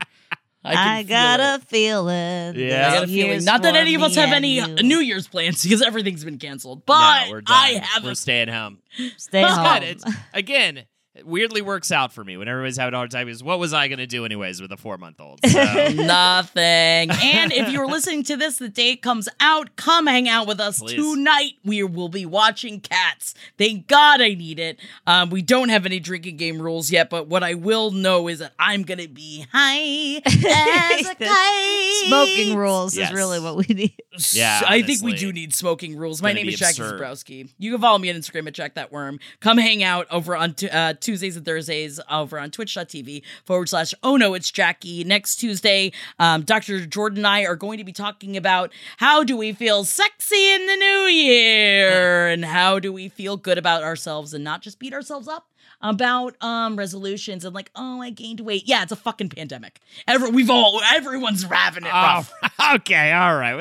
[0.65, 0.73] year.
[0.73, 1.62] I, can feel got it.
[1.62, 2.55] a feeling.
[2.57, 2.89] Yeah.
[2.91, 3.45] I got a feeling.
[3.45, 4.66] Not that any of us have any you.
[4.82, 6.85] New Year's plans because everything's been canceled.
[6.87, 7.57] But no, we're done.
[7.57, 8.78] I have We're a staying home.
[9.16, 9.78] Stay It's home.
[9.81, 9.82] good.
[9.89, 10.05] It's
[10.35, 10.85] again.
[11.20, 13.26] It weirdly works out for me when everybody's having a hard time.
[13.26, 15.40] Because what was I going to do anyways with a four month old?
[15.51, 17.10] So, Nothing.
[17.10, 20.60] And if you're listening to this the day it comes out, come hang out with
[20.60, 20.94] us Please.
[20.94, 21.52] tonight.
[21.64, 23.34] We will be watching Cats.
[23.59, 24.78] Thank God I need it.
[25.06, 28.38] Um, we don't have any drinking game rules yet, but what I will know is
[28.38, 32.06] that I'm gonna be high as a kite.
[32.06, 33.10] Smoking rules Yes.
[33.10, 33.94] is really what we need.
[34.32, 36.22] Yeah, I think we do need smoking rules.
[36.22, 37.01] My name is Jackie absurd.
[37.01, 37.51] Zebrowski.
[37.59, 39.18] You can follow me on Instagram at Jack That Worm.
[39.40, 43.93] Come hang out over on t- uh, Tuesdays and Thursdays over on twitch.tv forward slash
[44.05, 45.03] oh no, it's Jackie.
[45.03, 46.87] Next Tuesday, um, Dr.
[46.87, 50.66] Jordan and I are going to be talking about how do we feel sexy in
[50.66, 54.95] the new year and how do we feel good about ourselves and not just beat
[54.95, 55.49] ourselves up
[55.82, 58.69] about um resolutions and like oh I gained weight.
[58.69, 59.81] Yeah, it's a fucking pandemic.
[60.07, 62.24] Every we've all everyone's having it oh,
[62.77, 63.57] okay, all right.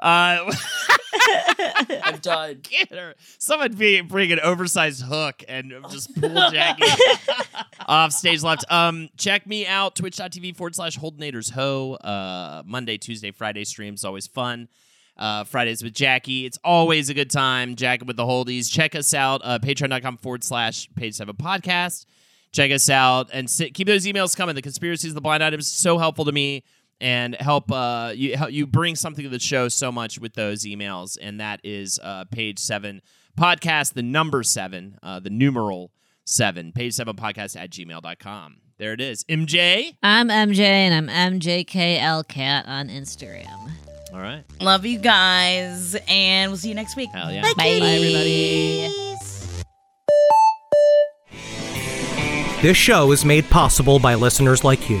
[0.00, 1.98] What is it gonna?
[1.98, 2.60] Uh, I'm done.
[2.62, 3.14] get her.
[3.38, 6.84] Someone be, bring an oversized hook and just pull Jackie
[7.86, 8.64] off stage left.
[8.70, 11.94] Um, check me out twitch.tv forward slash Holdenators Ho.
[11.94, 14.68] Uh, Monday, Tuesday, Friday streams always fun.
[15.16, 16.46] Uh, Fridays with Jackie.
[16.46, 17.76] It's always a good time.
[17.76, 18.70] Jackie with the Holdies.
[18.70, 19.42] Check us out.
[19.44, 22.06] Uh, Patreon.com forward slash page seven podcast.
[22.52, 24.54] Check us out and sit, keep those emails coming.
[24.54, 26.64] The conspiracies, the blind items, so helpful to me
[27.00, 30.64] and help uh, you help you bring something to the show so much with those
[30.64, 31.16] emails.
[31.20, 33.02] And that is uh, page seven
[33.38, 35.92] podcast, the number seven, uh, the numeral
[36.24, 38.56] seven, page seven podcast at gmail.com.
[38.78, 39.24] There it is.
[39.24, 39.96] MJ.
[40.02, 43.72] I'm MJ and I'm MJKLCat on Instagram.
[44.12, 44.42] All right.
[44.60, 47.10] Love you guys, and we'll see you next week.
[47.12, 47.42] Hell yeah.
[47.56, 48.88] Bye, everybody.
[52.60, 55.00] This show is made possible by listeners like you.